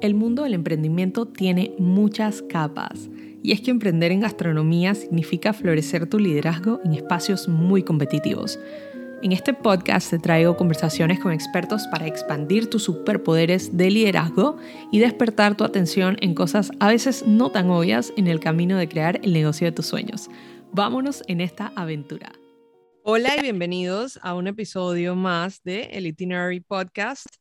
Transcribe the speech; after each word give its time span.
El 0.00 0.14
mundo 0.14 0.44
del 0.44 0.54
emprendimiento 0.54 1.26
tiene 1.26 1.74
muchas 1.78 2.40
capas 2.40 3.10
y 3.42 3.52
es 3.52 3.60
que 3.60 3.70
emprender 3.70 4.12
en 4.12 4.20
gastronomía 4.20 4.94
significa 4.94 5.52
florecer 5.52 6.08
tu 6.08 6.18
liderazgo 6.18 6.80
en 6.84 6.94
espacios 6.94 7.48
muy 7.48 7.82
competitivos. 7.82 8.58
En 9.22 9.32
este 9.32 9.52
podcast 9.52 10.08
te 10.08 10.18
traigo 10.18 10.56
conversaciones 10.56 11.20
con 11.20 11.32
expertos 11.32 11.86
para 11.88 12.06
expandir 12.06 12.70
tus 12.70 12.84
superpoderes 12.84 13.76
de 13.76 13.90
liderazgo 13.90 14.56
y 14.90 15.00
despertar 15.00 15.54
tu 15.54 15.64
atención 15.64 16.16
en 16.22 16.34
cosas 16.34 16.70
a 16.80 16.88
veces 16.88 17.26
no 17.26 17.50
tan 17.50 17.68
obvias 17.68 18.14
en 18.16 18.26
el 18.26 18.40
camino 18.40 18.78
de 18.78 18.88
crear 18.88 19.20
el 19.22 19.34
negocio 19.34 19.66
de 19.66 19.72
tus 19.72 19.84
sueños. 19.84 20.30
Vámonos 20.72 21.22
en 21.26 21.42
esta 21.42 21.72
aventura. 21.76 22.32
Hola 23.02 23.36
y 23.36 23.42
bienvenidos 23.42 24.18
a 24.22 24.34
un 24.34 24.46
episodio 24.46 25.14
más 25.14 25.62
de 25.62 25.90
El 25.92 26.06
Itinerary 26.06 26.60
Podcast 26.60 27.39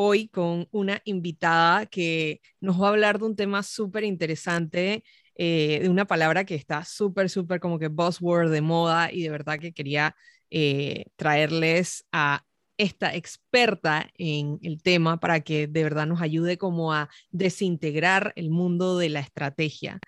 hoy 0.00 0.28
con 0.28 0.68
una 0.70 1.02
invitada 1.04 1.86
que 1.86 2.40
nos 2.60 2.80
va 2.80 2.86
a 2.86 2.90
hablar 2.90 3.18
de 3.18 3.26
un 3.26 3.34
tema 3.36 3.64
súper 3.64 4.04
interesante, 4.04 5.02
eh, 5.34 5.80
de 5.82 5.88
una 5.88 6.06
palabra 6.06 6.44
que 6.44 6.54
está 6.54 6.84
súper, 6.84 7.28
súper 7.28 7.58
como 7.58 7.80
que 7.80 7.88
buzzword 7.88 8.52
de 8.52 8.60
moda 8.60 9.12
y 9.12 9.22
de 9.24 9.30
verdad 9.30 9.58
que 9.58 9.72
quería 9.72 10.14
eh, 10.50 11.06
traerles 11.16 12.04
a 12.12 12.44
esta 12.76 13.12
experta 13.12 14.08
en 14.14 14.60
el 14.62 14.82
tema 14.82 15.18
para 15.18 15.40
que 15.40 15.66
de 15.66 15.82
verdad 15.82 16.06
nos 16.06 16.22
ayude 16.22 16.58
como 16.58 16.92
a 16.94 17.08
desintegrar 17.30 18.32
el 18.36 18.50
mundo 18.50 18.98
de 18.98 19.08
la 19.08 19.18
estrategia. 19.20 19.98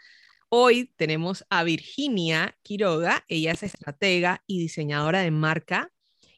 Hoy 0.49 0.93
tenemos 0.97 1.45
a 1.51 1.65
Virginia 1.65 2.57
Quiroga, 2.63 3.25
ella 3.27 3.53
es 3.53 3.65
estratega 3.65 4.45
y 4.47 4.61
diseñadora 4.61 5.23
de 5.23 5.33
marca 5.33 5.91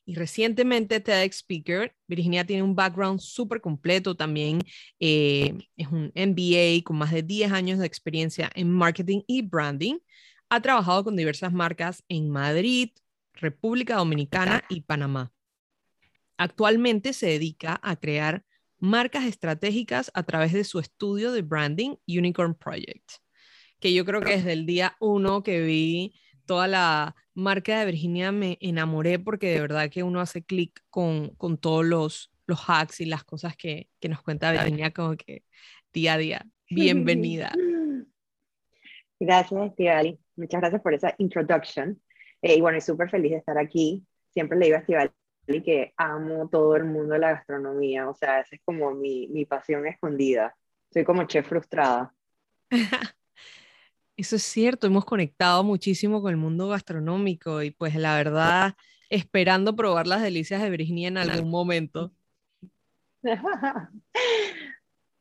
y 0.05 0.15
recientemente 0.15 1.01
TEDx 1.01 1.39
Speaker. 1.39 1.95
Virginia 2.07 2.45
tiene 2.45 2.63
un 2.63 2.75
background 2.75 3.21
súper 3.21 3.61
completo 3.61 4.17
también. 4.17 4.61
Eh, 4.99 5.55
es 5.77 5.89
un 5.89 6.13
MBA 6.15 6.83
con 6.85 6.97
más 6.97 7.13
de 7.13 7.23
10 7.23 7.53
años 7.53 7.79
de 7.79 7.87
experiencia 7.87 8.51
en 8.55 8.71
marketing 8.71 9.23
y 9.27 9.43
branding. 9.43 9.99
Ha 10.49 10.61
trabajado 10.61 11.05
con 11.05 11.17
diversas 11.17 11.53
marcas 11.53 12.05
en 12.09 12.31
Madrid, 12.31 12.91
República 13.35 13.97
Dominicana 13.97 14.65
y 14.69 14.83
Panamá. 14.83 15.33
Actualmente 16.37 17.13
se 17.13 17.27
dedica 17.27 17.79
a 17.83 17.97
crear 17.97 18.45
marcas 18.79 19.25
estratégicas 19.25 20.11
a 20.13 20.25
través 20.25 20.53
de 20.53 20.65
su 20.65 20.81
estudio 20.81 21.33
de 21.33 21.43
branding 21.43 21.95
Unicorn 22.09 22.55
Project, 22.55 23.13
que 23.79 23.95
yo 23.95 24.05
creo 24.05 24.21
que 24.21 24.37
desde 24.37 24.53
el 24.53 24.67
día 24.67 24.97
uno 24.99 25.45
que 25.45 25.61
vi 25.61 26.15
toda 26.53 26.69
la 26.69 27.17
marca 27.33 27.79
de 27.79 27.87
Virginia 27.87 28.31
me 28.31 28.59
enamoré 28.61 29.19
porque 29.19 29.51
de 29.51 29.63
verdad 29.63 29.89
que 29.89 30.03
uno 30.03 30.21
hace 30.21 30.45
clic 30.45 30.85
con, 30.91 31.31
con, 31.37 31.57
todos 31.57 31.83
los, 31.83 32.31
los 32.45 32.63
hacks 32.69 33.01
y 33.01 33.07
las 33.07 33.25
cosas 33.25 33.57
que, 33.57 33.89
que 33.99 34.11
nos 34.11 34.21
cuenta 34.21 34.53
Virginia 34.53 34.91
como 34.91 35.17
que 35.17 35.45
día 35.95 36.13
a 36.13 36.19
día. 36.19 36.47
Bienvenida. 36.69 37.55
Gracias, 39.19 39.71
Estivali. 39.71 40.21
Muchas 40.37 40.61
gracias 40.61 40.83
por 40.83 40.93
esa 40.93 41.15
introduction. 41.17 41.99
Eh, 42.43 42.57
y 42.57 42.61
bueno, 42.61 42.77
estoy 42.77 42.97
súper 42.97 43.09
feliz 43.09 43.31
de 43.31 43.39
estar 43.39 43.57
aquí. 43.57 44.05
Siempre 44.29 44.59
le 44.59 44.67
digo 44.67 44.77
a 44.77 44.81
Estivali 44.81 45.63
que 45.65 45.95
amo 45.97 46.51
todo 46.51 46.77
el 46.77 46.85
mundo 46.85 47.15
de 47.15 47.21
la 47.21 47.33
gastronomía. 47.33 48.11
O 48.11 48.15
sea, 48.15 48.41
esa 48.41 48.57
es 48.57 48.61
como 48.63 48.91
mi, 48.93 49.27
mi 49.29 49.47
pasión 49.47 49.87
escondida. 49.87 50.55
Soy 50.93 51.05
como 51.05 51.25
chef 51.25 51.49
frustrada. 51.49 52.13
Eso 54.17 54.37
es 54.37 54.43
cierto, 54.43 54.87
hemos 54.87 55.05
conectado 55.05 55.65
muchísimo 55.65 56.21
con 56.21 56.31
el 56.31 56.37
mundo 56.37 56.69
gastronómico 56.69 57.63
y 57.63 57.71
pues 57.71 57.95
la 57.95 58.15
verdad, 58.17 58.77
esperando 59.09 59.75
probar 59.75 60.07
las 60.07 60.23
delicias 60.23 60.63
de 60.63 60.71
Virginia 60.71 61.09
en 61.09 61.19
algún 61.19 61.51
momento. 61.51 62.13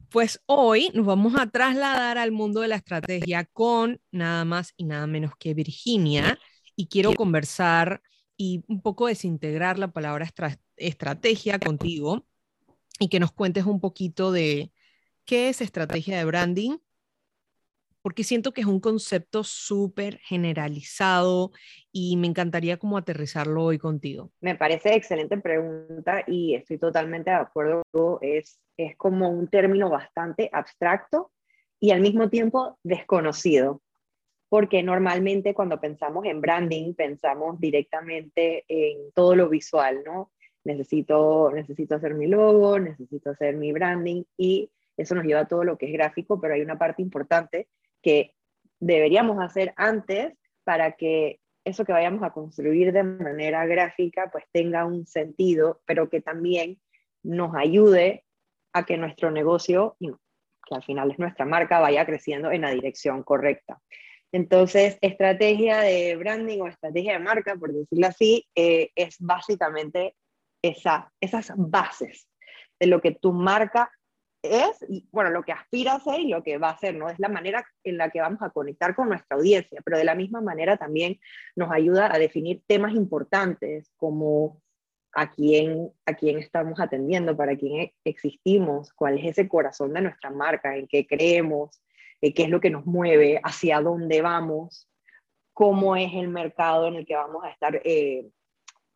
Pues 0.09 0.41
hoy 0.45 0.91
nos 0.93 1.05
vamos 1.05 1.35
a 1.39 1.47
trasladar 1.47 2.17
al 2.17 2.33
mundo 2.33 2.59
de 2.59 2.67
la 2.67 2.75
estrategia 2.75 3.45
con 3.45 4.01
nada 4.11 4.43
más 4.43 4.73
y 4.75 4.83
nada 4.83 5.07
menos 5.07 5.31
que 5.39 5.53
Virginia 5.53 6.37
y 6.75 6.87
quiero 6.87 7.13
conversar 7.13 8.01
y 8.35 8.61
un 8.67 8.81
poco 8.81 9.07
desintegrar 9.07 9.79
la 9.79 9.93
palabra 9.93 10.27
estrategia 10.75 11.59
contigo 11.59 12.25
y 12.99 13.07
que 13.07 13.21
nos 13.21 13.31
cuentes 13.31 13.65
un 13.65 13.79
poquito 13.79 14.33
de 14.33 14.73
qué 15.23 15.47
es 15.47 15.61
estrategia 15.61 16.17
de 16.17 16.25
branding, 16.25 16.77
porque 18.01 18.23
siento 18.23 18.51
que 18.51 18.61
es 18.61 18.67
un 18.67 18.79
concepto 18.79 19.43
súper 19.43 20.17
generalizado 20.19 21.51
y 21.91 22.17
me 22.17 22.27
encantaría 22.27 22.77
como 22.77 22.97
aterrizarlo 22.97 23.63
hoy 23.63 23.77
contigo. 23.77 24.31
Me 24.41 24.55
parece 24.55 24.95
excelente 24.95 25.37
pregunta 25.37 26.23
y 26.27 26.55
estoy 26.55 26.77
totalmente 26.77 27.29
de 27.29 27.37
acuerdo. 27.37 27.83
Es, 28.21 28.59
es 28.77 28.95
como 28.97 29.29
un 29.29 29.47
término 29.47 29.89
bastante 29.89 30.49
abstracto 30.51 31.31
y 31.79 31.91
al 31.91 32.01
mismo 32.01 32.29
tiempo 32.29 32.77
desconocido, 32.83 33.81
porque 34.49 34.83
normalmente 34.83 35.53
cuando 35.53 35.79
pensamos 35.79 36.25
en 36.25 36.41
branding 36.41 36.93
pensamos 36.93 37.59
directamente 37.59 38.65
en 38.67 39.11
todo 39.13 39.35
lo 39.35 39.49
visual, 39.49 40.03
¿no? 40.05 40.31
Necesito, 40.63 41.51
necesito 41.51 41.95
hacer 41.95 42.13
mi 42.13 42.27
logo, 42.27 42.77
necesito 42.77 43.31
hacer 43.31 43.55
mi 43.55 43.71
branding 43.71 44.23
y 44.37 44.71
eso 44.95 45.15
nos 45.15 45.25
lleva 45.25 45.41
a 45.41 45.47
todo 45.47 45.63
lo 45.63 45.77
que 45.77 45.87
es 45.87 45.93
gráfico, 45.93 46.39
pero 46.39 46.53
hay 46.53 46.61
una 46.61 46.77
parte 46.77 47.01
importante 47.01 47.67
que 48.01 48.33
deberíamos 48.79 49.43
hacer 49.43 49.73
antes 49.77 50.33
para 50.63 50.93
que 50.93 51.39
eso 51.63 51.85
que 51.85 51.91
vayamos 51.91 52.23
a 52.23 52.31
construir 52.31 52.91
de 52.91 53.03
manera 53.03 53.65
gráfica 53.65 54.29
pues 54.31 54.45
tenga 54.51 54.85
un 54.85 55.05
sentido, 55.05 55.81
pero 55.85 56.09
que 56.09 56.21
también 56.21 56.79
nos 57.23 57.55
ayude 57.55 58.25
a 58.73 58.85
que 58.85 58.97
nuestro 58.97 59.31
negocio, 59.31 59.95
que 59.99 60.75
al 60.75 60.83
final 60.83 61.11
es 61.11 61.19
nuestra 61.19 61.45
marca, 61.45 61.79
vaya 61.79 62.05
creciendo 62.05 62.51
en 62.51 62.61
la 62.61 62.71
dirección 62.71 63.23
correcta. 63.23 63.79
Entonces, 64.31 64.97
estrategia 65.01 65.79
de 65.81 66.15
branding 66.15 66.61
o 66.61 66.67
estrategia 66.67 67.13
de 67.13 67.19
marca, 67.19 67.55
por 67.55 67.73
decirlo 67.73 68.07
así, 68.07 68.47
eh, 68.55 68.89
es 68.95 69.17
básicamente 69.19 70.15
esa, 70.63 71.11
esas 71.19 71.51
bases 71.55 72.27
de 72.79 72.87
lo 72.87 73.01
que 73.01 73.11
tu 73.11 73.33
marca 73.33 73.91
es, 74.43 74.85
bueno, 75.11 75.29
lo 75.29 75.43
que 75.43 75.51
aspira 75.51 75.93
a 75.93 75.99
ser 75.99 76.19
y 76.19 76.27
lo 76.27 76.43
que 76.43 76.57
va 76.57 76.69
a 76.71 76.77
ser, 76.77 76.95
¿no? 76.95 77.09
Es 77.09 77.19
la 77.19 77.29
manera 77.29 77.65
en 77.83 77.97
la 77.97 78.09
que 78.09 78.21
vamos 78.21 78.41
a 78.41 78.49
conectar 78.49 78.95
con 78.95 79.09
nuestra 79.09 79.37
audiencia, 79.37 79.81
pero 79.85 79.97
de 79.97 80.03
la 80.03 80.15
misma 80.15 80.41
manera 80.41 80.77
también 80.77 81.19
nos 81.55 81.71
ayuda 81.71 82.13
a 82.13 82.17
definir 82.17 82.63
temas 82.65 82.93
importantes 82.93 83.91
como 83.97 84.61
a 85.13 85.29
quién, 85.29 85.91
a 86.05 86.13
quién 86.13 86.39
estamos 86.39 86.79
atendiendo, 86.79 87.35
para 87.35 87.55
quién 87.55 87.81
e, 87.81 87.95
existimos, 88.05 88.93
cuál 88.93 89.19
es 89.19 89.25
ese 89.25 89.47
corazón 89.47 89.93
de 89.93 90.01
nuestra 90.01 90.29
marca, 90.31 90.75
en 90.75 90.87
qué 90.87 91.05
creemos, 91.05 91.81
eh, 92.21 92.33
qué 92.33 92.43
es 92.43 92.49
lo 92.49 92.61
que 92.61 92.69
nos 92.69 92.85
mueve, 92.85 93.39
hacia 93.43 93.81
dónde 93.81 94.21
vamos, 94.21 94.87
cómo 95.53 95.95
es 95.95 96.13
el 96.13 96.29
mercado 96.29 96.87
en 96.87 96.95
el 96.95 97.05
que 97.05 97.15
vamos 97.15 97.43
a 97.43 97.49
estar 97.49 97.81
eh, 97.83 98.29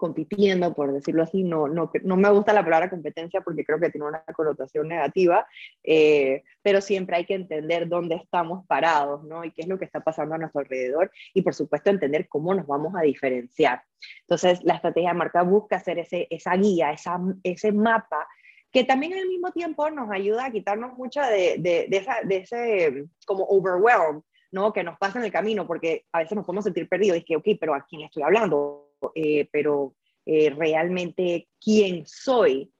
compitiendo, 0.05 0.71
por 0.75 0.93
decirlo 0.93 1.23
así, 1.23 1.43
no, 1.43 1.67
no, 1.67 1.91
no 2.03 2.15
me 2.15 2.29
gusta 2.29 2.53
la 2.53 2.63
palabra 2.63 2.91
competencia 2.91 3.41
porque 3.41 3.65
creo 3.65 3.79
que 3.79 3.89
tiene 3.89 4.05
una 4.05 4.23
connotación 4.35 4.87
negativa, 4.87 5.47
eh, 5.83 6.43
pero 6.61 6.79
siempre 6.79 7.15
hay 7.15 7.25
que 7.25 7.33
entender 7.33 7.87
dónde 7.87 8.13
estamos 8.13 8.67
parados, 8.67 9.23
¿no? 9.23 9.43
Y 9.43 9.51
qué 9.51 9.63
es 9.63 9.67
lo 9.67 9.79
que 9.79 9.85
está 9.85 10.01
pasando 10.01 10.35
a 10.35 10.37
nuestro 10.37 10.61
alrededor 10.61 11.11
y 11.33 11.41
por 11.41 11.55
supuesto 11.55 11.89
entender 11.89 12.27
cómo 12.27 12.53
nos 12.53 12.67
vamos 12.67 12.93
a 12.95 13.01
diferenciar. 13.01 13.81
Entonces, 14.21 14.63
la 14.63 14.75
estrategia 14.75 15.09
de 15.09 15.17
marca 15.17 15.41
busca 15.41 15.77
hacer 15.77 15.97
ese, 15.97 16.27
esa 16.29 16.55
guía, 16.55 16.91
esa, 16.91 17.19
ese 17.41 17.71
mapa 17.71 18.27
que 18.71 18.83
también 18.83 19.13
al 19.13 19.27
mismo 19.27 19.51
tiempo 19.51 19.89
nos 19.89 20.11
ayuda 20.11 20.45
a 20.45 20.51
quitarnos 20.51 20.95
mucha 20.97 21.27
de, 21.29 21.55
de, 21.57 21.87
de, 21.89 21.97
esa, 21.97 22.17
de 22.23 22.37
ese 22.37 23.05
como 23.25 23.45
overwhelm, 23.45 24.21
¿no? 24.51 24.71
Que 24.71 24.83
nos 24.83 24.99
pasa 24.99 25.17
en 25.17 25.25
el 25.25 25.31
camino, 25.31 25.65
porque 25.65 26.05
a 26.11 26.19
veces 26.19 26.35
nos 26.35 26.45
podemos 26.45 26.65
sentir 26.65 26.87
perdidos 26.87 27.17
y 27.17 27.19
es 27.21 27.25
que, 27.25 27.37
ok, 27.37 27.57
pero 27.59 27.73
¿a 27.73 27.83
quién 27.87 28.01
estoy 28.03 28.21
hablando? 28.21 28.84
Eh, 29.13 29.47
pero 29.51 29.95
eh, 30.25 30.49
realmente 30.49 31.47
quién 31.61 32.05
soy, 32.05 32.71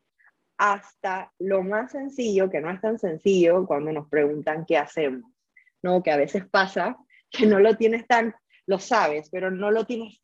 hasta 0.58 1.32
lo 1.40 1.64
más 1.64 1.92
sencillo, 1.92 2.50
que 2.50 2.62
no 2.62 2.72
es 2.72 2.82
tan 2.82 2.98
sencillo, 2.98 3.66
cuando 3.66 3.92
nos 3.92 4.10
preguntan 4.10 4.66
qué 4.66 4.78
hacemos, 4.78 5.30
¿no? 5.84 6.02
Que 6.02 6.12
a 6.12 6.18
veces 6.18 6.46
pasa 6.50 6.98
que 7.30 7.46
no 7.46 7.60
lo 7.60 7.76
tienes 7.76 8.08
tan, 8.08 8.34
lo 8.66 8.80
sabes, 8.80 9.30
pero 9.30 9.52
no 9.52 9.72
lo 9.72 9.86
tienes 9.86 10.22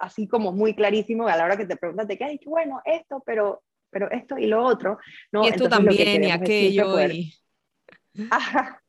así 0.00 0.26
como 0.28 0.52
muy 0.52 0.74
clarísimo 0.74 1.26
a 1.26 1.36
la 1.36 1.44
hora 1.44 1.56
que 1.56 1.66
te 1.66 1.76
preguntan, 1.76 2.08
te 2.08 2.18
quedas, 2.18 2.36
bueno, 2.44 2.82
esto, 2.84 3.22
pero, 3.24 3.62
pero 3.90 4.10
esto 4.10 4.36
y 4.36 4.46
lo 4.46 4.64
otro, 4.64 4.98
¿no? 5.32 5.44
Y 5.44 5.48
esto 5.48 5.68
también, 5.68 6.24
y 6.24 6.30
aquello, 6.30 6.96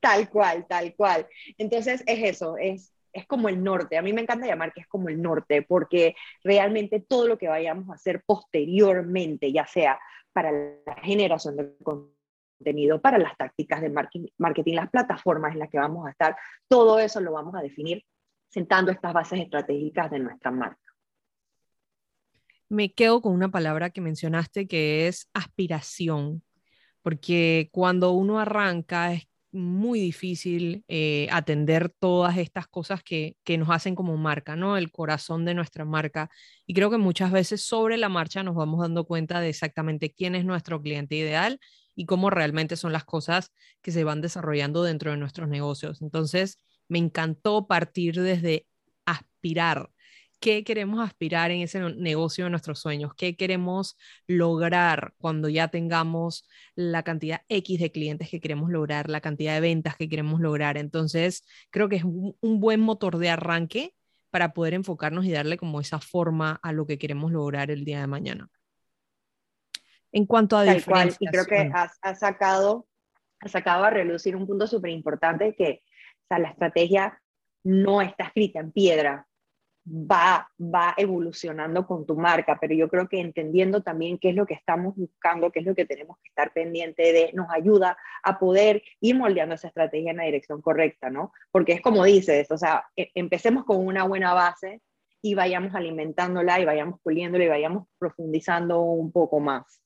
tal 0.00 0.28
cual, 0.28 0.66
tal 0.68 0.94
cual. 0.94 1.26
Entonces 1.56 2.02
es 2.06 2.18
eso, 2.24 2.56
es 2.58 2.92
es 3.12 3.26
como 3.26 3.48
el 3.48 3.62
norte. 3.62 3.98
A 3.98 4.02
mí 4.02 4.12
me 4.12 4.22
encanta 4.22 4.46
llamar 4.46 4.72
que 4.72 4.80
es 4.80 4.86
como 4.86 5.08
el 5.08 5.20
norte, 5.20 5.62
porque 5.62 6.14
realmente 6.42 7.00
todo 7.00 7.28
lo 7.28 7.38
que 7.38 7.48
vayamos 7.48 7.88
a 7.90 7.94
hacer 7.94 8.22
posteriormente, 8.24 9.52
ya 9.52 9.66
sea 9.66 9.98
para 10.32 10.50
la 10.50 10.94
generación 11.02 11.56
de 11.56 11.74
contenido, 11.82 13.00
para 13.00 13.18
las 13.18 13.36
tácticas 13.36 13.80
de 13.80 13.90
marketing, 13.90 14.74
las 14.74 14.90
plataformas 14.90 15.52
en 15.52 15.58
las 15.58 15.70
que 15.70 15.78
vamos 15.78 16.06
a 16.06 16.10
estar, 16.10 16.36
todo 16.68 16.98
eso 16.98 17.20
lo 17.20 17.32
vamos 17.32 17.54
a 17.54 17.60
definir 17.60 18.04
sentando 18.48 18.92
estas 18.92 19.12
bases 19.12 19.40
estratégicas 19.40 20.10
de 20.10 20.18
nuestra 20.18 20.50
marca. 20.50 20.78
Me 22.68 22.92
quedo 22.92 23.20
con 23.20 23.34
una 23.34 23.50
palabra 23.50 23.90
que 23.90 24.00
mencionaste 24.00 24.66
que 24.66 25.06
es 25.06 25.28
aspiración, 25.34 26.42
porque 27.02 27.68
cuando 27.72 28.12
uno 28.12 28.40
arranca 28.40 29.12
es 29.12 29.28
muy 29.52 30.00
difícil 30.00 30.84
eh, 30.88 31.28
atender 31.30 31.90
todas 31.98 32.38
estas 32.38 32.66
cosas 32.66 33.02
que, 33.02 33.36
que 33.44 33.58
nos 33.58 33.70
hacen 33.70 33.94
como 33.94 34.16
marca, 34.16 34.56
¿no? 34.56 34.76
El 34.76 34.90
corazón 34.90 35.44
de 35.44 35.54
nuestra 35.54 35.84
marca. 35.84 36.30
Y 36.66 36.74
creo 36.74 36.90
que 36.90 36.98
muchas 36.98 37.30
veces 37.30 37.64
sobre 37.64 37.98
la 37.98 38.08
marcha 38.08 38.42
nos 38.42 38.54
vamos 38.54 38.80
dando 38.80 39.06
cuenta 39.06 39.40
de 39.40 39.50
exactamente 39.50 40.12
quién 40.12 40.34
es 40.34 40.44
nuestro 40.44 40.80
cliente 40.82 41.14
ideal 41.16 41.60
y 41.94 42.06
cómo 42.06 42.30
realmente 42.30 42.76
son 42.76 42.92
las 42.92 43.04
cosas 43.04 43.52
que 43.82 43.92
se 43.92 44.04
van 44.04 44.20
desarrollando 44.20 44.82
dentro 44.82 45.10
de 45.10 45.18
nuestros 45.18 45.48
negocios. 45.48 46.02
Entonces, 46.02 46.58
me 46.88 46.98
encantó 46.98 47.66
partir 47.66 48.20
desde 48.20 48.66
aspirar 49.06 49.90
qué 50.42 50.64
queremos 50.64 51.00
aspirar 51.00 51.52
en 51.52 51.62
ese 51.62 51.78
negocio 51.94 52.44
de 52.44 52.50
nuestros 52.50 52.80
sueños, 52.80 53.14
qué 53.16 53.36
queremos 53.36 53.96
lograr 54.26 55.14
cuando 55.18 55.48
ya 55.48 55.68
tengamos 55.68 56.48
la 56.74 57.04
cantidad 57.04 57.42
X 57.48 57.78
de 57.80 57.92
clientes 57.92 58.28
que 58.28 58.40
queremos 58.40 58.68
lograr, 58.68 59.08
la 59.08 59.20
cantidad 59.20 59.54
de 59.54 59.60
ventas 59.60 59.96
que 59.96 60.08
queremos 60.08 60.40
lograr. 60.40 60.76
Entonces, 60.76 61.44
creo 61.70 61.88
que 61.88 61.96
es 61.96 62.04
un, 62.04 62.34
buen 62.42 62.80
motor 62.80 63.18
de 63.18 63.30
arranque 63.30 63.94
para 64.30 64.52
poder 64.52 64.74
enfocarnos 64.74 65.24
y 65.26 65.30
darle 65.30 65.56
como 65.56 65.80
esa 65.80 66.00
forma 66.00 66.58
a 66.62 66.72
lo 66.72 66.86
que 66.86 66.98
queremos 66.98 67.30
lograr 67.30 67.70
el 67.70 67.84
día 67.84 68.00
de 68.00 68.08
mañana. 68.08 68.50
En 70.10 70.26
cuanto 70.26 70.56
a 70.56 70.64
Tal 70.64 71.16
y 71.20 71.26
creo 71.28 71.46
que 71.46 71.70
has, 71.72 72.18
sacado, 72.18 72.88
has 73.38 73.52
sacado 73.52 73.84
a 73.84 73.90
relucir 73.90 74.34
un 74.34 74.46
punto 74.46 74.66
súper 74.66 74.90
importante 74.90 75.54
que 75.54 75.82
o 76.24 76.26
sea, 76.28 76.40
la 76.40 76.50
estrategia 76.50 77.22
no 77.62 78.02
está 78.02 78.24
escrita 78.24 78.58
en 78.58 78.72
piedra, 78.72 79.28
va, 79.86 80.48
va 80.60 80.94
evolucionando 80.96 81.86
con 81.86 82.06
tu 82.06 82.16
marca, 82.16 82.58
pero 82.60 82.74
yo 82.74 82.88
creo 82.88 83.08
que 83.08 83.20
entendiendo 83.20 83.82
también 83.82 84.18
qué 84.18 84.30
es 84.30 84.34
lo 84.34 84.46
que 84.46 84.54
estamos 84.54 84.94
buscando, 84.96 85.50
qué 85.50 85.60
es 85.60 85.66
lo 85.66 85.74
que 85.74 85.86
tenemos 85.86 86.18
que 86.18 86.28
estar 86.28 86.52
pendiente 86.52 87.12
de, 87.12 87.30
nos 87.34 87.50
ayuda 87.50 87.96
a 88.22 88.38
poder 88.38 88.82
ir 89.00 89.16
moldeando 89.16 89.54
esa 89.54 89.68
estrategia 89.68 90.12
en 90.12 90.18
la 90.18 90.24
dirección 90.24 90.62
correcta, 90.62 91.10
¿no? 91.10 91.32
Porque 91.50 91.72
es 91.72 91.80
como 91.80 92.04
dices, 92.04 92.50
o 92.50 92.58
sea, 92.58 92.84
e, 92.96 93.10
empecemos 93.14 93.64
con 93.64 93.84
una 93.84 94.04
buena 94.04 94.34
base 94.34 94.80
y 95.20 95.34
vayamos 95.34 95.74
alimentándola 95.74 96.60
y 96.60 96.64
vayamos 96.64 97.00
puliéndola 97.00 97.44
y 97.44 97.48
vayamos 97.48 97.88
profundizando 97.98 98.80
un 98.80 99.12
poco 99.12 99.40
más. 99.40 99.80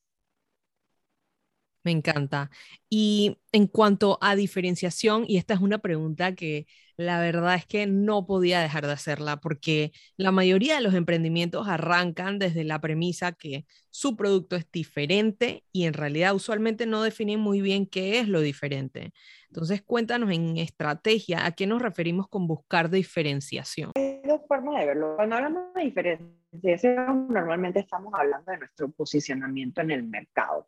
Me 1.87 1.93
encanta. 1.93 2.51
Y 2.89 3.37
en 3.53 3.65
cuanto 3.65 4.17
a 4.19 4.35
diferenciación, 4.35 5.23
y 5.25 5.37
esta 5.37 5.53
es 5.53 5.61
una 5.61 5.77
pregunta 5.77 6.35
que 6.35 6.67
la 6.97 7.21
verdad 7.21 7.55
es 7.55 7.65
que 7.65 7.87
no 7.87 8.25
podía 8.25 8.59
dejar 8.59 8.85
de 8.85 8.91
hacerla 8.91 9.39
porque 9.39 9.93
la 10.17 10.33
mayoría 10.33 10.75
de 10.75 10.81
los 10.81 10.95
emprendimientos 10.95 11.65
arrancan 11.69 12.39
desde 12.39 12.65
la 12.65 12.81
premisa 12.81 13.31
que 13.31 13.65
su 13.89 14.17
producto 14.17 14.57
es 14.57 14.69
diferente 14.69 15.63
y 15.71 15.85
en 15.85 15.93
realidad 15.93 16.35
usualmente 16.35 16.85
no 16.85 17.03
definen 17.03 17.39
muy 17.39 17.61
bien 17.61 17.85
qué 17.85 18.19
es 18.19 18.27
lo 18.27 18.41
diferente. 18.41 19.13
Entonces 19.47 19.81
cuéntanos 19.81 20.29
en 20.31 20.57
estrategia 20.57 21.45
a 21.45 21.51
qué 21.51 21.67
nos 21.67 21.81
referimos 21.81 22.27
con 22.27 22.47
buscar 22.47 22.89
diferenciación. 22.89 23.91
Hay 23.95 24.19
dos 24.25 24.41
formas 24.45 24.77
de 24.81 24.87
verlo. 24.87 25.15
Cuando 25.15 25.37
hablamos 25.37 25.73
de 25.73 25.83
diferenciación, 25.83 27.29
normalmente 27.29 27.79
estamos 27.79 28.13
hablando 28.13 28.51
de 28.51 28.57
nuestro 28.57 28.91
posicionamiento 28.91 29.79
en 29.79 29.91
el 29.91 30.03
mercado. 30.03 30.67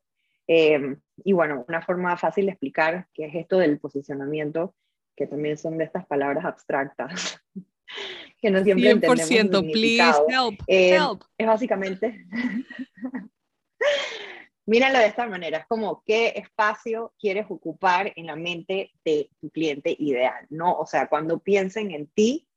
Em, 0.52 1.00
y 1.24 1.32
bueno, 1.32 1.64
una 1.68 1.84
forma 1.84 2.18
fácil 2.18 2.48
de 2.48 2.54
explicar 2.54 3.08
qué 3.14 3.26
es 3.26 3.36
esto 3.36 3.60
del 3.60 3.80
posicionamiento, 3.80 4.74
que 5.16 5.28
también 5.28 5.60
son 5.60 5.78
de 5.78 5.84
estas 5.84 6.08
palabras 6.08 6.44
abstractas, 6.44 7.40
que 8.42 8.50
no 8.50 8.64
siempre 8.64 8.96
100%, 8.96 9.72
please, 9.72 10.24
help, 10.28 10.60
em, 10.66 10.96
help. 10.96 11.22
Es 11.38 11.46
básicamente, 11.46 12.26
míralo 14.66 14.98
de 14.98 15.06
esta 15.06 15.28
manera, 15.28 15.60
es 15.60 15.68
como 15.68 16.02
qué 16.04 16.34
espacio 16.36 17.14
quieres 17.20 17.46
ocupar 17.48 18.12
en 18.16 18.26
la 18.26 18.36
mente 18.36 18.92
de 19.06 19.30
tu 19.40 19.52
cliente 19.52 19.96
ideal, 20.00 20.48
¿no? 20.50 20.80
O 20.80 20.88
sea, 20.88 21.10
cuando 21.10 21.38
piensen 21.38 21.92
en 21.92 22.08
ti, 22.08 22.48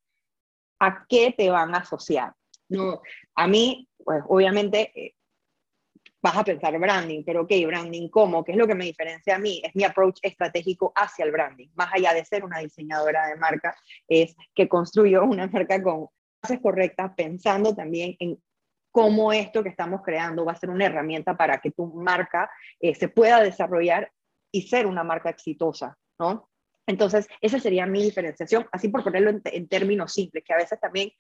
¿a 0.81 1.05
qué 1.07 1.35
te 1.37 1.51
van 1.51 1.75
a 1.75 1.81
asociar? 1.81 2.33
No, 2.71 3.03
a 3.35 3.47
mí, 3.47 3.87
pues 4.03 4.23
obviamente 4.29 4.93
eh, 4.95 5.15
vas 6.23 6.37
a 6.37 6.45
pensar 6.45 6.79
branding, 6.79 7.25
pero 7.25 7.43
ok, 7.43 7.51
branding 7.67 8.09
cómo, 8.09 8.45
¿qué 8.45 8.53
es 8.53 8.59
lo 8.59 8.67
que 8.67 8.77
me 8.77 8.85
diferencia 8.85 9.35
a 9.35 9.39
mí? 9.39 9.61
Es 9.65 9.75
mi 9.75 9.83
approach 9.83 10.19
estratégico 10.23 10.93
hacia 10.95 11.25
el 11.25 11.33
branding, 11.33 11.69
más 11.75 11.93
allá 11.93 12.15
de 12.15 12.25
ser 12.25 12.45
una 12.45 12.61
diseñadora 12.61 13.27
de 13.27 13.37
marca, 13.37 13.75
es 14.07 14.35
que 14.55 14.69
construyo 14.69 15.25
una 15.25 15.49
marca 15.49 15.83
con 15.83 16.07
bases 16.41 16.61
correctas, 16.61 17.13
pensando 17.17 17.75
también 17.75 18.17
en 18.21 18.41
cómo 18.93 19.33
esto 19.33 19.63
que 19.63 19.71
estamos 19.71 20.03
creando 20.03 20.45
va 20.45 20.53
a 20.53 20.57
ser 20.57 20.71
una 20.71 20.87
herramienta 20.87 21.37
para 21.37 21.59
que 21.59 21.71
tu 21.71 21.87
marca 21.87 22.51
eh, 22.79 22.95
se 22.95 23.09
pueda 23.09 23.43
desarrollar 23.43 24.13
y 24.53 24.63
ser 24.63 24.87
una 24.87 25.03
marca 25.03 25.31
exitosa, 25.31 25.97
¿no? 26.19 26.51
Entonces, 26.87 27.29
esa 27.41 27.59
sería 27.61 27.87
mi 27.87 28.03
diferenciación, 28.03 28.67
así 28.73 28.89
por 28.89 29.05
ponerlo 29.05 29.31
en, 29.45 29.69
términos 29.69 30.13
simples, 30.13 30.43
que 30.45 30.53
a 30.53 30.59
veces 30.59 30.81
también 30.81 31.13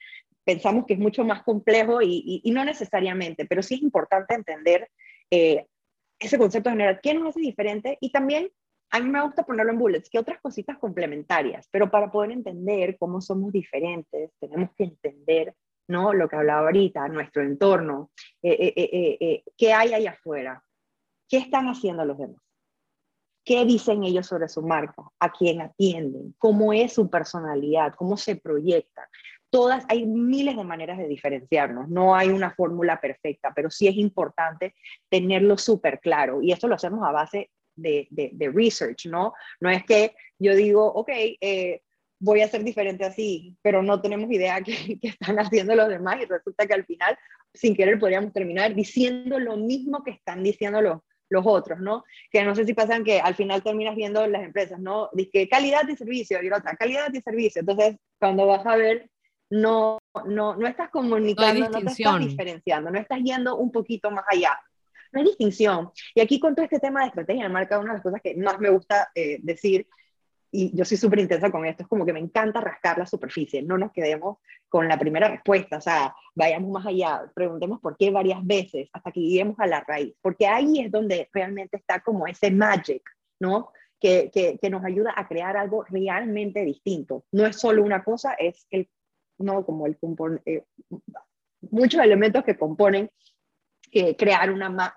pensamos 0.44 0.86
que 0.86 0.94
es 0.94 0.98
mucho 0.98 1.24
más 1.24 1.42
complejo 1.44 2.00
y, 2.02 2.42
no 2.46 2.64
necesariamente, 2.64 3.46
pero 3.46 3.62
sí 3.62 3.74
es 3.74 3.82
importante 3.82 4.34
entender 4.34 4.88
eh, 5.30 5.66
ese 6.18 6.38
concepto 6.38 6.70
general, 6.70 7.00
qué 7.02 7.14
nos 7.14 7.28
hace 7.28 7.40
diferente 7.40 7.96
y 8.00 8.10
también 8.10 8.50
a 8.90 9.00
mí 9.00 9.08
me 9.08 9.22
gusta 9.22 9.44
ponerlo 9.44 9.72
en 9.72 9.78
bullets, 9.78 10.10
que 10.10 10.18
otras 10.18 10.40
cositas 10.40 10.78
complementarias, 10.78 11.66
pero 11.70 11.90
para 11.90 12.10
poder 12.10 12.32
entender 12.32 12.98
cómo 12.98 13.20
somos 13.22 13.50
diferentes, 13.50 14.32
tenemos 14.38 14.70
que 14.76 14.84
entender 14.84 15.54
¿no? 15.88 16.12
lo 16.12 16.28
que 16.28 16.36
hablaba 16.36 16.66
ahorita, 16.66 17.08
nuestro 17.08 17.42
entorno, 17.42 18.10
eh, 18.42 18.74
eh, 18.76 19.42
qué 19.56 19.72
hay 19.72 19.94
allá 19.94 20.10
afuera, 20.10 20.62
qué 21.26 21.38
están 21.38 21.68
haciendo 21.68 22.04
los 22.04 22.18
demás. 22.18 22.41
¿Qué 23.44 23.64
dicen 23.64 24.04
ellos 24.04 24.26
sobre 24.26 24.48
su 24.48 24.62
marca? 24.62 25.02
¿A 25.18 25.32
quién 25.32 25.60
atienden? 25.60 26.34
¿Cómo 26.38 26.72
es 26.72 26.92
su 26.92 27.10
personalidad? 27.10 27.94
¿Cómo 27.96 28.16
se 28.16 28.36
proyectan? 28.36 29.04
Todas, 29.50 29.84
hay 29.88 30.06
miles 30.06 30.56
de 30.56 30.64
maneras 30.64 30.96
de 30.96 31.08
diferenciarnos, 31.08 31.88
no 31.88 32.14
hay 32.14 32.28
una 32.28 32.52
fórmula 32.52 33.00
perfecta, 33.00 33.52
pero 33.54 33.70
sí 33.70 33.86
es 33.86 33.96
importante 33.96 34.74
tenerlo 35.10 35.58
súper 35.58 36.00
claro 36.00 36.40
y 36.40 36.52
esto 36.52 36.68
lo 36.68 36.76
hacemos 36.76 37.06
a 37.06 37.12
base 37.12 37.50
de, 37.74 38.08
de, 38.10 38.50
research, 38.50 39.06
¿no? 39.06 39.34
No 39.60 39.68
es 39.68 39.84
que 39.84 40.14
yo 40.38 40.54
digo, 40.54 40.86
ok, 40.86 41.10
eh, 41.40 41.82
voy 42.18 42.40
a 42.40 42.48
ser 42.48 42.64
diferente 42.64 43.04
así, 43.04 43.56
pero 43.60 43.82
no 43.82 44.00
tenemos 44.00 44.30
idea 44.30 44.60
qué, 44.64 44.98
qué 45.00 45.08
están 45.08 45.38
haciendo 45.38 45.74
los 45.74 45.88
demás 45.88 46.16
y 46.22 46.26
resulta 46.26 46.66
que 46.66 46.74
al 46.74 46.86
final, 46.86 47.18
sin 47.52 47.74
querer, 47.74 47.98
podríamos 47.98 48.32
terminar 48.32 48.74
diciendo 48.74 49.38
lo 49.38 49.56
mismo 49.58 50.02
que 50.02 50.12
están 50.12 50.42
diciendo 50.42 50.80
los, 50.80 51.00
los 51.32 51.46
otros, 51.46 51.80
¿no? 51.80 52.04
Que 52.30 52.44
no 52.44 52.54
sé 52.54 52.64
si 52.64 52.74
pasan 52.74 53.02
que 53.02 53.18
al 53.20 53.34
final 53.34 53.62
terminas 53.62 53.96
viendo 53.96 54.26
las 54.26 54.42
empresas, 54.42 54.78
¿no? 54.78 55.08
Dice 55.12 55.48
calidad 55.48 55.84
de 55.84 55.96
servicio 55.96 56.42
y 56.42 56.48
otra, 56.48 56.76
calidad 56.76 57.08
de 57.10 57.22
servicio. 57.22 57.60
Entonces, 57.60 57.96
cuando 58.18 58.46
vas 58.46 58.64
a 58.66 58.76
ver, 58.76 59.10
no, 59.48 59.98
no, 60.26 60.56
no 60.56 60.66
estás 60.66 60.90
comunicando, 60.90 61.70
no, 61.70 61.80
te 61.80 61.90
estás 61.90 62.18
diferenciando, 62.20 62.90
no 62.90 62.98
estás 62.98 63.20
yendo 63.22 63.56
un 63.56 63.72
poquito 63.72 64.10
más 64.10 64.24
allá. 64.30 64.58
No 65.10 65.20
hay 65.20 65.26
distinción. 65.26 65.90
Y 66.14 66.20
aquí 66.20 66.38
con 66.38 66.54
todo 66.54 66.64
este 66.64 66.78
tema 66.78 67.00
de 67.00 67.06
estrategia 67.08 67.44
de 67.44 67.48
marca, 67.48 67.78
una 67.78 67.92
de 67.92 67.96
las 67.96 68.02
cosas 68.02 68.20
que 68.22 68.36
más 68.36 68.58
me 68.60 68.70
gusta 68.70 69.10
eh, 69.14 69.38
decir 69.42 69.86
y 70.54 70.76
yo 70.76 70.84
soy 70.84 70.98
súper 70.98 71.20
intensa 71.20 71.50
con 71.50 71.64
esto, 71.64 71.82
es 71.82 71.88
como 71.88 72.04
que 72.04 72.12
me 72.12 72.20
encanta 72.20 72.60
rascar 72.60 72.98
la 72.98 73.06
superficie, 73.06 73.62
no 73.62 73.78
nos 73.78 73.90
quedemos 73.90 74.36
con 74.68 74.86
la 74.86 74.98
primera 74.98 75.28
respuesta, 75.28 75.78
o 75.78 75.80
sea, 75.80 76.14
vayamos 76.34 76.70
más 76.70 76.86
allá, 76.86 77.24
preguntemos 77.34 77.80
por 77.80 77.96
qué 77.96 78.10
varias 78.10 78.46
veces 78.46 78.90
hasta 78.92 79.10
que 79.10 79.20
lleguemos 79.20 79.58
a 79.58 79.66
la 79.66 79.80
raíz, 79.80 80.14
porque 80.20 80.46
ahí 80.46 80.80
es 80.80 80.92
donde 80.92 81.30
realmente 81.32 81.78
está 81.78 82.00
como 82.00 82.26
ese 82.26 82.50
magic, 82.50 83.02
¿no? 83.40 83.72
Que, 83.98 84.30
que, 84.32 84.68
nos 84.68 84.84
ayuda 84.84 85.14
a 85.16 85.28
crear 85.28 85.56
algo 85.56 85.84
realmente 85.84 86.64
distinto. 86.64 87.24
No 87.30 87.46
es 87.46 87.56
solo 87.56 87.84
una 87.84 88.02
cosa, 88.02 88.32
es 88.32 88.66
el, 88.70 88.90
no 89.38 89.64
como 89.64 89.86
el 89.86 89.96
eh, 90.44 90.64
muchos 91.70 92.02
elementos 92.02 92.42
que 92.42 92.58
componen 92.58 93.08
eh, 93.92 94.16
crear 94.16 94.50
una, 94.50 94.92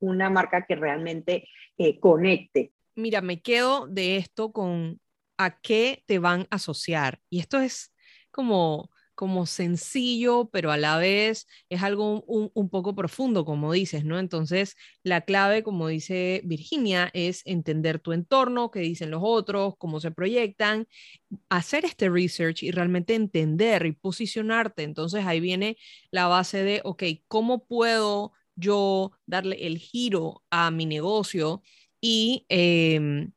una 0.00 0.30
marca 0.30 0.66
que 0.66 0.74
realmente 0.74 1.46
eh, 1.78 2.00
conecte 2.00 2.72
mira, 2.94 3.20
me 3.20 3.40
quedo 3.42 3.86
de 3.86 4.16
esto 4.16 4.52
con 4.52 5.00
a 5.38 5.60
qué 5.60 6.04
te 6.06 6.18
van 6.18 6.42
a 6.50 6.56
asociar. 6.56 7.20
Y 7.30 7.40
esto 7.40 7.58
es 7.60 7.92
como, 8.30 8.90
como 9.14 9.46
sencillo, 9.46 10.50
pero 10.52 10.70
a 10.70 10.76
la 10.76 10.96
vez 10.98 11.46
es 11.68 11.82
algo 11.82 12.22
un, 12.22 12.68
poco 12.70 12.94
profundo, 12.94 13.44
como 13.44 13.72
dices, 13.72 14.04
¿no? 14.04 14.18
Entonces, 14.18 14.76
la 15.02 15.22
clave, 15.22 15.62
como 15.62 15.88
dice 15.88 16.42
Virginia, 16.44 17.10
es 17.14 17.42
entender 17.46 18.00
tu 18.00 18.12
entorno, 18.12 18.70
qué 18.70 18.80
dicen 18.80 19.10
los 19.10 19.22
otros, 19.24 19.74
cómo 19.78 20.00
se 20.00 20.10
proyectan, 20.10 20.86
hacer 21.48 21.84
este 21.84 22.08
research 22.10 22.62
y 22.62 22.70
realmente 22.70 23.14
entender 23.14 23.86
y 23.86 23.92
posicionarte. 23.92 24.82
Entonces, 24.82 25.24
ahí 25.26 25.40
viene 25.40 25.76
la 26.10 26.26
base 26.26 26.62
de, 26.64 26.80
ok, 26.84 27.02
¿cómo 27.28 27.64
puedo 27.66 28.32
yo 28.56 29.12
darle 29.26 29.66
el 29.66 29.78
giro 29.78 30.44
a 30.50 30.70
mi 30.70 30.86
negocio? 30.86 31.62
Y 32.00 32.46
em, 32.48 33.32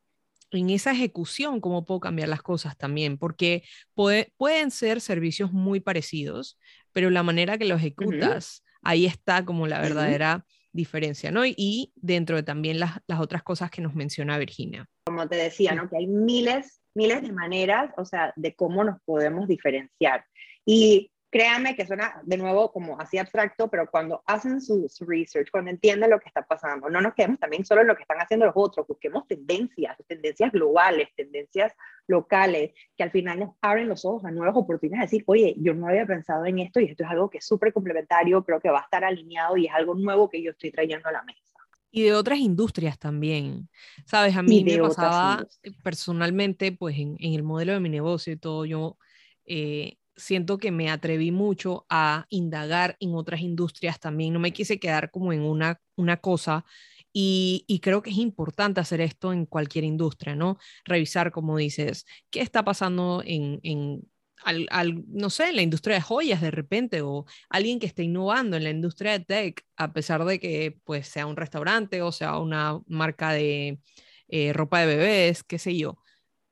en 0.52 0.70
esa 0.70 0.92
ejecución, 0.92 1.60
cómo 1.60 1.86
puedo 1.86 2.00
cambiar 2.00 2.30
las 2.30 2.42
cosas 2.42 2.78
también, 2.78 3.18
porque 3.18 3.64
pueden 3.94 4.72
ser 4.72 5.02
servicios 5.02 5.52
muy 5.52 5.80
parecidos, 5.80 6.58
pero 6.92 7.10
la 7.10 7.24
manera 7.24 7.58
que 7.58 7.66
lo 7.66 7.76
ejecutas, 7.76 8.64
ahí 8.82 9.06
está 9.06 9.46
como 9.46 9.68
la 9.68 9.82
verdadera 9.82 10.46
diferencia, 10.72 11.32
¿no? 11.32 11.46
Y 11.46 11.92
dentro 11.96 12.36
de 12.36 12.44
también 12.44 12.80
las, 12.80 13.00
las 13.08 13.20
otras 13.20 13.44
cosas 13.44 13.70
que 13.72 13.82
nos 13.82 13.96
menciona 13.96 14.38
Virginia. 14.38 14.88
Como 15.06 15.28
te 15.28 15.36
decía, 15.36 15.74
¿no? 15.76 15.90
Que 15.90 15.98
hay 15.98 16.08
miles, 16.08 16.82
miles 16.94 17.22
de 17.22 17.32
maneras, 17.32 17.92
o 17.98 18.06
sea, 18.06 18.34
de 18.36 18.56
cómo 18.56 18.84
nos 18.84 19.00
podemos 19.06 19.48
diferenciar. 19.48 20.26
Y 20.66 21.12
créanme 21.34 21.76
que 21.76 21.88
suena 21.88 22.22
de 22.22 22.38
nuevo 22.38 22.72
como 22.72 23.00
así 23.02 23.18
abstracto, 23.18 23.68
pero 23.68 23.90
cuando 23.90 24.22
hacen 24.28 24.62
su, 24.62 24.88
research, 25.00 25.50
cuando 25.50 25.72
entienden 25.72 26.12
lo 26.12 26.20
que 26.20 26.28
está 26.28 26.46
pasando, 26.46 26.92
no 26.92 27.02
nos 27.02 27.16
quedemos 27.16 27.40
también 27.40 27.66
solo 27.66 27.82
en 27.82 27.88
lo 27.88 27.96
que 27.96 28.04
están 28.04 28.20
haciendo 28.20 28.46
los 28.46 28.54
otros, 28.56 28.86
busquemos 28.86 29.28
tendencias, 29.28 29.98
tendencias 30.08 30.52
globales, 30.52 31.10
tendencias 31.16 31.74
locales, 32.06 32.74
que 32.96 33.02
al 33.02 33.10
final 33.10 33.40
nos 33.40 33.56
abren 33.62 33.90
los 33.90 34.06
ojos 34.06 34.24
a 34.26 34.32
nuevas 34.32 34.56
oportunidades, 34.56 35.10
decir, 35.10 35.24
oye, 35.26 35.56
yo 35.58 35.74
no 35.74 35.88
había 35.88 36.06
pensado 36.06 36.46
en 36.46 36.60
esto 36.60 36.80
y 36.80 36.86
esto 36.86 37.04
es 37.04 37.10
algo 37.10 37.32
que 37.32 37.40
es 37.40 37.48
súper 37.48 37.74
complementario, 37.74 38.46
creo 38.46 38.60
que 38.60 38.70
va 38.70 38.82
a 38.82 38.84
estar 38.84 39.04
alineado 39.04 39.58
y 39.58 39.66
es 39.66 39.74
algo 39.74 39.96
nuevo 39.96 40.30
que 40.30 40.40
yo 40.44 40.52
estoy 40.52 40.70
trayendo 40.70 41.10
a 41.10 41.14
la 41.14 41.24
mesa. 41.24 41.42
Y 41.90 42.04
de 42.04 42.14
otras 42.14 42.38
industrias 42.38 43.00
también. 43.00 43.70
Sabes, 44.06 44.36
a 44.36 44.44
mí 44.44 44.64
me 44.64 44.78
pasaba 44.78 45.48
personalmente, 45.84 46.72
pues 46.72 46.96
en, 47.00 47.16
en, 47.20 47.34
el 47.34 47.42
modelo 47.42 47.74
de 47.74 47.80
mi 47.80 47.90
negocio 47.90 48.34
y 48.34 48.38
todo, 48.38 48.66
yo 48.66 48.98
eh, 49.46 49.98
siento 50.16 50.58
que 50.58 50.72
me 50.72 50.90
atreví 50.90 51.32
mucho 51.32 51.86
a 51.90 52.26
indagar 52.30 52.98
en 53.00 53.16
otras 53.16 53.42
industrias 53.42 54.00
también, 54.00 54.34
no 54.34 54.40
me 54.40 54.54
quise 54.54 54.80
quedar 54.80 55.12
como 55.12 55.34
en 55.34 55.42
una, 55.42 55.80
una 55.96 56.18
cosa 56.18 56.66
y, 57.14 57.80
creo 57.84 58.02
que 58.02 58.10
es 58.10 58.18
importante 58.18 58.82
hacer 58.82 59.00
esto 59.02 59.34
en 59.34 59.46
cualquier 59.46 59.84
industria, 59.84 60.36
¿no? 60.36 60.58
Revisar, 60.86 61.32
como 61.32 61.58
dices, 61.58 62.06
qué 62.32 62.42
está 62.42 62.64
pasando 62.64 63.22
en, 63.26 63.60
en 63.64 64.02
al, 64.44 65.04
no 65.08 65.30
sé, 65.30 65.50
en 65.50 65.56
la 65.58 65.62
industria 65.62 65.96
de 65.96 66.02
joyas 66.02 66.42
de 66.42 66.52
repente 66.52 67.02
o 67.02 67.26
alguien 67.50 67.80
que 67.80 67.86
esté 67.86 68.04
innovando 68.04 68.58
en 68.58 68.64
la 68.64 68.72
industria 68.72 69.14
de 69.14 69.26
tech, 69.26 69.66
a 69.78 69.94
pesar 69.94 70.26
de 70.26 70.40
que 70.40 70.78
pues 70.84 71.08
sea 71.08 71.26
un 71.28 71.38
restaurante 71.38 72.02
o 72.02 72.12
sea 72.12 72.38
una 72.40 72.82
marca 72.88 73.32
de 73.32 73.80
eh, 74.28 74.54
ropa 74.54 74.82
de 74.82 74.88
bebés, 74.88 75.44
qué 75.44 75.60
sé 75.60 75.78
yo 75.78 76.03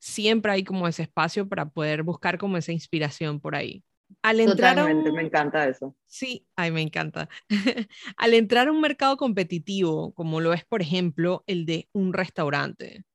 siempre 0.01 0.51
hay 0.51 0.63
como 0.63 0.87
ese 0.87 1.03
espacio 1.03 1.47
para 1.47 1.69
poder 1.69 2.01
buscar 2.01 2.39
como 2.39 2.57
esa 2.57 2.71
inspiración 2.71 3.39
por 3.39 3.55
ahí. 3.55 3.83
Al 4.23 4.39
entrar 4.39 4.75
Totalmente, 4.75 5.11
me 5.11 5.21
encanta 5.21 5.67
eso. 5.67 5.95
Sí, 6.07 6.45
ay, 6.55 6.71
me 6.71 6.81
encanta. 6.81 7.29
Al 8.17 8.33
entrar 8.33 8.67
a 8.67 8.71
un 8.71 8.81
mercado 8.81 9.15
competitivo, 9.15 10.13
como 10.13 10.41
lo 10.41 10.53
es, 10.53 10.65
por 10.65 10.81
ejemplo, 10.81 11.43
el 11.47 11.65
de 11.65 11.87
un 11.93 12.13
restaurante, 12.13 13.05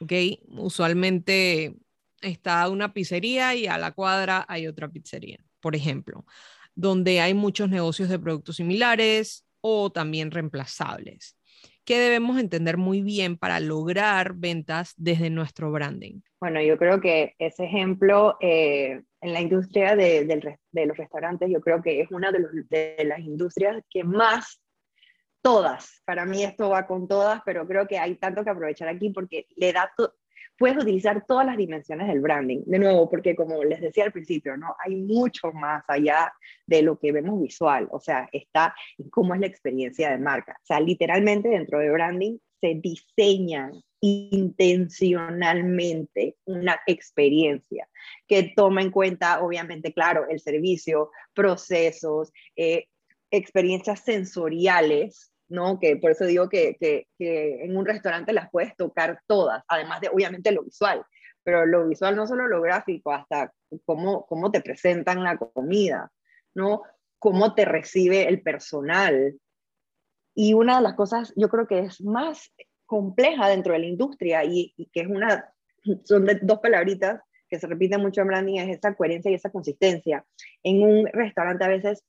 ¿ok? 0.00 0.12
Usualmente 0.48 1.76
está 2.22 2.68
una 2.70 2.94
pizzería 2.94 3.54
y 3.54 3.66
a 3.66 3.76
la 3.76 3.92
cuadra 3.92 4.46
hay 4.48 4.66
otra 4.66 4.88
pizzería, 4.88 5.38
por 5.60 5.76
ejemplo, 5.76 6.24
donde 6.74 7.20
hay 7.20 7.34
muchos 7.34 7.68
negocios 7.68 8.08
de 8.08 8.18
productos 8.18 8.56
similares 8.56 9.44
o 9.60 9.90
también 9.90 10.30
reemplazables. 10.30 11.36
¿Qué 11.84 11.98
debemos 11.98 12.38
entender 12.38 12.78
muy 12.78 13.02
bien 13.02 13.36
para 13.36 13.60
lograr 13.60 14.34
ventas 14.34 14.94
desde 14.96 15.28
nuestro 15.28 15.70
branding? 15.70 16.20
Bueno, 16.40 16.60
yo 16.60 16.76
creo 16.76 17.00
que 17.00 17.34
ese 17.38 17.64
ejemplo 17.64 18.36
eh, 18.40 19.02
en 19.20 19.32
la 19.32 19.40
industria 19.40 19.96
de, 19.96 20.54
los 20.72 20.96
restaurantes, 20.96 21.50
yo 21.50 21.60
creo 21.60 21.82
que 21.82 22.00
es 22.00 22.10
una 22.10 22.30
de, 22.30 23.04
las 23.04 23.20
industrias 23.20 23.82
que 23.88 24.04
más 24.04 24.60
todas, 25.40 26.02
para 26.04 26.26
mí 26.26 26.42
esto 26.44 26.68
va 26.68 26.86
con 26.86 27.08
todas, 27.08 27.40
pero 27.46 27.66
creo 27.66 27.86
que 27.86 27.98
hay 27.98 28.16
tanto 28.16 28.44
que 28.44 28.50
aprovechar 28.50 28.88
aquí 28.88 29.10
porque 29.10 29.46
le 29.56 29.72
da 29.72 29.90
puedes 30.58 30.76
utilizar 30.76 31.24
todas 31.26 31.46
las 31.46 31.56
dimensiones 31.56 32.08
del 32.08 32.20
branding. 32.20 32.62
De 32.66 32.78
nuevo, 32.78 33.08
porque 33.08 33.36
como 33.36 33.62
les 33.64 33.80
decía 33.80 34.04
al 34.04 34.12
principio, 34.12 34.56
¿no? 34.56 34.74
Hay 34.84 34.96
mucho 34.96 35.52
más 35.52 35.84
allá 35.88 36.32
de 36.66 36.82
lo 36.82 36.98
que 36.98 37.12
vemos 37.12 37.40
visual. 37.40 37.88
O 37.90 38.00
sea, 38.00 38.28
está 38.32 38.74
cómo 39.10 39.34
es 39.34 39.40
la 39.40 39.46
experiencia 39.46 40.10
de 40.10 40.18
marca. 40.18 40.56
O 40.62 40.66
sea, 40.66 40.80
literalmente 40.80 41.48
dentro 41.48 41.78
de 41.78 41.90
branding 41.90 42.38
se 42.66 42.74
diseña 42.74 43.70
intencionalmente 44.00 46.36
una 46.44 46.80
experiencia 46.86 47.88
que 48.26 48.52
toma 48.54 48.82
en 48.82 48.90
cuenta, 48.90 49.42
obviamente, 49.42 49.90
claro, 49.92 50.26
el 50.28 50.40
servicio, 50.40 51.10
procesos, 51.34 52.32
eh, 52.56 52.88
experiencias 53.30 54.00
sensoriales 54.00 55.32
¿no? 55.48 55.78
Que 55.78 55.96
por 55.96 56.10
eso 56.10 56.24
digo 56.24 56.48
que, 56.48 56.76
que, 56.80 57.06
en 57.64 57.76
un 57.76 57.86
restaurante 57.86 58.32
las 58.32 58.50
puedes 58.50 58.74
tocar 58.76 59.20
todas, 59.28 59.62
además 59.68 60.00
de 60.00 60.08
obviamente 60.08 60.50
lo 60.50 60.64
visual, 60.64 61.04
pero 61.44 61.64
lo 61.66 61.86
visual 61.86 62.16
no 62.16 62.26
solo 62.26 62.48
lo 62.48 62.60
gráfico, 62.60 63.12
hasta 63.12 63.52
cómo, 63.84 64.26
cómo 64.26 64.50
te 64.50 64.60
presentan 64.60 65.22
la 65.22 65.36
comida, 65.36 66.10
¿no? 66.54 66.82
Cómo 67.20 67.54
te 67.54 67.64
recibe 67.64 68.26
el 68.28 68.42
personal. 68.42 69.38
Y 70.38 70.52
una 70.52 70.76
de 70.76 70.82
las 70.82 70.94
cosas 70.94 71.32
yo 71.34 71.48
creo 71.48 71.66
que 71.66 71.80
es 71.80 72.00
más 72.02 72.52
compleja 72.84 73.48
dentro 73.48 73.72
de 73.72 73.80
la 73.80 73.86
industria 73.86 74.44
y, 74.44 74.74
que 74.92 75.00
es 75.00 75.08
una, 75.08 75.52
son 76.04 76.26
dos 76.42 76.60
palabritas 76.60 77.22
que 77.48 77.58
se 77.58 77.66
repiten 77.66 78.02
mucho 78.02 78.20
en 78.20 78.26
branding, 78.26 78.58
es 78.58 78.76
esa 78.76 78.94
coherencia 78.94 79.30
y 79.30 79.34
esa 79.34 79.50
consistencia. 79.50 80.26
En 80.62 80.82
un 80.82 81.06
restaurante 81.06 81.64
a 81.64 81.68
veces, 81.68 82.04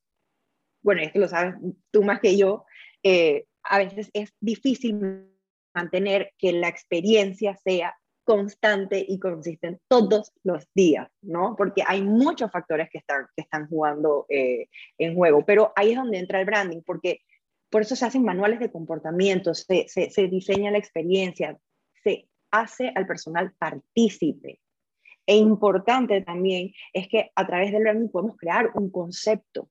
bueno, 0.81 1.01
esto 1.01 1.19
lo 1.19 1.27
sabes 1.29 1.55
tú 1.89 2.03
más 2.03 2.19
que 2.19 2.35
yo, 2.35 2.65
eh, 3.01 3.45
a 3.63 3.77
veces 3.77 4.09
es 4.13 4.33
difícil 4.41 5.29
mantener 5.73 6.33
que 6.37 6.51
la 6.51 6.67
experiencia 6.67 7.55
sea 7.63 7.95
constante 8.25 9.05
y 9.07 9.19
consistente 9.19 9.79
todos 9.87 10.33
los 10.43 10.67
días, 10.75 11.09
¿no? 11.21 11.55
Porque 11.55 11.83
hay 11.87 12.01
muchos 12.01 12.51
factores 12.51 12.89
que 12.89 12.97
están, 12.97 13.27
que 13.35 13.43
están 13.43 13.69
jugando 13.69 14.25
eh, 14.27 14.67
en 14.97 15.15
juego, 15.15 15.45
pero 15.45 15.71
ahí 15.77 15.91
es 15.91 15.95
donde 15.95 16.17
entra 16.17 16.41
el 16.41 16.45
branding, 16.45 16.81
porque 16.85 17.21
por 17.69 17.81
eso 17.81 17.95
se 17.95 18.05
hacen 18.05 18.23
manuales 18.23 18.59
de 18.59 18.71
comportamiento, 18.71 19.53
se, 19.53 19.87
se, 19.87 20.09
se 20.09 20.27
diseña 20.27 20.71
la 20.71 20.77
experiencia, 20.77 21.57
se 22.03 22.27
hace 22.51 22.91
al 22.95 23.05
personal 23.05 23.53
partícipe. 23.57 24.59
E 25.25 25.35
importante 25.35 26.21
también 26.21 26.71
es 26.93 27.09
que 27.09 27.31
a 27.35 27.45
través 27.45 27.71
del 27.71 27.83
branding 27.83 28.07
podemos 28.07 28.37
crear 28.37 28.71
un 28.75 28.89
concepto, 28.89 29.69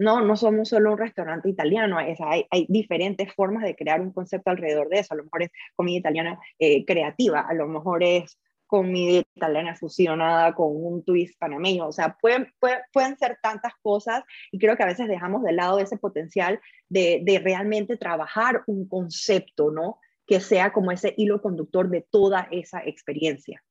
no, 0.00 0.22
no 0.22 0.34
somos 0.34 0.70
solo 0.70 0.92
un 0.92 0.98
restaurante 0.98 1.50
italiano, 1.50 1.98
hay, 1.98 2.16
hay, 2.50 2.66
diferentes 2.70 3.34
formas 3.34 3.62
de 3.62 3.76
crear 3.76 4.00
un 4.00 4.12
concepto 4.12 4.50
alrededor 4.50 4.88
de 4.88 5.00
eso. 5.00 5.12
A 5.12 5.16
lo 5.18 5.24
mejor 5.24 5.42
es 5.42 5.50
comida 5.76 5.98
italiana 5.98 6.38
eh, 6.58 6.86
creativa, 6.86 7.40
a 7.40 7.52
lo 7.52 7.68
mejor 7.68 8.02
es 8.02 8.38
comida 8.70 9.22
italiana 9.34 9.74
fusionada 9.74 10.54
con 10.54 10.68
un 10.70 11.04
twist 11.04 11.38
panameño. 11.38 11.88
O 11.88 11.92
sea, 11.92 12.16
pueden, 12.20 12.52
pueden, 12.92 13.18
ser 13.18 13.38
tantas 13.42 13.72
cosas 13.82 14.22
y 14.52 14.58
creo 14.58 14.76
que 14.76 14.84
a 14.84 14.86
veces 14.86 15.08
dejamos 15.08 15.42
de 15.42 15.52
lado 15.52 15.80
ese 15.80 15.98
potencial 15.98 16.60
de, 16.88 17.20
de 17.24 17.40
realmente 17.40 17.96
trabajar 17.96 18.62
un 18.66 18.88
concepto, 18.88 19.70
¿no? 19.70 19.98
Que 20.26 20.40
sea 20.40 20.72
como 20.72 20.92
ese 20.92 21.12
hilo 21.16 21.42
conductor 21.42 21.90
de 21.90 22.06
toda 22.08 22.48
esa 22.50 22.80
experiencia. 22.84 23.62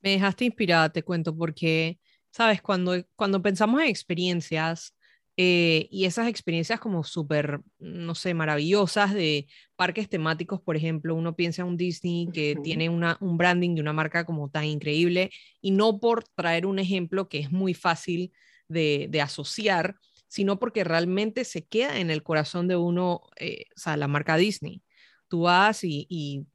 Me 0.00 0.10
dejaste 0.10 0.44
inspirada, 0.44 0.88
te 0.88 1.02
cuento, 1.02 1.36
porque 1.36 1.98
Sabes, 2.36 2.60
cuando, 2.60 2.92
cuando 3.14 3.40
pensamos 3.40 3.80
en 3.80 3.86
experiencias 3.88 4.94
eh, 5.38 5.88
y 5.90 6.06
esas 6.06 6.28
experiencias 6.28 6.80
como 6.80 7.04
súper, 7.04 7.60
no 7.78 8.14
sé, 8.14 8.32
maravillosas 8.32 9.12
de 9.12 9.46
parques 9.76 10.08
temáticos, 10.08 10.62
por 10.62 10.76
ejemplo, 10.76 11.14
uno 11.14 11.36
piensa 11.36 11.62
en 11.62 11.68
un 11.68 11.76
Disney 11.76 12.28
que 12.32 12.56
tiene 12.62 12.88
una, 12.88 13.18
un 13.20 13.36
branding 13.36 13.74
de 13.74 13.82
una 13.82 13.92
marca 13.92 14.24
como 14.24 14.48
tan 14.50 14.64
increíble 14.64 15.30
y 15.60 15.72
no 15.72 16.00
por 16.00 16.24
traer 16.24 16.64
un 16.64 16.78
ejemplo 16.78 17.28
que 17.28 17.38
es 17.38 17.52
muy 17.52 17.74
fácil 17.74 18.32
de, 18.68 19.08
de 19.10 19.20
asociar, 19.20 19.96
sino 20.26 20.58
porque 20.58 20.84
realmente 20.84 21.44
se 21.44 21.66
queda 21.66 21.98
en 21.98 22.10
el 22.10 22.22
corazón 22.22 22.66
de 22.66 22.76
uno, 22.76 23.20
eh, 23.36 23.64
o 23.76 23.78
sea, 23.78 23.96
la 23.98 24.08
marca 24.08 24.38
Disney. 24.38 24.82
Tú 25.28 25.42
vas 25.42 25.84
y, 25.84 26.06
y, 26.08 26.46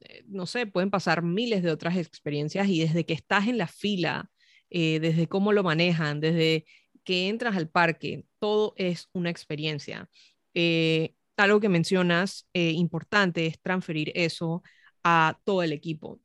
eh, 0.00 0.22
no 0.28 0.46
sé, 0.46 0.66
pueden 0.66 0.90
pasar 0.90 1.22
miles 1.22 1.62
de 1.62 1.72
otras 1.72 1.96
experiencias 1.96 2.68
y 2.68 2.80
desde 2.80 3.04
que 3.04 3.14
estás 3.14 3.48
en 3.48 3.58
la 3.58 3.66
fila 3.66 4.30
eh, 4.74 5.00
desde 5.00 5.28
cómo 5.28 5.52
lo 5.52 5.62
manejan, 5.62 6.20
desde 6.20 6.64
que 7.04 7.28
entras 7.28 7.56
al 7.56 7.68
parque, 7.68 8.24
todo 8.38 8.74
es 8.76 9.08
una 9.12 9.30
experiencia. 9.30 10.08
Eh, 10.54 11.14
algo 11.36 11.60
que 11.60 11.68
mencionas 11.68 12.48
eh, 12.54 12.70
importante 12.72 13.46
es 13.46 13.60
transferir 13.60 14.12
eso 14.14 14.62
a 15.02 15.40
todo 15.44 15.62
el 15.62 15.72
equipo. 15.72 16.20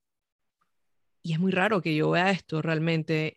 Y 1.24 1.34
es 1.34 1.40
muy 1.40 1.52
raro 1.52 1.82
que 1.82 1.96
yo 1.96 2.12
vea 2.12 2.32
esto 2.32 2.62
realmente. 2.62 3.36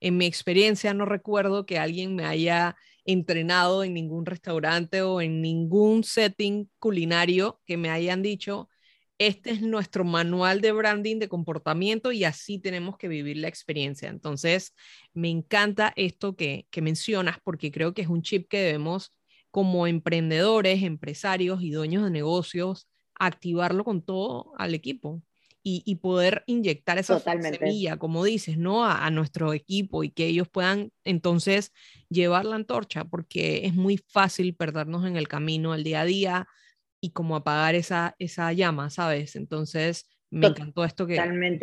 en 0.00 0.16
mi 0.18 0.26
experiencia 0.26 0.92
no 0.94 1.06
recuerdo 1.06 1.66
que 1.66 1.78
alguien 1.78 2.14
me 2.14 2.26
haya 2.26 2.76
entrenado 3.04 3.84
en 3.84 3.94
ningún 3.94 4.26
restaurante 4.26 5.02
o 5.02 5.20
en 5.20 5.40
ningún 5.42 6.04
setting 6.04 6.70
culinario 6.78 7.60
que 7.66 7.76
me 7.76 7.90
hayan 7.90 8.22
dicho, 8.22 8.68
este 9.18 9.50
es 9.50 9.62
nuestro 9.62 10.04
manual 10.04 10.60
de 10.60 10.72
branding 10.72 11.18
de 11.18 11.28
comportamiento 11.28 12.12
y 12.12 12.24
así 12.24 12.58
tenemos 12.58 12.96
que 12.96 13.08
vivir 13.08 13.36
la 13.36 13.48
experiencia. 13.48 14.08
Entonces, 14.08 14.74
me 15.12 15.30
encanta 15.30 15.92
esto 15.96 16.36
que, 16.36 16.66
mencionas 16.82 17.38
porque 17.42 17.70
creo 17.70 17.94
que 17.94 18.02
es 18.02 18.08
un 18.08 18.22
chip 18.22 18.48
que 18.48 18.58
debemos 18.58 19.12
como 19.50 19.86
emprendedores, 19.86 20.82
empresarios 20.82 21.62
y 21.62 21.70
dueños 21.70 22.04
de 22.04 22.10
negocios 22.10 22.88
activarlo 23.16 23.84
con 23.84 24.02
todo 24.02 24.52
al 24.58 24.74
equipo 24.74 25.22
y, 25.66 25.94
poder 25.94 26.44
inyectar 26.46 26.98
esa 26.98 27.18
semilla, 27.20 27.96
como 27.96 28.22
dices, 28.22 28.58
¿no? 28.58 28.84
A, 28.84 29.10
nuestro 29.10 29.54
equipo 29.54 30.04
y 30.04 30.10
que 30.10 30.26
ellos 30.26 30.46
puedan 30.46 30.92
entonces 31.04 31.72
llevar 32.10 32.44
la 32.44 32.56
antorcha, 32.56 33.04
porque 33.04 33.64
es 33.64 33.74
muy 33.74 33.96
fácil 33.96 34.54
perdernos 34.54 35.06
en 35.06 35.16
el 35.16 35.26
camino 35.26 35.72
al 35.72 35.82
día 35.82 36.02
a 36.02 36.04
día 36.04 36.48
y 37.04 37.10
como 37.10 37.36
apagar 37.36 37.74
esa, 37.74 38.16
esa 38.18 38.50
llama, 38.54 38.88
¿sabes? 38.88 39.36
Entonces, 39.36 40.08
me 40.30 40.46
encantó 40.46 40.84
esto 40.84 41.06
que 41.06 41.16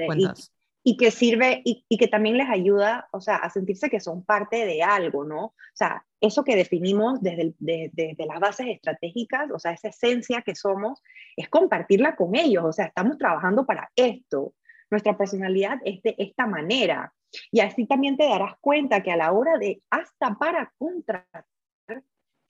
cuentas 0.05 0.53
y 0.83 0.97
que 0.97 1.09
sirve 1.09 1.61
y, 1.63 1.97
que 1.97 2.07
también 2.07 2.37
les 2.37 2.49
ayuda, 2.49 3.07
o 3.11 3.21
sea, 3.21 3.37
a 3.37 3.49
sentirse 3.49 3.89
que 3.89 3.99
son 3.99 4.23
parte 4.23 4.65
de 4.65 4.83
algo, 4.83 5.23
¿no? 5.23 5.45
O 5.45 5.55
sea, 5.73 6.05
eso 6.19 6.43
que 6.43 6.55
definimos 6.55 7.21
desde, 7.21 7.55
desde 7.59 8.25
las 8.27 8.39
bases 8.39 8.67
estratégicas, 8.67 9.49
o 9.51 9.57
sea, 9.57 9.71
esa 9.71 9.89
esencia 9.89 10.43
que 10.43 10.55
somos, 10.55 11.01
es 11.35 11.49
compartirla 11.49 12.15
con 12.15 12.35
ellos, 12.35 12.63
o 12.63 12.71
sea, 12.71 12.85
estamos 12.85 13.17
trabajando 13.17 13.65
para 13.65 13.91
esto. 13.95 14.53
Nuestra 14.91 15.17
personalidad 15.17 15.79
es 15.85 16.03
de 16.03 16.15
esta 16.17 16.45
manera. 16.45 17.13
Y 17.51 17.61
así 17.61 17.87
también 17.87 18.17
te 18.17 18.27
darás 18.27 18.53
cuenta 18.59 19.01
que 19.01 19.11
a 19.11 19.17
la 19.17 19.31
hora 19.31 19.57
de, 19.57 19.81
hasta 19.89 20.35
para 20.35 20.71
contratar, 20.77 21.45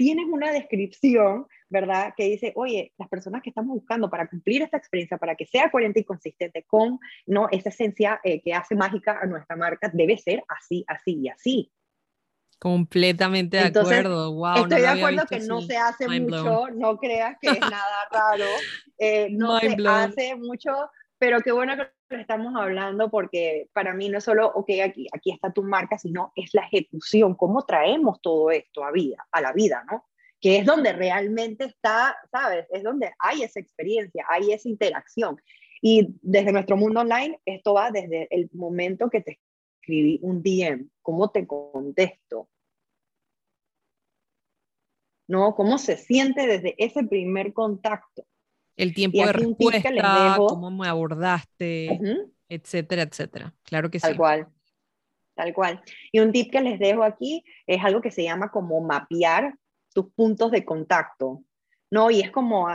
tienes 0.01 0.25
una 0.31 0.51
descripción, 0.51 1.46
¿verdad? 1.70 2.15
Que 2.17 2.24
dice, 2.24 2.53
oye, 2.55 2.91
las 2.98 3.08
personas 3.08 3.43
que 3.43 3.51
estamos 3.51 3.75
buscando 3.75 4.10
para 4.10 4.27
cumplir 4.27 4.63
esta 4.63 4.77
experiencia, 4.77 5.20
para 5.20 5.36
que 5.36 5.46
sea 5.46 5.70
coherente 5.70 6.00
y 6.00 6.03
consistente 6.03 6.63
con 6.63 6.98
¿no? 7.27 7.48
esa 7.51 7.70
esencia 7.70 8.20
eh, 8.24 8.41
que 8.41 8.51
hace 8.51 8.74
mágica 8.74 9.20
a 9.22 9.27
nuestra 9.27 9.55
marca, 9.55 9.91
debe 9.93 10.17
ser 10.17 10.43
así, 10.48 10.84
así 10.88 11.20
y 11.22 11.29
así. 11.29 11.72
Completamente 12.58 13.58
de 13.58 13.79
acuerdo. 13.79 14.34
Wow, 14.34 14.63
estoy 14.63 14.81
de 14.81 14.88
acuerdo 14.88 15.24
que 15.29 15.39
no 15.41 15.62
se 15.62 15.77
hace 15.77 16.08
mucho, 16.08 16.70
no 16.74 16.98
creas 16.98 17.38
que 17.39 17.50
es 17.50 17.60
nada 17.60 18.08
raro, 18.12 18.46
eh, 18.98 19.27
no 19.29 19.60
se 19.60 19.77
hace 19.88 20.36
mucho, 20.36 20.72
pero 21.20 21.41
qué 21.41 21.51
bueno 21.51 21.77
que 21.77 21.84
estamos 22.20 22.53
hablando 22.56 23.10
porque 23.10 23.70
para 23.74 23.94
mí 23.94 24.10
no 24.10 24.18
es 24.18 24.24
solo, 24.24 24.48
ok, 24.53 24.70
aquí, 24.84 25.08
aquí 25.13 25.32
está 25.32 25.51
tu 25.51 25.63
marca, 25.63 25.98
sino 25.98 26.32
es 26.36 26.53
la 26.53 26.63
ejecución, 26.63 27.36
cómo 27.36 27.65
traemos 27.65 28.22
todo 28.22 28.51
esto 28.51 28.84
a 28.84 28.91
vida, 28.91 29.25
a 29.32 29.41
la 29.41 29.53
vida, 29.53 29.84
¿no? 29.89 30.06
Que 30.39 30.58
es 30.58 30.65
donde 30.65 30.94
realmente 30.94 31.65
está, 31.65 32.18
¿sabes? 32.32 32.68
Es 32.72 32.84
donde 32.84 33.12
hay 33.20 33.44
esa 33.44 33.60
experiencia, 33.60 34.25
hay 34.30 34.51
esa 34.51 34.68
interacción. 34.68 35.39
Y 35.82 36.15
desde 36.22 36.51
nuestro 36.51 36.77
mundo 36.77 37.01
online, 37.01 37.39
esto 37.46 37.74
va 37.74 37.91
desde 37.91 38.27
el 38.32 38.50
momento 38.53 39.10
que 39.10 39.22
te 39.22 39.39
escribí 39.80 40.20
un 40.22 40.44
DM, 40.44 40.89
cómo 41.01 41.30
te 41.32 41.48
contesto, 41.48 42.50
¿no? 45.27 45.56
¿Cómo 45.56 45.77
se 45.77 45.98
siente 45.98 46.46
desde 46.46 46.75
ese 46.77 47.03
primer 47.03 47.53
contacto? 47.53 48.25
El 48.75 48.94
tiempo 48.94 49.25
de 49.25 49.34
respuesta, 49.34 50.36
cómo 50.38 50.72
me 50.72 50.88
abordaste, 50.88 52.00
etcétera, 52.50 53.04
etcétera. 53.04 53.54
Claro 53.63 53.90
que 53.90 54.00
sí. 54.00 54.08
Tal 54.08 54.18
cual, 54.18 54.48
tal 55.36 55.54
cual. 55.54 55.82
Y 56.12 56.20
un 56.20 56.32
tip 56.32 56.51
que 56.51 56.62
les 56.62 56.80
dejo 56.80 57.04
aquí 57.04 57.44
es 57.68 57.84
algo 57.84 58.01
que 58.01 58.12
se 58.12 58.24
llama 58.24 58.51
como 58.51 58.82
mapear 58.82 59.56
tus 59.94 60.12
puntos 60.13 60.51
de 60.51 60.66
contacto, 60.66 61.44
¿no? 61.90 62.12
Y 62.12 62.22
es 62.22 62.32
como 62.32 62.68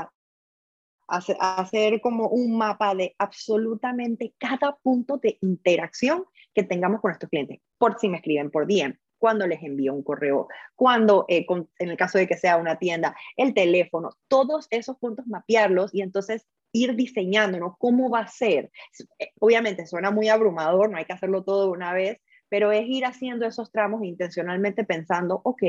hacer 1.09 2.00
como 2.00 2.29
un 2.29 2.57
mapa 2.57 2.95
de 2.95 3.15
absolutamente 3.19 4.35
cada 4.38 4.76
punto 4.76 5.19
de 5.19 5.38
interacción 5.41 6.25
que 6.53 6.62
tengamos 6.62 7.00
con 7.00 7.11
nuestros 7.11 7.31
clientes, 7.31 7.61
por 7.79 7.99
si 7.99 8.09
me 8.09 8.17
escriben 8.17 8.50
por 8.50 8.67
DM, 8.67 8.99
cuando 9.18 9.46
les 9.46 9.62
envío 9.62 9.94
un 9.94 10.02
correo, 10.02 10.49
cuando, 10.75 11.25
eh, 11.28 11.46
en 11.78 11.88
el 11.88 11.96
caso 11.96 12.18
de 12.18 12.26
que 12.26 12.37
sea 12.37 12.56
una 12.56 12.78
tienda, 12.78 13.16
el 13.37 13.54
teléfono, 13.54 14.11
todos 14.28 14.66
esos 14.70 14.99
puntos 14.99 15.26
mapearlos 15.26 15.94
y 15.94 16.02
entonces 16.02 16.46
ir 16.73 16.94
diseñando, 16.94 17.58
¿no? 17.58 17.76
¿Cómo 17.78 18.11
va 18.11 18.20
a 18.20 18.28
ser? 18.28 18.70
Eh, 19.18 19.30
obviamente 19.40 19.87
suena 19.87 20.11
muy 20.11 20.28
abrumador, 20.28 20.90
no 20.90 20.99
hay 20.99 21.04
que 21.04 21.12
hacerlo 21.12 21.44
todo 21.44 21.66
de 21.66 21.70
una 21.73 21.92
vez, 21.92 22.20
pero 22.49 22.73
es 22.73 22.87
ir 22.87 23.04
haciendo 23.04 23.46
esos 23.46 23.73
tramos 23.73 24.04
intencionalmente 24.04 24.85
pensando, 24.85 25.40
ok, 25.44 25.62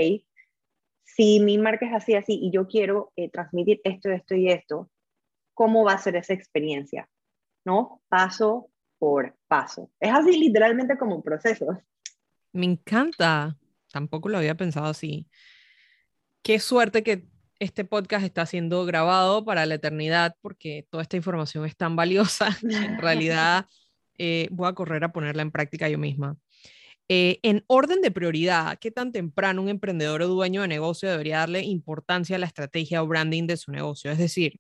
si 1.04 1.40
mi 1.40 1.58
marca 1.58 1.88
es 1.88 1.94
así, 1.94 2.16
así, 2.16 2.40
y 2.42 2.52
yo 2.52 2.68
quiero 2.68 3.12
eh, 3.16 3.30
transmitir 3.30 3.82
esto, 3.84 4.10
esto 4.10 4.36
y 4.36 4.50
esto, 4.50 4.90
¿cómo 5.54 5.84
va 5.84 5.94
a 5.94 5.98
ser 5.98 6.16
esa 6.16 6.34
experiencia? 6.34 7.10
¿No? 7.66 8.02
Paso 8.10 8.70
por 9.00 9.36
paso. 9.48 9.90
Es 10.00 10.12
así 10.12 10.38
literalmente 10.38 10.98
como 10.98 11.16
un 11.16 11.24
proceso. 11.24 11.82
Me 12.58 12.66
encanta. 12.66 13.56
Tampoco 13.92 14.30
lo 14.30 14.40
había 14.40 14.56
pensado 14.56 14.88
así. 14.88 15.28
Qué 16.42 16.60
suerte 16.60 17.04
que 17.04 17.28
este 17.60 17.86
podcast 17.86 18.26
está 18.26 18.46
siendo 18.46 18.84
grabado 18.86 19.46
para 19.46 19.66
la 19.66 19.76
eternidad 19.76 20.36
porque 20.42 20.88
toda 20.90 21.04
esta 21.04 21.18
información 21.18 21.66
es 21.66 21.76
tan 21.76 21.96
valiosa 21.96 22.50
en 22.64 23.00
realidad 23.00 23.68
eh, 24.18 24.48
voy 24.52 24.68
a 24.68 24.74
correr 24.74 25.04
a 25.04 25.12
ponerla 25.12 25.44
en 25.44 25.52
práctica 25.52 25.88
yo 25.88 26.00
misma. 26.00 26.38
Eh, 27.10 27.40
en 27.44 27.64
orden 27.68 28.02
de 28.02 28.12
prioridad, 28.12 28.80
¿qué 28.80 28.92
tan 28.92 29.12
temprano 29.12 29.62
un 29.62 29.70
emprendedor 29.70 30.24
o 30.24 30.28
dueño 30.28 30.64
de 30.64 30.68
negocio 30.68 31.10
debería 31.10 31.40
darle 31.40 31.62
importancia 31.62 32.36
a 32.36 32.40
la 32.40 32.48
estrategia 32.48 33.04
o 33.04 33.08
branding 33.08 33.46
de 33.46 33.58
su 33.58 33.72
negocio? 33.72 34.12
Es 34.12 34.18
decir, 34.18 34.60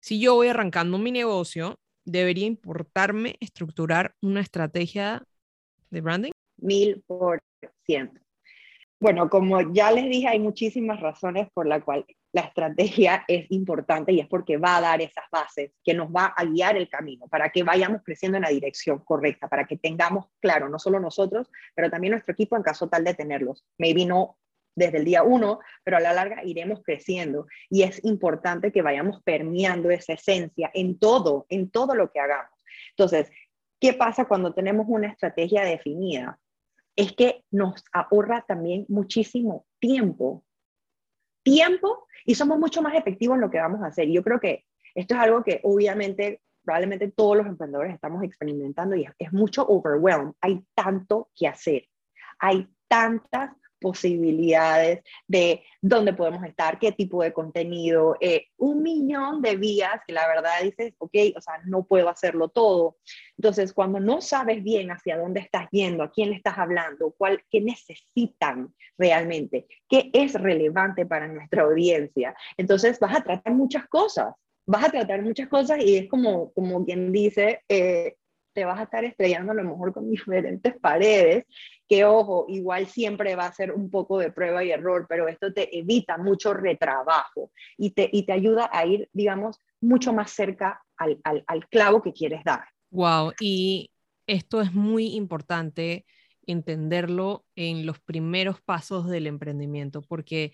si 0.00 0.20
yo 0.20 0.34
voy 0.34 0.48
arrancando 0.48 0.98
mi 0.98 1.10
negocio, 1.10 1.80
¿debería 2.04 2.46
importarme 2.46 3.36
estructurar 3.40 4.14
una 4.20 4.42
estrategia 4.42 5.24
de 5.90 6.00
branding? 6.02 6.32
Mil 6.62 7.02
por 7.06 7.40
ciento. 7.84 8.20
Bueno, 9.00 9.28
como 9.28 9.72
ya 9.72 9.90
les 9.90 10.08
dije, 10.08 10.28
hay 10.28 10.38
muchísimas 10.38 11.00
razones 11.00 11.48
por 11.52 11.66
la 11.66 11.80
cual 11.80 12.06
la 12.32 12.42
estrategia 12.42 13.24
es 13.28 13.50
importante 13.50 14.12
y 14.12 14.20
es 14.20 14.28
porque 14.28 14.56
va 14.56 14.76
a 14.76 14.80
dar 14.80 15.02
esas 15.02 15.24
bases 15.30 15.72
que 15.84 15.92
nos 15.92 16.08
va 16.08 16.26
a 16.26 16.44
guiar 16.44 16.76
el 16.76 16.88
camino 16.88 17.26
para 17.28 17.50
que 17.50 17.62
vayamos 17.62 18.02
creciendo 18.04 18.38
en 18.38 18.44
la 18.44 18.50
dirección 18.50 19.00
correcta, 19.00 19.48
para 19.48 19.66
que 19.66 19.76
tengamos 19.76 20.26
claro, 20.40 20.68
no 20.68 20.78
solo 20.78 20.98
nosotros, 20.98 21.50
pero 21.74 21.90
también 21.90 22.12
nuestro 22.12 22.32
equipo 22.32 22.56
en 22.56 22.62
caso 22.62 22.88
tal 22.88 23.04
de 23.04 23.14
tenerlos. 23.14 23.64
Maybe 23.76 24.06
no 24.06 24.38
desde 24.74 24.98
el 24.98 25.04
día 25.04 25.22
uno, 25.22 25.58
pero 25.84 25.98
a 25.98 26.00
la 26.00 26.14
larga 26.14 26.42
iremos 26.44 26.80
creciendo 26.82 27.46
y 27.68 27.82
es 27.82 28.02
importante 28.04 28.72
que 28.72 28.82
vayamos 28.82 29.20
permeando 29.22 29.90
esa 29.90 30.14
esencia 30.14 30.70
en 30.72 30.98
todo, 30.98 31.46
en 31.50 31.70
todo 31.70 31.94
lo 31.94 32.10
que 32.10 32.20
hagamos. 32.20 32.52
Entonces, 32.90 33.30
¿qué 33.78 33.92
pasa 33.92 34.26
cuando 34.26 34.54
tenemos 34.54 34.86
una 34.88 35.08
estrategia 35.08 35.64
definida? 35.64 36.38
Es 36.96 37.12
que 37.12 37.44
nos 37.50 37.84
ahorra 37.92 38.44
también 38.46 38.86
muchísimo 38.88 39.66
tiempo. 39.78 40.44
Tiempo 41.42 42.06
y 42.24 42.34
somos 42.34 42.58
mucho 42.58 42.82
más 42.82 42.94
efectivos 42.94 43.34
en 43.36 43.40
lo 43.40 43.50
que 43.50 43.58
vamos 43.58 43.82
a 43.82 43.86
hacer. 43.86 44.08
Yo 44.08 44.22
creo 44.22 44.38
que 44.38 44.64
esto 44.94 45.14
es 45.14 45.20
algo 45.20 45.42
que 45.42 45.60
obviamente 45.64 46.40
probablemente 46.64 47.10
todos 47.10 47.36
los 47.36 47.46
emprendedores 47.46 47.94
estamos 47.94 48.22
experimentando 48.22 48.94
y 48.96 49.06
es, 49.18 49.32
mucho 49.32 49.66
overwhelm. 49.66 50.32
Hay 50.40 50.64
tanto 50.74 51.30
que 51.34 51.48
hacer. 51.48 51.88
Hay 52.38 52.68
tantas 52.88 53.50
posibilidades 53.82 55.02
de 55.26 55.62
dónde 55.80 56.14
podemos 56.14 56.44
estar, 56.44 56.78
qué 56.78 56.92
tipo 56.92 57.22
de 57.22 57.32
contenido, 57.32 58.16
eh, 58.20 58.46
un 58.56 58.82
millón 58.82 59.42
de 59.42 59.56
vías 59.56 60.00
que 60.06 60.14
la 60.14 60.26
verdad 60.28 60.62
dices, 60.62 60.94
ok, 60.98 61.14
o 61.36 61.40
sea, 61.40 61.60
no 61.66 61.84
puedo 61.84 62.08
hacerlo 62.08 62.48
todo. 62.48 62.96
Entonces, 63.36 63.72
cuando 63.72 64.00
no 64.00 64.20
sabes 64.20 64.62
bien 64.62 64.90
hacia 64.90 65.18
dónde 65.18 65.40
estás 65.40 65.68
yendo, 65.70 66.02
a 66.02 66.10
quién 66.10 66.30
le 66.30 66.36
estás 66.36 66.56
hablando, 66.56 67.14
cuál, 67.18 67.42
qué 67.50 67.60
necesitan 67.60 68.72
realmente, 68.96 69.66
qué 69.88 70.10
es 70.12 70.34
relevante 70.34 71.04
para 71.04 71.28
nuestra 71.28 71.64
audiencia, 71.64 72.34
entonces 72.56 72.98
vas 73.00 73.16
a 73.16 73.22
tratar 73.22 73.52
muchas 73.52 73.86
cosas. 73.88 74.34
Vas 74.64 74.84
a 74.84 74.90
tratar 74.90 75.22
muchas 75.22 75.48
cosas 75.48 75.80
y 75.84 75.96
es 75.96 76.08
como, 76.08 76.52
como 76.52 76.84
quien 76.84 77.10
dice, 77.10 77.62
eh, 77.68 78.14
te 78.52 78.64
vas 78.64 78.78
a 78.78 78.84
estar 78.84 79.04
estrellando 79.04 79.52
a 79.52 79.54
lo 79.54 79.64
mejor 79.64 79.92
con 79.92 80.10
diferentes 80.10 80.76
paredes, 80.78 81.44
que 81.88 82.04
ojo, 82.04 82.46
igual 82.48 82.86
siempre 82.86 83.36
va 83.36 83.46
a 83.46 83.52
ser 83.52 83.72
un 83.72 83.90
poco 83.90 84.18
de 84.18 84.32
prueba 84.32 84.64
y 84.64 84.70
error, 84.70 85.06
pero 85.08 85.28
esto 85.28 85.52
te 85.52 85.76
evita 85.78 86.18
mucho 86.18 86.54
retrabajo 86.54 87.50
y 87.76 87.90
te, 87.90 88.08
y 88.12 88.24
te 88.24 88.32
ayuda 88.32 88.70
a 88.72 88.86
ir, 88.86 89.08
digamos, 89.12 89.58
mucho 89.80 90.12
más 90.12 90.30
cerca 90.30 90.82
al, 90.96 91.20
al, 91.24 91.44
al 91.46 91.68
clavo 91.68 92.02
que 92.02 92.12
quieres 92.12 92.44
dar. 92.44 92.64
Wow, 92.90 93.32
y 93.40 93.90
esto 94.26 94.60
es 94.60 94.72
muy 94.72 95.14
importante 95.14 96.04
entenderlo 96.46 97.44
en 97.56 97.86
los 97.86 98.00
primeros 98.00 98.60
pasos 98.60 99.08
del 99.08 99.26
emprendimiento, 99.26 100.02
porque 100.02 100.52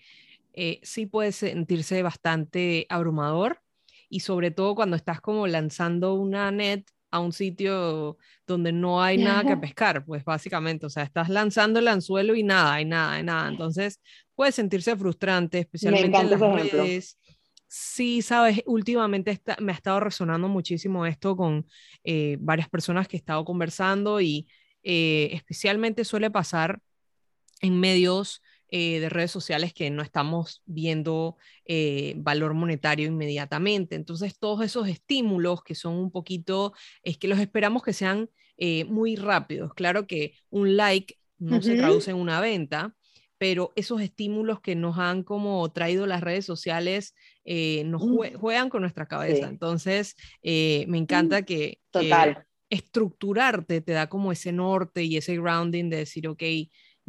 eh, 0.53 0.79
sí 0.83 1.05
puede 1.05 1.31
sentirse 1.31 2.01
bastante 2.03 2.85
abrumador 2.89 3.61
y 4.09 4.21
sobre 4.21 4.51
todo 4.51 4.75
cuando 4.75 4.95
estás 4.95 5.21
como 5.21 5.47
lanzando 5.47 6.15
una 6.15 6.51
net 6.51 6.85
a 7.11 7.19
un 7.19 7.31
sitio 7.31 8.17
donde 8.45 8.71
no 8.71 9.01
hay 9.01 9.17
nada 9.17 9.43
que 9.43 9.57
pescar, 9.57 10.05
pues 10.05 10.23
básicamente, 10.23 10.85
o 10.85 10.89
sea, 10.89 11.03
estás 11.03 11.29
lanzando 11.29 11.79
el 11.79 11.87
anzuelo 11.87 12.35
y 12.35 12.43
nada, 12.43 12.73
hay 12.73 12.85
nada, 12.85 13.13
hay 13.13 13.23
nada. 13.23 13.49
Entonces, 13.49 13.99
puede 14.35 14.51
sentirse 14.51 14.95
frustrante, 14.95 15.59
especialmente 15.59 16.17
en 16.17 16.29
las 16.29 16.39
redes. 16.39 17.17
Sí, 17.67 18.23
sabes, 18.23 18.63
últimamente 18.65 19.39
me 19.59 19.71
ha 19.71 19.75
estado 19.75 19.99
resonando 19.99 20.47
muchísimo 20.47 21.05
esto 21.05 21.35
con 21.35 21.67
eh, 22.03 22.37
varias 22.39 22.67
personas 22.67 23.07
que 23.07 23.17
he 23.17 23.19
estado 23.19 23.45
conversando 23.45 24.19
y 24.21 24.47
eh, 24.81 25.29
especialmente 25.33 26.03
suele 26.03 26.31
pasar 26.31 26.79
en 27.61 27.79
medios 27.79 28.41
eh, 28.71 28.99
de 28.99 29.09
redes 29.09 29.31
sociales 29.31 29.73
que 29.73 29.89
no 29.89 30.03
estamos 30.03 30.61
viendo 30.65 31.37
eh, 31.65 32.13
valor 32.17 32.53
monetario 32.53 33.07
inmediatamente. 33.07 33.95
Entonces, 33.95 34.37
todos 34.37 34.63
esos 34.63 34.87
estímulos 34.87 35.63
que 35.63 35.73
son 35.73 35.95
un 35.95 36.11
poquito, 36.11 36.73
es 37.01 37.17
que 37.17 37.27
los 37.27 37.39
esperamos 37.39 37.81
que 37.81 37.93
sean 37.93 38.29
eh, 38.57 38.85
muy 38.85 39.15
rápidos. 39.15 39.73
Claro 39.73 40.05
que 40.05 40.33
un 40.49 40.77
like 40.77 41.15
no 41.39 41.61
se 41.61 41.77
traduce 41.77 42.11
en 42.11 42.17
una 42.17 42.41
venta, 42.41 42.95
pero 43.37 43.71
esos 43.75 44.01
estímulos 44.01 44.59
que 44.59 44.75
nos 44.75 44.99
han 44.99 45.23
como 45.23 45.71
traído 45.71 46.05
las 46.05 46.21
redes 46.21 46.45
sociales 46.45 47.15
nos 47.85 48.03
juegan 48.35 48.69
con 48.69 48.81
nuestra 48.81 49.07
cabeza. 49.07 49.47
Entonces, 49.47 50.15
me 50.43 50.97
encanta 50.97 51.43
que, 51.43 51.79
que, 51.91 52.35
estructurarte 52.69 53.81
te 53.81 53.93
da 53.93 54.07
como 54.07 54.31
ese 54.31 54.51
norte 54.51 55.03
y 55.03 55.17
ese 55.17 55.37
grounding 55.37 55.89
de 55.89 55.97
decir, 55.97 56.27
ok, 56.27 56.43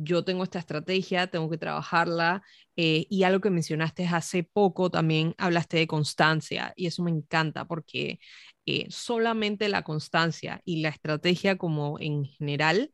yo 0.02 0.24
tengo 0.24 0.44
esta 0.44 0.58
estrategia, 0.58 1.26
tengo 1.26 1.50
que 1.50 1.58
trabajarla. 1.58 2.42
Eh, 2.76 3.06
y 3.10 3.24
algo 3.24 3.40
que 3.40 3.50
mencionaste 3.50 4.06
hace 4.06 4.42
poco, 4.42 4.90
también 4.90 5.34
hablaste 5.38 5.76
de 5.76 5.86
constancia 5.86 6.72
y 6.76 6.86
eso 6.86 7.02
me 7.02 7.10
encanta 7.10 7.66
porque 7.66 8.20
eh, 8.64 8.86
solamente 8.88 9.68
la 9.68 9.82
constancia 9.82 10.62
y 10.64 10.80
la 10.80 10.88
estrategia 10.88 11.58
como 11.58 11.98
en 12.00 12.24
general, 12.24 12.92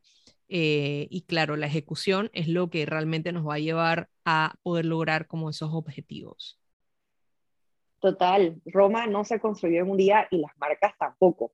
eh, 0.49 1.07
y 1.09 1.21
claro, 1.21 1.55
la 1.55 1.67
ejecución 1.67 2.29
es 2.33 2.47
lo 2.47 2.69
que 2.69 2.85
realmente 2.85 3.31
nos 3.31 3.47
va 3.47 3.55
a 3.55 3.59
llevar 3.59 4.09
a 4.25 4.55
poder 4.61 4.85
lograr 4.85 5.27
como 5.27 5.49
esos 5.49 5.73
objetivos. 5.73 6.59
Total, 7.99 8.61
Roma 8.65 9.07
no 9.07 9.23
se 9.23 9.39
construyó 9.39 9.81
en 9.81 9.89
un 9.89 9.97
día 9.97 10.27
y 10.31 10.39
las 10.39 10.51
marcas 10.57 10.93
tampoco. 10.99 11.53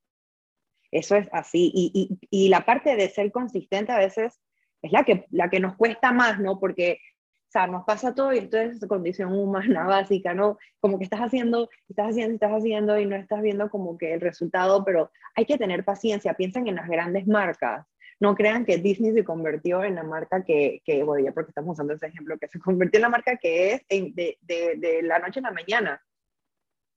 Eso 0.92 1.16
es 1.16 1.28
así. 1.32 1.72
Y, 1.74 2.20
y, 2.30 2.46
y 2.46 2.50
la 2.50 2.66
parte 2.66 2.96
de 2.96 3.10
ser 3.10 3.32
consistente 3.32 3.92
a 3.92 3.98
veces 3.98 4.40
es 4.84 4.92
la 4.92 5.04
que, 5.04 5.26
la 5.32 5.50
que 5.50 5.60
nos 5.60 5.76
cuesta 5.76 6.12
más, 6.12 6.40
¿no? 6.40 6.60
Porque, 6.60 7.00
o 7.48 7.52
sea, 7.52 7.68
nos 7.68 7.86
pasa 7.86 8.14
todo 8.14 8.34
y 8.34 8.40
entonces 8.40 8.82
es 8.82 8.88
condición 8.88 9.34
humana 9.34 9.86
básica, 9.88 10.34
¿no? 10.34 10.60
Como 10.80 10.98
que 11.00 11.06
estás 11.06 11.22
haciendo, 11.22 11.70
estás 11.90 12.10
haciendo, 12.10 12.34
estás 12.36 12.52
haciendo 12.52 13.00
y 13.00 13.06
no 13.06 13.16
estás 13.16 13.42
viendo 13.42 13.70
como 13.70 13.98
que 13.98 14.14
el 14.14 14.22
resultado, 14.22 14.84
pero 14.84 15.10
hay 15.36 15.46
que 15.46 15.58
tener 15.58 15.84
paciencia, 15.84 16.36
piensen 16.36 16.68
en 16.68 16.76
las 16.76 16.88
grandes 16.88 17.26
marcas. 17.28 17.88
No 18.20 18.36
crean 18.36 18.66
que 18.66 18.78
Disney 18.78 19.14
se 19.14 19.24
convirtió 19.24 19.84
en 19.84 19.96
la 19.96 20.04
marca 20.04 20.44
que, 20.44 20.82
que 20.86 21.04
bueno, 21.04 21.26
ya 21.26 21.32
porque 21.32 21.50
estamos 21.50 21.74
usando 21.74 21.94
ese 21.94 22.08
ejemplo, 22.08 22.38
que 22.38 22.48
se 22.48 22.60
convirtió 22.60 23.00
en 23.00 23.04
la 23.04 23.10
marca 23.10 23.38
que 23.38 23.74
es 23.74 23.82
de, 23.90 24.38
de, 24.42 24.76
de 24.78 25.02
la 25.02 25.20
noche 25.20 25.40
a 25.40 25.44
la 25.44 25.52
mañana 25.52 26.02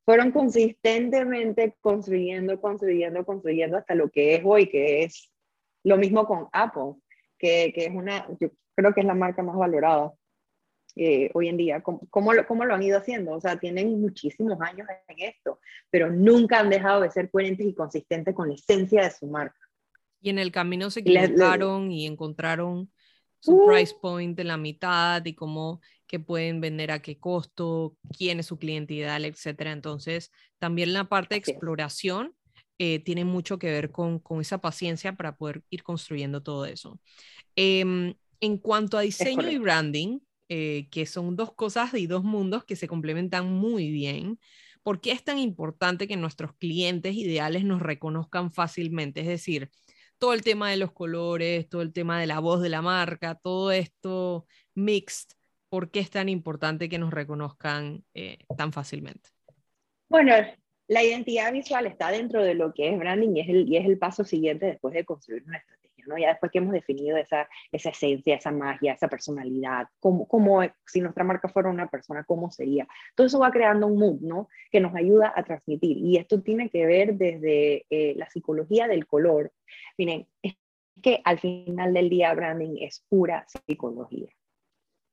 fueron 0.04 0.30
consistentemente 0.30 1.76
construyendo, 1.80 2.60
construyendo, 2.60 3.26
construyendo 3.26 3.76
hasta 3.76 3.96
lo 3.96 4.08
que 4.08 4.36
es 4.36 4.42
hoy, 4.44 4.68
que 4.68 5.02
es 5.02 5.32
lo 5.82 5.96
mismo 5.96 6.26
con 6.26 6.48
Apple 6.52 6.94
que, 7.38 7.72
es 7.74 7.94
una, 7.94 8.26
yo 8.40 8.50
creo 8.74 8.94
que 8.94 9.00
es 9.00 9.06
la 9.06 9.14
marca 9.14 9.42
más 9.42 9.56
valorada 9.56 10.12
eh, 10.94 11.30
hoy 11.34 11.48
en 11.48 11.56
día. 11.56 11.82
¿Cómo, 11.82 12.00
cómo, 12.10 12.32
lo, 12.32 12.46
¿Cómo, 12.46 12.64
lo, 12.64 12.74
han 12.74 12.82
ido 12.82 12.98
haciendo? 12.98 13.32
O 13.32 13.40
sea, 13.40 13.58
tienen 13.58 14.00
muchísimos 14.00 14.58
años 14.60 14.86
en 15.08 15.28
esto, 15.28 15.60
pero 15.90 16.10
nunca 16.10 16.60
han 16.60 16.70
dejado 16.70 17.02
de 17.02 17.10
ser 17.10 17.30
coherentes 17.30 17.66
y 17.66 17.74
consistentes 17.74 18.34
con 18.34 18.48
la 18.48 18.54
esencia 18.54 19.04
de 19.04 19.10
su 19.10 19.26
marca. 19.26 19.58
Y 20.20 20.30
en 20.30 20.38
el 20.38 20.50
camino 20.50 20.90
se 20.90 21.00
equivocaron 21.00 21.92
y 21.92 22.06
encontraron 22.06 22.90
su 23.40 23.54
uh. 23.54 23.66
price 23.66 23.94
point 24.00 24.36
de 24.36 24.44
la 24.44 24.56
mitad 24.56 25.24
y 25.24 25.34
cómo 25.34 25.80
que 26.06 26.20
pueden 26.20 26.60
vender 26.60 26.90
a 26.90 27.00
qué 27.00 27.18
costo, 27.18 27.96
quién 28.16 28.40
es 28.40 28.46
su 28.46 28.58
cliente 28.58 28.94
ideal, 28.94 29.24
etcétera. 29.24 29.72
Entonces, 29.72 30.32
también 30.58 30.92
la 30.92 31.04
parte 31.04 31.34
de 31.34 31.38
exploración 31.40 32.34
eh, 32.78 32.98
tiene 33.00 33.24
mucho 33.24 33.58
que 33.58 33.70
ver 33.70 33.90
con, 33.90 34.18
con, 34.18 34.40
esa 34.40 34.58
paciencia 34.58 35.16
para 35.16 35.36
poder 35.36 35.62
ir 35.70 35.82
construyendo 35.82 36.42
todo 36.42 36.66
eso. 36.66 37.00
Em, 37.54 38.14
en 38.40 38.58
cuanto 38.58 38.98
a 38.98 39.02
diseño 39.02 39.50
y 39.50 39.58
branding, 39.58 40.18
eh, 40.48 40.88
que 40.90 41.06
son 41.06 41.36
dos 41.36 41.54
cosas 41.54 41.94
y 41.94 42.06
dos 42.06 42.22
mundos 42.22 42.64
que 42.64 42.76
se 42.76 42.86
complementan 42.86 43.52
muy 43.52 43.90
bien, 43.90 44.38
¿por 44.82 45.00
qué 45.00 45.12
es 45.12 45.24
tan 45.24 45.38
importante 45.38 46.06
que 46.06 46.16
nuestros 46.16 46.54
clientes 46.54 47.14
ideales 47.14 47.64
nos 47.64 47.80
reconozcan 47.80 48.52
fácilmente? 48.52 49.20
Es 49.20 49.26
decir, 49.26 49.70
todo 50.18 50.34
el 50.34 50.42
tema 50.42 50.70
de 50.70 50.76
los 50.76 50.92
colores, 50.92 51.68
todo 51.68 51.82
el 51.82 51.92
tema 51.92 52.20
de 52.20 52.26
la 52.26 52.38
voz 52.38 52.62
de 52.62 52.68
la 52.68 52.82
marca, 52.82 53.34
todo 53.34 53.72
esto 53.72 54.46
mixed, 54.74 55.30
¿por 55.68 55.90
qué 55.90 56.00
es 56.00 56.10
tan 56.10 56.28
importante 56.28 56.88
que 56.88 56.98
nos 56.98 57.12
reconozcan 57.12 58.04
eh, 58.14 58.38
tan 58.56 58.72
fácilmente? 58.72 59.30
Bueno, 60.08 60.34
la 60.88 61.02
identidad 61.02 61.52
visual 61.52 61.86
está 61.86 62.10
dentro 62.10 62.42
de 62.42 62.54
lo 62.54 62.72
que 62.72 62.90
es 62.90 62.98
branding 62.98 63.34
y 63.34 63.40
es 63.40 63.48
el, 63.48 63.68
y 63.68 63.76
es 63.76 63.86
el 63.86 63.98
paso 63.98 64.24
siguiente 64.24 64.66
después 64.66 64.94
de 64.94 65.04
construir 65.04 65.42
una 65.44 65.58
estrategia, 65.58 66.04
¿no? 66.06 66.16
Ya 66.16 66.28
después 66.28 66.52
que 66.52 66.58
hemos 66.58 66.72
definido 66.72 67.16
esa, 67.16 67.48
esa 67.72 67.90
esencia, 67.90 68.36
esa 68.36 68.52
magia, 68.52 68.92
esa 68.92 69.08
personalidad, 69.08 69.88
cómo, 69.98 70.28
cómo, 70.28 70.62
si 70.86 71.00
nuestra 71.00 71.24
marca 71.24 71.48
fuera 71.48 71.70
una 71.70 71.88
persona, 71.88 72.22
¿cómo 72.24 72.50
sería? 72.50 72.86
Todo 73.16 73.26
eso 73.26 73.40
va 73.40 73.50
creando 73.50 73.88
un 73.88 73.98
mood, 73.98 74.20
¿no? 74.20 74.48
Que 74.70 74.80
nos 74.80 74.94
ayuda 74.94 75.32
a 75.34 75.42
transmitir. 75.42 75.96
Y 75.98 76.18
esto 76.18 76.40
tiene 76.42 76.70
que 76.70 76.86
ver 76.86 77.14
desde 77.14 77.84
eh, 77.90 78.14
la 78.16 78.30
psicología 78.30 78.86
del 78.86 79.06
color. 79.06 79.52
Miren, 79.98 80.28
es 80.42 80.54
que 81.02 81.20
al 81.24 81.40
final 81.40 81.94
del 81.94 82.08
día 82.08 82.32
branding 82.32 82.76
es 82.80 83.04
pura 83.08 83.44
psicología. 83.48 84.28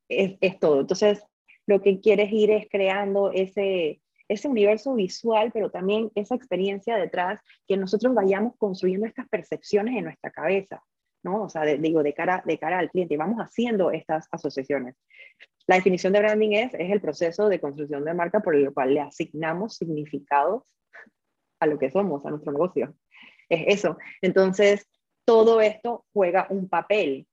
Es, 0.07 0.37
es 0.39 0.59
todo. 0.59 0.81
Entonces, 0.81 1.25
lo 1.65 1.81
que 1.81 1.99
quieres 1.99 2.31
ir 2.31 2.51
es 2.51 2.67
creando 2.69 3.31
ese 3.31 4.02
ese 4.33 4.47
universo 4.47 4.93
visual, 4.93 5.51
pero 5.53 5.69
también 5.69 6.11
esa 6.15 6.35
experiencia 6.35 6.97
detrás, 6.97 7.39
que 7.67 7.77
nosotros 7.77 8.13
vayamos 8.13 8.55
construyendo 8.57 9.05
estas 9.05 9.27
percepciones 9.29 9.95
en 9.95 10.05
nuestra 10.05 10.31
cabeza, 10.31 10.83
¿no? 11.23 11.43
O 11.43 11.49
sea, 11.49 11.63
digo, 11.63 12.03
de 12.03 12.13
cara, 12.13 12.43
de 12.45 12.57
cara 12.57 12.79
al 12.79 12.91
cliente, 12.91 13.17
vamos 13.17 13.39
haciendo 13.39 13.91
estas 13.91 14.27
asociaciones. 14.31 14.95
La 15.65 15.75
definición 15.75 16.11
de 16.13 16.19
branding 16.19 16.51
es, 16.51 16.73
es 16.73 16.91
el 16.91 16.99
proceso 16.99 17.47
de 17.47 17.61
construcción 17.61 18.03
de 18.03 18.13
marca 18.13 18.41
por 18.41 18.55
el 18.55 18.73
cual 18.73 18.93
le 18.93 19.01
asignamos 19.01 19.77
significados 19.77 20.63
a 21.59 21.65
lo 21.65 21.79
que 21.79 21.89
somos, 21.89 22.25
a 22.25 22.29
nuestro 22.29 22.51
negocio. 22.51 22.93
Es 23.47 23.79
eso. 23.79 23.97
Entonces, 24.21 24.87
todo 25.25 25.61
esto 25.61 26.05
juega 26.11 26.47
un 26.49 26.67
papel. 26.67 27.27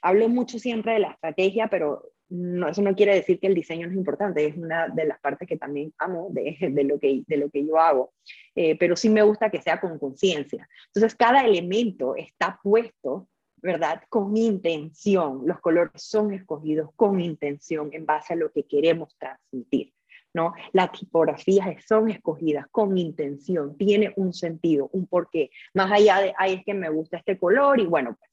Hablo 0.00 0.28
mucho 0.28 0.58
siempre 0.58 0.94
de 0.94 1.00
la 1.00 1.10
estrategia, 1.10 1.68
pero 1.68 2.11
no, 2.32 2.68
eso 2.68 2.80
no 2.80 2.94
quiere 2.94 3.14
decir 3.14 3.38
que 3.38 3.46
el 3.46 3.54
diseño 3.54 3.86
no 3.86 3.92
es 3.92 3.98
importante, 3.98 4.46
es 4.46 4.56
una 4.56 4.88
de 4.88 5.04
las 5.04 5.20
partes 5.20 5.46
que 5.46 5.58
también 5.58 5.92
amo 5.98 6.28
de, 6.30 6.56
de 6.72 6.84
lo, 6.84 6.98
que, 6.98 7.22
de 7.26 7.36
lo 7.36 7.50
que 7.50 7.66
yo 7.66 7.78
hago, 7.78 8.14
eh, 8.54 8.76
pero 8.78 8.96
sí 8.96 9.10
me 9.10 9.22
gusta 9.22 9.50
que 9.50 9.60
sea 9.60 9.80
con 9.80 9.98
conciencia. 9.98 10.66
Entonces, 10.86 11.14
cada 11.14 11.44
elemento 11.44 12.16
está 12.16 12.58
puesto, 12.62 13.28
¿verdad? 13.56 14.02
Con 14.08 14.34
intención. 14.36 15.42
Los 15.44 15.60
colores 15.60 16.02
son 16.02 16.32
escogidos 16.32 16.90
con 16.96 17.20
intención 17.20 17.90
en 17.92 18.06
base 18.06 18.32
a 18.32 18.36
lo 18.36 18.50
que 18.50 18.64
queremos 18.64 19.14
transmitir. 19.18 19.92
¿no? 20.34 20.54
Las 20.72 20.92
tipografías 20.92 21.84
son 21.86 22.08
escogidas 22.08 22.66
con 22.70 22.96
intención, 22.96 23.76
tiene 23.76 24.14
un 24.16 24.32
sentido, 24.32 24.88
un 24.94 25.06
porqué, 25.06 25.50
más 25.74 25.92
allá 25.92 26.20
de, 26.20 26.32
ay, 26.38 26.54
es 26.54 26.64
que 26.64 26.72
me 26.72 26.88
gusta 26.88 27.18
este 27.18 27.38
color 27.38 27.78
y 27.78 27.84
bueno, 27.84 28.16
pues, 28.18 28.30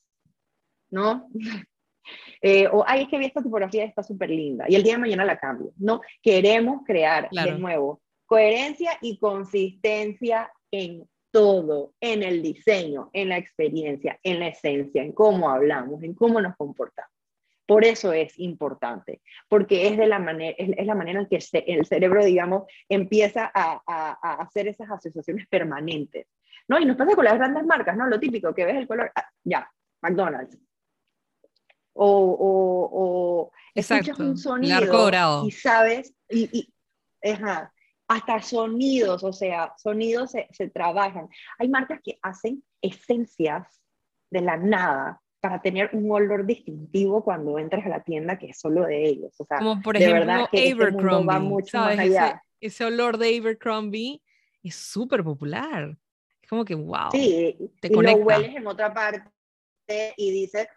¿no? 0.91 1.27
Eh, 2.41 2.67
o, 2.71 2.83
ay, 2.87 3.03
es 3.03 3.09
que 3.09 3.17
vi 3.17 3.25
esta 3.25 3.41
tipografía, 3.41 3.83
está 3.83 4.03
súper 4.03 4.29
linda, 4.29 4.65
y 4.67 4.75
el 4.75 4.83
día 4.83 4.93
de 4.93 4.99
mañana 4.99 5.25
la 5.25 5.37
cambio. 5.37 5.73
No, 5.77 6.01
queremos 6.21 6.81
crear 6.85 7.29
de 7.31 7.51
nuevo 7.53 8.01
coherencia 8.25 8.91
y 9.01 9.17
consistencia 9.17 10.51
en 10.71 11.09
todo, 11.31 11.93
en 11.99 12.23
el 12.23 12.41
diseño, 12.43 13.09
en 13.13 13.29
la 13.29 13.37
experiencia, 13.37 14.19
en 14.23 14.39
la 14.39 14.47
esencia, 14.47 15.01
en 15.01 15.13
cómo 15.13 15.49
hablamos, 15.49 16.03
en 16.03 16.13
cómo 16.13 16.39
nos 16.39 16.55
comportamos. 16.55 17.11
Por 17.65 17.85
eso 17.85 18.13
es 18.13 18.37
importante, 18.39 19.21
porque 19.47 19.87
es, 19.87 19.97
de 19.97 20.07
la 20.07 20.19
manera, 20.19 20.55
es, 20.57 20.85
la 20.85 20.95
manera 20.95 21.19
en 21.19 21.27
que 21.27 21.39
el 21.67 21.85
cerebro, 21.85 22.23
digamos, 22.23 22.63
empieza 22.87 23.51
a, 23.53 23.81
a, 23.85 24.33
hacer 24.41 24.67
esas 24.67 24.89
asociaciones 24.89 25.47
permanentes. 25.47 26.27
¿no? 26.67 26.79
Y 26.79 26.85
nos 26.85 26.97
pasa 26.97 27.15
con 27.15 27.25
las 27.25 27.35
grandes 27.35 27.65
marcas, 27.65 27.97
¿no? 27.97 28.07
Lo 28.07 28.19
típico, 28.19 28.53
que 28.53 28.65
ves 28.65 28.75
el 28.75 28.87
color, 28.87 29.11
ah, 29.15 29.27
ya, 29.43 29.71
McDonald's, 30.01 30.57
o, 32.01 32.89
o, 32.91 33.51
escuchas 33.75 34.19
un 34.19 34.37
sonido 34.37 35.45
y 35.45 35.51
sabes, 35.51 36.13
y, 36.29 36.73
hasta 38.07 38.41
sonidos, 38.41 39.23
o 39.23 39.33
sea, 39.33 39.73
sonidos 39.77 40.31
se, 40.31 40.47
se, 40.51 40.69
trabajan. 40.69 41.27
Hay 41.59 41.67
marcas 41.69 41.99
que 42.03 42.17
hacen 42.21 42.63
esencias 42.81 43.81
de 44.31 44.41
la 44.41 44.57
nada 44.57 45.21
para 45.41 45.61
tener 45.61 45.89
un 45.93 46.09
olor 46.11 46.45
distintivo 46.45 47.23
cuando 47.23 47.59
entras 47.59 47.85
a 47.85 47.89
la 47.89 48.03
tienda 48.03 48.39
que 48.39 48.47
es 48.47 48.59
solo 48.59 48.85
de 48.85 49.05
ellos. 49.05 49.33
O 49.37 49.45
sea, 49.45 49.59
Como 49.59 49.81
por 49.81 49.95
ejemplo, 49.95 50.15
de 50.15 50.25
verdad 50.25 50.49
que 50.49 50.69
este 50.69 50.81
Abercrombie, 50.81 51.27
va 51.27 51.39
mucho 51.39 51.77
más 51.77 51.99
allá. 51.99 52.43
Ese, 52.59 52.83
olor 52.85 53.17
de 53.17 53.37
Abercrombie 53.37 54.21
es 54.63 54.75
súper 54.75 55.23
popular. 55.23 55.97
Es 56.41 56.49
como 56.49 56.65
que, 56.65 56.75
wow. 56.75 57.11
Sí, 57.11 57.57
te 57.79 57.87
y 57.87 57.91
lo 57.91 58.15
hueles 58.15 58.55
en 58.55 58.67
otra 58.67 58.93
parte 58.93 59.23
y 60.17 60.31
dices, 60.31 60.67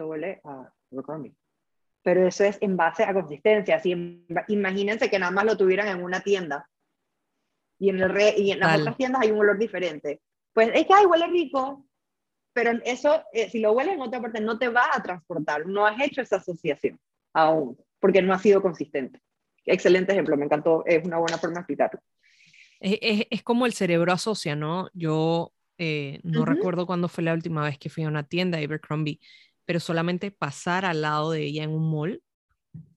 esto 0.00 0.06
huele 0.06 0.40
a 0.44 0.72
Abercrombie. 0.90 1.34
Pero 2.02 2.26
eso 2.26 2.44
es 2.44 2.56
en 2.62 2.76
base 2.76 3.04
a 3.04 3.12
consistencia. 3.12 3.80
imagínense 4.48 5.10
que 5.10 5.18
nada 5.18 5.30
más 5.30 5.44
lo 5.44 5.56
tuvieran 5.56 5.88
en 5.88 6.02
una 6.02 6.20
tienda 6.20 6.66
y 7.78 7.90
en, 7.90 8.00
el 8.00 8.38
y 8.38 8.52
en 8.52 8.60
las 8.60 8.80
otras 8.80 8.96
tiendas 8.96 9.22
hay 9.22 9.30
un 9.30 9.40
olor 9.40 9.58
diferente. 9.58 10.20
Pues 10.54 10.70
es 10.74 10.86
que, 10.86 10.94
ay, 10.94 11.04
huele 11.04 11.26
rico, 11.26 11.86
pero 12.52 12.72
eso, 12.84 13.22
eh, 13.32 13.50
si 13.50 13.60
lo 13.60 13.72
hueles 13.72 13.94
en 13.94 14.00
otra 14.00 14.20
parte, 14.20 14.40
no 14.40 14.58
te 14.58 14.68
va 14.68 14.84
a 14.92 15.02
transportar, 15.02 15.66
no 15.66 15.86
has 15.86 16.00
hecho 16.00 16.22
esa 16.22 16.36
asociación. 16.36 16.98
aún, 17.34 17.78
porque 17.98 18.22
no 18.22 18.32
ha 18.32 18.38
sido 18.38 18.62
consistente. 18.62 19.20
Excelente 19.66 20.12
ejemplo, 20.12 20.36
me 20.36 20.46
encantó, 20.46 20.82
es 20.86 21.04
una 21.04 21.18
buena 21.18 21.36
forma 21.36 21.56
de 21.56 21.60
explicarlo. 21.60 22.00
Es, 22.80 23.26
es, 23.30 23.42
como 23.42 23.66
el 23.66 23.74
cerebro 23.74 24.12
asocia, 24.12 24.56
¿no? 24.56 24.88
Yo 24.94 25.52
eh, 25.76 26.20
no 26.22 26.44
recuerdo 26.46 26.86
cuándo 26.86 27.08
fue 27.08 27.24
la 27.24 27.34
última 27.34 27.62
vez 27.62 27.78
que 27.78 27.90
fui 27.90 28.04
a 28.04 28.08
una 28.08 28.24
tienda 28.24 28.58
Abercrombie, 28.58 29.20
pero 29.70 29.78
solamente 29.78 30.32
pasar 30.32 30.84
al 30.84 31.02
lado 31.02 31.30
de 31.30 31.44
ella 31.44 31.62
en 31.62 31.70
un 31.70 31.92
mall, 31.92 32.24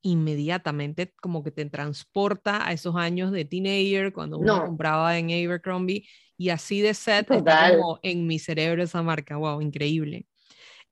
inmediatamente 0.02 1.14
como 1.22 1.44
que 1.44 1.52
te 1.52 1.64
transporta 1.66 2.68
a 2.68 2.74
esos 2.74 2.96
años 2.96 3.32
de 3.32 3.46
teenager 3.46 4.12
cuando 4.12 4.40
uno 4.40 4.66
compraba 4.66 5.16
en 5.20 5.26
Abercrombie 5.26 6.10
y 6.36 6.50
así 6.50 6.82
de 6.82 6.96
set 6.96 7.30
está 7.30 7.78
como 7.78 8.00
en 8.02 8.26
mi 8.26 8.40
cerebro 8.40 8.82
esa 8.82 9.04
marca, 9.04 9.38
wow, 9.38 9.62
increíble. 9.62 10.26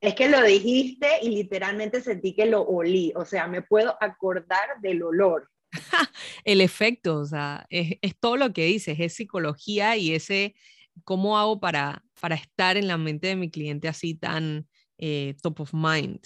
Es 0.00 0.14
que 0.14 0.28
lo 0.28 0.40
dijiste 0.44 1.08
y 1.20 1.30
literalmente 1.30 2.00
sentí 2.00 2.32
que 2.32 2.46
lo 2.46 2.62
olí, 2.62 3.12
o 3.16 3.24
sea, 3.24 3.48
me 3.48 3.62
puedo 3.62 3.96
acordar 4.00 4.80
del 4.82 5.02
olor. 5.02 5.50
el 6.44 6.60
efecto, 6.60 7.16
o 7.16 7.26
sea, 7.26 7.66
es, 7.70 7.98
todo 8.20 8.36
lo 8.36 8.52
que 8.52 8.66
dices, 8.66 9.00
es 9.00 9.14
psicología 9.14 9.96
y 9.96 10.14
ese, 10.14 10.54
¿cómo 11.02 11.40
hago 11.40 11.58
para, 11.58 12.04
para 12.20 12.36
estar 12.36 12.76
en 12.76 12.86
la 12.86 12.98
mente 12.98 13.26
de 13.26 13.34
mi 13.34 13.50
cliente 13.50 13.88
así 13.88 14.14
tan 14.14 14.68
eh, 14.98 15.34
top 15.42 15.60
of 15.60 15.72
mind? 15.72 16.20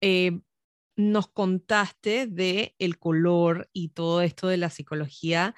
Eh, 0.00 0.40
nos 0.96 1.28
contaste 1.28 2.26
de 2.26 2.74
el 2.78 2.98
color 2.98 3.68
y 3.72 3.88
todo 3.88 4.22
esto 4.22 4.48
de 4.48 4.56
la 4.56 4.70
psicología 4.70 5.54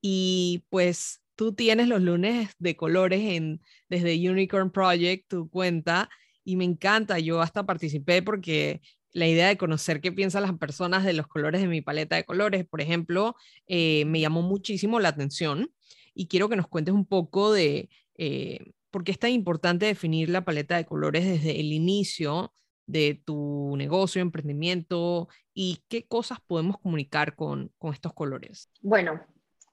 y 0.00 0.64
pues 0.68 1.22
tú 1.34 1.54
tienes 1.54 1.88
los 1.88 2.00
lunes 2.02 2.50
de 2.58 2.76
colores 2.76 3.20
en 3.20 3.60
desde 3.88 4.30
Unicorn 4.30 4.70
Project, 4.70 5.28
tu 5.28 5.48
cuenta, 5.50 6.08
y 6.44 6.56
me 6.56 6.64
encanta, 6.64 7.18
yo 7.18 7.40
hasta 7.40 7.66
participé 7.66 8.22
porque 8.22 8.80
la 9.12 9.26
idea 9.26 9.48
de 9.48 9.56
conocer 9.56 10.00
qué 10.00 10.12
piensan 10.12 10.42
las 10.42 10.56
personas 10.58 11.04
de 11.04 11.12
los 11.12 11.26
colores 11.26 11.60
de 11.60 11.68
mi 11.68 11.80
paleta 11.80 12.16
de 12.16 12.24
colores, 12.24 12.66
por 12.66 12.80
ejemplo, 12.80 13.34
eh, 13.66 14.04
me 14.04 14.20
llamó 14.20 14.42
muchísimo 14.42 15.00
la 15.00 15.08
atención 15.08 15.72
y 16.14 16.28
quiero 16.28 16.48
que 16.48 16.56
nos 16.56 16.68
cuentes 16.68 16.94
un 16.94 17.06
poco 17.06 17.52
de 17.52 17.88
eh, 18.16 18.72
por 18.96 19.04
qué 19.04 19.12
es 19.12 19.18
tan 19.18 19.32
importante 19.32 19.84
definir 19.84 20.30
la 20.30 20.46
paleta 20.46 20.78
de 20.78 20.86
colores 20.86 21.22
desde 21.22 21.60
el 21.60 21.70
inicio 21.74 22.54
de 22.86 23.20
tu 23.26 23.74
negocio, 23.76 24.22
emprendimiento 24.22 25.28
y 25.52 25.84
qué 25.90 26.06
cosas 26.08 26.38
podemos 26.40 26.78
comunicar 26.78 27.36
con, 27.36 27.70
estos 27.92 28.14
colores. 28.14 28.70
Bueno, 28.80 29.20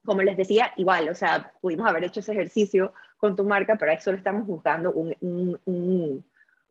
como 0.03 0.23
les 0.23 0.35
decía, 0.35 0.73
igual, 0.75 1.07
o 1.07 1.15
sea, 1.15 1.53
pudimos 1.61 1.87
haber 1.87 2.03
hecho 2.03 2.19
ese 2.19 2.33
ejercicio 2.33 2.93
con 3.15 3.37
tu 3.37 3.45
marca, 3.45 3.77
pero 3.77 3.93
ahí 3.93 4.01
solo 4.01 4.17
estamos 4.17 4.45
buscando 4.45 4.91
un, 4.91 5.15
un 5.21 6.25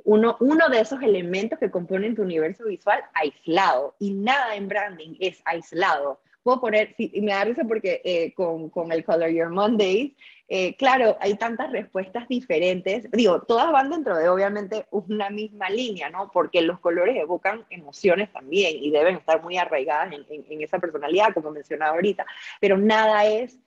uno, 0.04 0.36
uno 0.40 0.68
de 0.68 0.80
esos 0.80 1.00
elementos 1.00 1.58
que 1.58 1.70
componen 1.70 2.14
tu 2.14 2.20
universo 2.20 2.66
visual 2.66 3.02
aislado. 3.14 3.96
Y 3.98 4.12
nada 4.12 4.56
en 4.56 4.68
branding 4.68 5.16
es 5.20 5.40
aislado. 5.46 6.20
Puedo 6.42 6.60
poner, 6.60 6.94
y 6.98 7.20
me 7.20 7.32
da 7.32 7.44
risa 7.44 7.64
porque 7.64 8.00
eh, 8.04 8.32
con, 8.34 8.68
con, 8.70 8.90
el 8.92 9.04
Color 9.04 9.30
Your 9.30 9.50
Mondays, 9.50 10.12
eh, 10.48 10.76
claro, 10.76 11.16
hay 11.20 11.34
tantas 11.34 11.70
respuestas 11.70 12.28
diferentes. 12.28 13.10
Digo, 13.10 13.42
todas 13.42 13.70
van 13.72 13.90
dentro 13.90 14.16
de 14.16 14.28
obviamente 14.28 14.86
una 14.90 15.30
misma 15.30 15.70
línea, 15.70 16.10
¿no? 16.10 16.30
Porque 16.32 16.62
los 16.62 16.80
colores 16.80 17.16
evocan 17.16 17.64
emociones 17.70 18.32
también 18.32 18.76
y 18.82 18.90
deben 18.90 19.16
estar 19.16 19.42
muy 19.42 19.56
arraigadas 19.56 20.12
en, 20.12 20.24
en, 20.28 20.44
en 20.50 20.62
esa 20.62 20.78
personalidad, 20.78 21.32
como 21.32 21.50
mencionaba 21.50 21.94
ahorita. 21.94 22.26
Pero 22.60 22.76
nada 22.76 23.24
es 23.24 23.58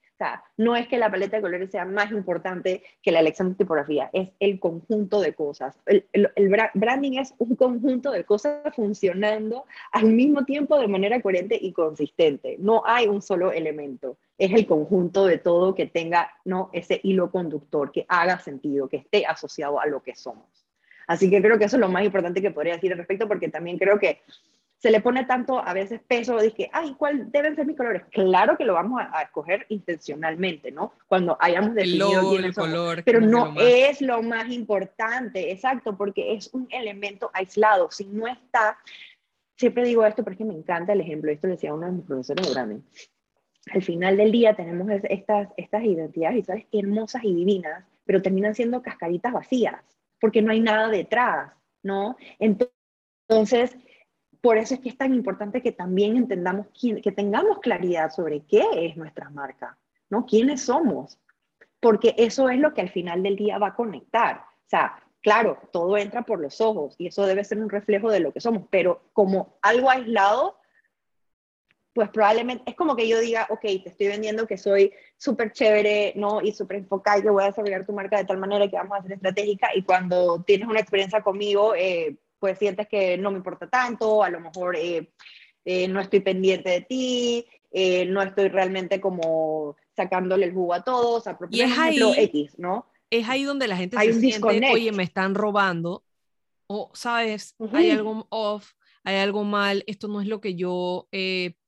no 0.58 0.76
es 0.76 0.88
que 0.88 0.98
la 0.98 1.12
paleta 1.12 1.38
de 1.38 1.42
colores 1.42 1.72
sea 1.72 1.86
más 1.86 2.12
importante 2.12 2.84
que 3.02 3.12
la 3.12 3.20
elección 3.20 3.50
de 3.50 3.56
tipografía, 3.56 4.10
es 4.14 4.30
el 4.40 4.60
conjunto 4.60 5.20
de 5.22 5.34
cosas. 5.34 5.78
El, 5.86 6.30
branding 6.74 7.18
es 7.18 7.34
un 7.38 7.56
conjunto 7.56 8.12
de 8.12 8.24
cosas 8.24 8.62
funcionando 8.76 9.66
al 9.92 10.06
mismo 10.06 10.46
tiempo 10.46 10.80
de 10.80 10.88
manera 10.88 11.22
coherente 11.22 11.58
y 11.60 11.74
consistente. 11.74 12.56
No 12.60 12.84
hay 12.86 13.08
un 13.08 13.22
solo 13.22 13.52
elemento, 13.52 14.18
es 14.38 14.52
el 14.54 14.66
conjunto 14.66 15.26
de 15.26 15.38
todo 15.38 15.76
que 15.76 15.86
tenga 15.86 16.32
¿no? 16.46 16.70
ese 16.74 17.00
hilo 17.04 17.32
conductor, 17.32 17.92
que 17.92 18.06
haga 18.08 18.40
sentido, 18.40 18.88
que 18.88 18.98
esté 18.98 19.26
asociado 19.26 19.80
a 19.80 19.86
lo 19.86 20.02
que 20.02 20.16
somos. 20.16 20.46
Así 21.08 21.30
que 21.30 21.42
creo 21.42 21.60
que 21.60 21.66
eso 21.66 21.76
es 21.76 21.82
lo 21.82 21.90
más 21.90 22.04
importante 22.04 22.42
que 22.42 22.52
podría 22.52 22.76
decir 22.76 22.92
al 22.92 22.98
respecto, 22.98 23.28
porque 23.28 23.50
también 23.50 23.78
creo 23.78 24.00
que 24.00 24.22
se 24.78 24.92
le 24.92 25.02
pone 25.02 25.26
tanto 25.26 25.60
a 25.60 25.74
veces 25.74 26.02
peso, 26.08 26.38
que, 26.56 26.70
ay, 26.72 26.96
¿cuál 26.98 27.32
deben 27.32 27.56
ser 27.56 27.66
mis 27.66 27.78
colores? 27.78 28.04
Claro 28.12 28.58
que 28.58 28.66
lo 28.66 28.74
vamos 28.74 29.02
a, 29.02 29.22
escoger 29.24 29.66
intencionalmente, 29.70 30.72
¿no? 30.72 30.94
Cuando 31.08 31.38
hayamos 31.40 31.74
definido 31.74 32.38
el 32.38 32.54
color, 32.54 33.04
pero 33.04 33.22
no 33.22 33.54
es 33.60 34.02
lo 34.02 34.22
más 34.22 34.50
importante, 34.50 35.52
exacto, 35.52 35.98
porque 35.98 36.34
es 36.34 36.54
un 36.54 36.68
elemento 36.70 37.32
aislado. 37.34 37.90
Si 37.90 38.06
no 38.06 38.28
está, 38.28 38.78
siempre 39.56 39.86
digo 39.86 40.06
esto 40.06 40.24
porque 40.24 40.46
me 40.46 40.54
encanta 40.54 40.94
el 40.94 41.02
ejemplo, 41.02 41.32
esto 41.32 41.48
le 41.48 41.54
decía 41.54 41.74
uno 41.74 41.88
de 41.88 41.92
mis 41.94 42.06
profesores 42.06 42.54
de 42.54 42.82
Al 43.72 43.82
final 43.82 44.18
del 44.18 44.32
día 44.32 44.56
tenemos 44.56 44.88
estas, 45.10 45.50
estas 45.58 45.84
identidades 45.84 46.36
visuales 46.36 46.66
hermosas 46.72 47.24
y 47.24 47.34
divinas, 47.34 47.86
pero 48.06 48.22
terminan 48.22 48.54
siendo 48.54 48.82
cascaritas 48.82 49.34
vacías, 49.34 49.82
porque 50.20 50.42
no 50.42 50.52
hay 50.52 50.60
nada 50.60 50.90
detrás, 50.90 51.54
¿no? 51.82 52.18
Entonces, 52.40 53.76
por 54.46 54.60
eso 54.60 54.76
es 54.76 54.80
que 54.80 54.90
es 54.90 54.98
tan 54.98 55.12
importante 55.16 55.60
que 55.60 55.72
también 55.72 56.16
entendamos, 56.16 56.68
que 56.80 57.12
tengamos 57.12 57.58
claridad 57.62 58.12
sobre 58.12 58.44
qué 58.44 58.64
es 58.76 58.96
nuestra 58.96 59.32
marca, 59.32 59.76
¿no? 60.12 60.28
¿Quiénes 60.28 60.62
somos? 60.62 61.18
Porque 61.80 62.14
eso 62.16 62.48
es 62.50 62.60
lo 62.60 62.72
que 62.72 62.82
al 62.82 62.92
final 62.92 63.24
del 63.24 63.38
día 63.38 63.58
va 63.58 63.70
a 63.70 63.76
conectar. 63.76 64.36
O 64.38 64.70
sea, 64.70 65.02
claro, 65.20 65.58
todo 65.72 65.98
entra 65.98 66.22
por 66.22 66.40
los 66.40 66.62
ojos 66.62 66.94
y 67.00 67.08
eso 67.08 67.26
debe 67.26 67.44
ser 67.44 67.58
un 67.58 67.72
reflejo 67.72 68.12
de 68.12 68.20
lo 68.20 68.32
que 68.32 68.40
somos, 68.40 68.68
pero 68.70 69.10
como 69.14 69.58
algo 69.64 69.90
aislado, 69.90 70.60
pues 71.94 72.10
probablemente 72.10 72.70
es 72.70 72.76
como 72.76 72.96
que 72.96 73.08
yo 73.08 73.20
diga, 73.20 73.48
ok, 73.50 73.62
te 73.62 73.90
estoy 73.90 74.10
vendiendo 74.10 74.46
que 74.46 74.60
soy 74.60 74.94
súper 75.18 75.54
chévere, 75.54 76.14
¿no? 76.18 76.44
Y 76.44 76.52
súper 76.52 76.78
enfocada 76.78 77.18
y 77.18 77.22
que 77.24 77.32
voy 77.32 77.42
a 77.42 77.48
desarrollar 77.48 77.84
tu 77.88 77.94
marca 77.94 78.20
de 78.20 78.26
tal 78.26 78.38
manera 78.38 78.70
que 78.70 78.78
vamos 78.78 78.96
a 78.96 79.02
ser 79.02 79.14
estratégica 79.14 79.70
y 79.74 79.82
cuando 79.82 80.44
tienes 80.44 80.68
una 80.68 80.82
experiencia 80.82 81.24
conmigo, 81.24 81.74
eh, 81.74 82.20
pues 82.40 82.60
sientes 82.60 82.88
que 82.88 83.18
no 83.18 83.32
me 83.32 83.38
importa 83.38 83.70
tanto, 83.70 84.24
a 84.24 84.30
lo 84.30 84.40
mejor 84.40 84.76
eh, 84.76 85.12
eh, 85.64 85.88
no 85.88 86.00
estoy 86.00 86.20
pendiente 86.20 86.70
de 86.70 86.82
ti, 86.82 87.46
eh, 87.72 88.06
no 88.06 88.22
estoy 88.22 88.50
realmente 88.50 89.02
como 89.02 89.76
sacándole 89.96 90.46
el 90.46 90.54
jugo 90.54 90.74
a 90.74 90.84
todos, 90.84 91.28
a 91.28 91.38
es 91.52 91.78
ahí, 91.78 92.00
X, 92.18 92.58
¿no? 92.58 92.88
Es 93.10 93.28
ahí 93.30 93.44
donde 93.44 93.68
la 93.68 93.78
gente 93.78 93.98
se 93.98 94.14
siente, 94.14 94.72
oye, 94.72 94.92
me 94.92 95.04
están 95.04 95.36
robando, 95.36 96.04
o, 96.68 96.92
¿sabes? 96.94 97.56
Hay 97.74 97.92
algo 97.92 98.28
off, 98.30 98.74
hay 99.04 99.18
algo 99.18 99.44
mal, 99.44 99.84
esto 99.88 100.08
no 100.08 100.22
es 100.22 100.28
lo 100.28 100.42
que 100.42 100.56
yo 100.56 101.08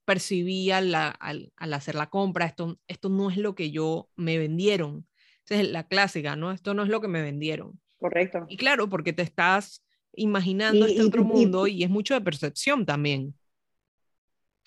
percibía 0.08 0.78
al, 0.78 0.96
al, 0.96 1.74
hacer 1.74 1.96
la 1.96 2.10
compra, 2.10 2.46
esto, 2.46 2.80
esto 2.88 3.10
no 3.10 3.30
es 3.30 3.36
lo 3.36 3.56
que 3.56 3.72
yo 3.72 4.10
me 4.16 4.38
vendieron. 4.38 5.06
Esa 5.44 5.62
es 5.62 5.70
la 5.70 5.88
clásica, 5.88 6.38
¿no? 6.38 6.52
Esto 6.52 6.74
no 6.74 6.84
es 6.84 6.90
lo 6.90 7.02
que 7.02 7.10
me 7.10 7.22
vendieron. 7.22 7.80
Correcto. 8.00 8.46
Y 8.48 8.56
claro, 8.56 8.88
porque 8.88 9.12
te 9.12 9.22
estás 9.22 9.84
imaginando 10.18 10.86
este 10.86 11.02
otro 11.02 11.24
mundo 11.24 11.68
y, 11.68 11.84
es 11.84 11.90
mucho 11.90 12.14
de 12.14 12.22
percepción 12.22 12.86
también. 12.86 13.34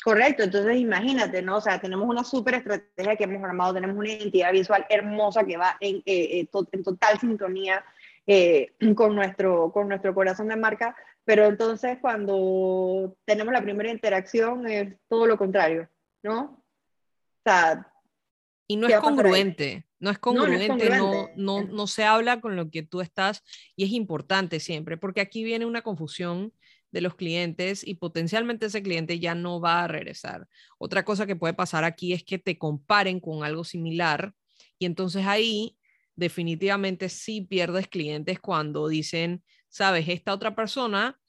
Correcto, 0.03 0.45
entonces 0.45 0.77
imagínate, 0.77 1.43
¿no? 1.43 1.59
O 1.59 1.61
sea, 1.61 1.79
tenemos 1.79 2.09
una 2.09 2.25
súper 2.25 2.55
estrategia 2.55 3.17
que 3.17 3.25
hemos 3.25 3.45
armado, 3.45 3.75
tenemos 3.75 3.97
una 3.97 4.09
identidad 4.09 4.51
visual 4.53 4.87
hermosa 4.89 5.45
que 5.45 5.59
va 5.59 5.77
en, 5.79 5.97
eh, 6.07 6.41
eh, 6.41 6.49
en 6.73 6.83
total 6.83 7.21
sintonía 7.21 7.85
eh, 8.27 8.73
con, 8.95 9.15
nuestro, 9.15 9.71
con 9.73 9.89
nuestro 9.89 10.15
corazón 10.15 10.49
de 10.49 10.57
marca, 10.57 10.97
pero 11.25 11.45
entonces 11.45 11.99
cuando 12.01 13.15
tenemos 13.27 13.53
la 13.53 13.63
primera 13.63 13.91
interacción 13.91 14.67
es 14.67 14.97
todo 15.07 15.27
lo 15.27 15.37
contrario, 15.37 15.87
¿no? 16.23 16.43
O 16.43 17.43
sea, 17.45 17.87
y 18.67 18.77
no 18.77 18.87
es 18.87 18.97
congruente. 19.01 19.85
No 20.01 20.11
es 20.11 20.19
congruente, 20.19 20.91
no, 20.91 21.29
no, 21.37 21.63
no, 21.63 21.87
se 21.87 22.05
habla 22.05 22.41
con 22.41 22.57
lo 22.57 22.71
que 22.71 22.83
tú 22.83 23.03
estás 23.03 23.43
y 23.77 23.85
es 23.85 23.93
importante 23.93 24.59
siempre, 24.59 24.97
porque 24.97 25.21
aquí 25.21 25.45
viene 25.45 25.67
una 25.67 25.83
confusión 25.83 26.55
de 26.91 27.03
los 27.03 27.15
clientes 27.15 27.87
y 27.87 27.95
potencialmente 27.95 28.67
ese 28.67 28.83
cliente 28.83 29.21
ya 29.21 29.35
no 29.35 29.61
va 29.61 29.85
a 29.85 29.89
regresar. 29.89 30.49
Otra 30.79 31.05
cosa 31.05 31.27
que 31.27 31.37
puede 31.37 31.55
pasar 31.55 31.85
aquí 31.85 32.15
es 32.15 32.25
que 32.25 32.39
te 32.39 32.59
comparen 32.59 33.21
con 33.21 33.45
algo 33.45 33.63
similar 33.63 34.35
y 34.79 34.87
entonces 34.87 35.27
ahí 35.27 35.77
definitivamente 36.17 37.09
sí 37.09 37.43
pierdes 37.43 37.89
clientes 37.89 38.41
cuando 38.41 38.89
dicen, 38.89 39.45
sabes, 39.69 40.09
esta 40.09 40.33
otra 40.33 40.55
persona, 40.55 41.21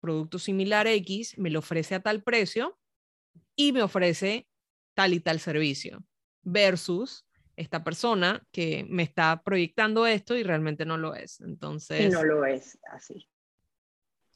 producto 0.00 0.38
similar 0.38 0.86
X, 0.86 1.38
me 1.38 1.50
lo 1.50 1.60
ofrece 1.60 1.94
a 1.94 2.00
tal 2.00 2.22
precio 2.22 2.78
y 3.54 3.72
me 3.72 3.82
ofrece 3.82 4.48
tal 4.94 5.14
y 5.14 5.20
tal 5.20 5.40
servicio 5.40 6.04
versus 6.42 7.25
esta 7.56 7.82
persona 7.82 8.42
que 8.52 8.86
me 8.88 9.02
está 9.02 9.42
proyectando 9.42 10.06
esto 10.06 10.36
y 10.36 10.42
realmente 10.42 10.84
no 10.84 10.96
lo 10.98 11.14
es. 11.14 11.40
Entonces... 11.40 12.12
no 12.12 12.22
lo 12.22 12.44
es 12.44 12.78
así. 12.90 13.28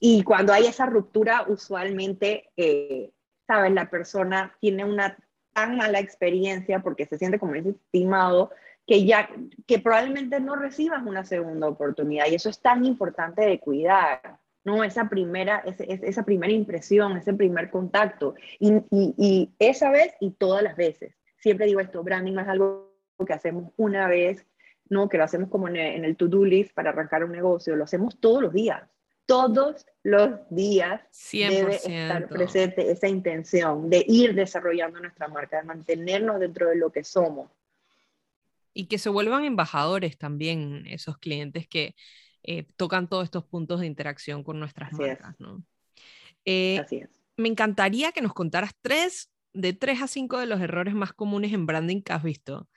Y 0.01 0.23
cuando 0.23 0.53
hay 0.53 0.67
esa 0.67 0.87
ruptura, 0.87 1.45
usualmente, 1.47 2.51
eh, 2.57 3.13
¿sabes? 3.47 3.73
La 3.73 3.91
persona 3.91 4.57
tiene 4.59 4.85
una 4.85 5.17
tan 5.53 5.77
mala 5.77 6.01
experiencia 6.01 6.81
porque 6.81 7.07
se 7.07 7.19
siente 7.19 7.39
como 7.39 7.55
estimado 7.55 8.51
que 8.87 9.05
ya, 9.05 9.29
que 9.67 9.79
probablemente 9.79 10.41
no 10.41 10.57
recibas 10.57 11.05
una 11.07 11.25
segunda 11.25 11.69
oportunidad. 11.69 12.27
Y 12.29 12.35
eso 12.35 12.49
es 12.49 12.61
tan 12.61 12.85
importante 12.85 13.43
de 13.43 13.61
cuidar, 13.61 14.39
¿no? 14.65 14.83
Esa 14.83 15.09
primera, 15.09 15.63
esa 15.79 16.25
primera 16.25 16.53
impresión, 16.53 17.17
ese 17.17 17.35
primer 17.35 17.71
contacto. 17.71 18.35
Y, 18.59 18.73
y, 18.91 19.51
esa 19.59 19.91
vez 19.91 20.15
y 20.19 20.31
todas 20.31 20.63
las 20.63 20.77
veces. 20.77 21.15
Siempre 21.37 21.67
digo 21.67 21.81
esto, 21.81 22.03
branding 22.03 22.33
no 22.33 22.41
es 22.41 22.49
algo 22.49 22.90
que 23.25 23.33
hacemos 23.33 23.73
una 23.77 24.09
vez, 24.09 24.47
¿no? 24.89 25.09
Que 25.09 25.19
lo 25.19 25.25
hacemos 25.25 25.49
como 25.51 25.69
en 25.69 25.77
el, 25.77 26.17
to-do 26.17 26.45
list 26.45 26.75
para 26.75 26.91
arrancar 26.91 27.25
un 27.25 27.33
negocio, 27.33 27.77
lo 27.77 27.85
hacemos 27.85 28.19
todos 28.21 28.43
los 28.43 28.53
días. 28.53 28.83
Todos 29.27 29.87
los 30.03 30.41
días 30.51 31.03
100%. 31.13 31.49
debe 31.49 31.75
estar 31.77 32.29
presente 32.29 32.91
esa 32.91 33.07
intención 33.07 33.89
de 33.89 34.05
ir 34.09 34.35
desarrollando 34.35 34.99
nuestra 34.99 35.29
marca, 35.29 35.59
de 35.59 35.65
mantenernos 35.65 36.41
dentro 36.41 36.69
de 36.69 36.77
lo 36.77 36.91
que 36.91 37.05
somos. 37.05 37.51
Y 38.75 38.87
que 38.87 38.99
se 38.99 39.09
vuelvan 39.09 39.45
embajadores 39.45 40.19
también 40.19 40.85
esos 40.89 41.17
clientes 41.19 41.69
que, 41.69 41.95
eh, 42.43 42.67
tocan 42.77 43.09
todos 43.09 43.25
estos 43.25 43.45
puntos 43.45 43.81
de 43.81 43.87
interacción 43.87 44.43
con 44.43 44.59
nuestras 44.59 44.93
marcas, 44.93 45.39
¿no? 45.39 45.63
Eh, 46.45 46.79
Así 46.79 46.97
es. 46.97 47.11
Me 47.37 47.49
encantaría 47.49 48.13
que 48.13 48.23
nos 48.23 48.35
contaras 48.35 48.73
tres, 48.81 49.31
de 49.53 49.73
tres 49.73 50.03
a 50.03 50.09
cinco 50.09 50.39
de 50.39 50.47
los 50.47 50.61
errores 50.61 50.95
más 50.95 51.13
comunes 51.13 51.53
en 51.53 51.67
branding 51.67 52.03
que 52.03 52.13
has 52.13 52.23
visto. 52.23 52.69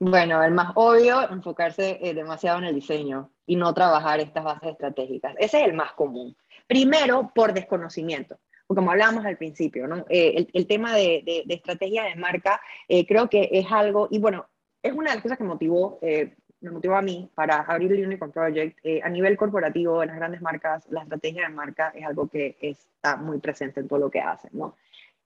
Bueno, 0.00 0.42
el 0.42 0.52
más 0.52 0.72
obvio, 0.74 1.30
enfocarse 1.30 1.98
eh, 2.00 2.14
demasiado 2.14 2.58
en 2.58 2.64
el 2.64 2.74
diseño 2.74 3.30
y 3.46 3.56
no 3.56 3.72
trabajar 3.74 4.18
estas 4.18 4.42
bases 4.42 4.70
estratégicas. 4.70 5.34
Ese 5.38 5.60
es 5.60 5.68
el 5.68 5.74
más 5.74 5.92
común. 5.92 6.36
Primero, 6.66 7.30
por 7.34 7.52
desconocimiento 7.52 8.38
como 8.66 8.92
hablábamos 8.92 9.24
al 9.24 9.36
principio, 9.36 9.88
¿no? 9.88 10.06
el, 10.08 10.48
el, 10.52 10.66
tema 10.68 10.94
de, 10.94 11.24
estrategia 11.48 12.04
de 12.04 12.14
marca 12.14 12.60
creo 13.08 13.28
que 13.28 13.48
es 13.50 13.66
algo, 13.68 14.06
y 14.12 14.20
bueno, 14.20 14.46
es 14.80 14.92
una 14.92 15.10
de 15.10 15.16
las 15.16 15.22
cosas 15.24 15.38
que 15.38 15.42
motivó 15.42 15.98
me 16.60 16.70
motivó 16.70 16.96
a 16.96 17.02
mí 17.02 17.30
para 17.34 17.60
abrir 17.62 17.92
el 17.92 18.06
Unicorn 18.06 18.32
Project. 18.32 18.78
Eh, 18.82 19.00
a 19.02 19.08
nivel 19.08 19.36
corporativo, 19.36 20.02
en 20.02 20.08
las 20.08 20.16
grandes 20.16 20.42
marcas, 20.42 20.86
la 20.90 21.02
estrategia 21.02 21.42
de 21.42 21.54
marca 21.54 21.92
es 21.94 22.04
algo 22.04 22.28
que 22.28 22.56
está 22.60 23.16
muy 23.16 23.38
presente 23.38 23.80
en 23.80 23.88
todo 23.88 23.98
lo 23.98 24.10
que 24.10 24.20
hacen. 24.20 24.50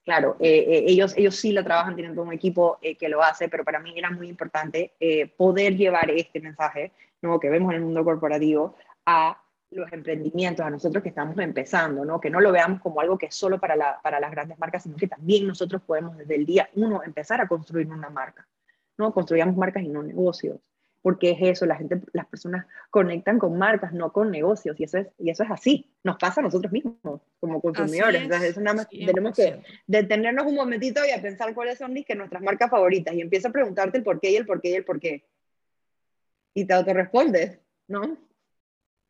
Claro, 0.05 0.37
eh, 0.38 0.64
eh, 0.69 0.85
ellos, 0.87 1.14
ellos 1.17 1.35
sí 1.35 1.53
lo 1.53 1.64
trabajan, 1.64 1.95
tienen 1.95 2.14
todo 2.14 2.27
un 2.27 2.33
equipo 2.33 2.79
que 2.81 3.09
lo 3.09 3.23
hace, 3.23 3.49
pero 3.49 3.64
para 3.64 3.81
mí 3.81 3.95
era 3.97 4.11
muy 4.11 4.29
importante 4.29 4.93
poder 5.37 5.77
llevar 5.77 6.11
este 6.11 6.40
mensaje, 6.40 6.93
¿no? 7.23 7.40
Que 7.40 7.49
vemos 7.49 7.71
en 7.71 7.77
el 7.77 7.85
mundo 7.85 8.05
corporativo 8.05 8.77
a 9.07 9.40
los 9.71 9.90
emprendimientos, 9.93 10.64
a 10.64 10.71
nosotros 10.71 11.03
que 11.03 11.09
estamos 11.09 11.38
empezando, 11.38 12.05
¿no? 12.05 12.21
Que 12.21 12.31
no 12.31 12.40
lo 12.40 12.53
veamos 12.53 12.81
como 12.81 13.01
algo 13.01 13.17
que 13.17 13.27
es 13.27 13.35
solo 13.35 13.59
para, 13.59 13.77
la, 13.77 13.99
para 14.03 14.21
las 14.21 14.31
grandes 14.31 14.59
marcas, 14.59 14.83
sino 14.83 14.97
que 14.97 15.09
también 15.09 15.47
nosotros 15.47 15.81
podemos 15.83 16.17
desde 16.19 16.35
el 16.37 16.45
día 16.45 16.69
uno 16.75 17.03
empezar 17.03 17.40
a 17.40 17.49
construir 17.49 17.88
una 17.88 18.11
marca, 18.11 18.47
¿no? 18.99 19.12
Construyamos 19.12 19.57
marcas 19.57 19.83
y 19.83 19.88
no 19.88 20.03
negocios 20.03 20.61
porque 21.05 21.33
es 21.33 21.38
eso, 21.43 21.67
la 21.67 21.77
gente, 21.77 22.01
las 22.14 22.25
personas 22.25 22.64
conectan 22.88 23.38
con 23.38 23.59
marcas, 23.59 23.93
no 23.93 24.11
con 24.11 24.31
negocios, 24.31 24.81
y 24.81 24.85
eso 24.85 24.97
es, 24.97 25.09
y 25.19 25.29
eso 25.29 25.43
es 25.43 25.51
así, 25.51 25.93
nos 26.03 26.17
pasa 26.17 26.40
a 26.40 26.45
nosotros 26.45 26.73
mismos 26.73 27.21
como 27.38 27.61
consumidores, 27.61 28.23
entonces 28.23 28.55
tenemos 28.55 29.37
que 29.37 29.61
detenernos 29.87 30.47
un 30.47 30.55
momentito 30.55 31.03
y 31.07 31.11
a 31.11 31.21
pensar 31.21 31.53
cuáles 31.53 31.77
son 31.77 31.93
que 31.93 32.14
nuestras 32.14 32.43
marcas 32.43 32.71
favoritas, 32.71 33.14
y 33.14 33.21
empieza 33.21 33.49
a 33.49 33.53
preguntarte 33.53 33.99
el 33.99 34.03
por 34.03 34.19
qué 34.19 34.31
y 34.31 34.37
el 34.37 34.47
por 34.47 34.62
qué 34.62 34.71
y 34.71 34.75
el 34.77 34.85
por 34.87 34.99
qué, 34.99 35.27
y 36.55 36.64
te 36.64 36.73
autorrespondes, 36.73 37.59
¿no? 37.87 38.17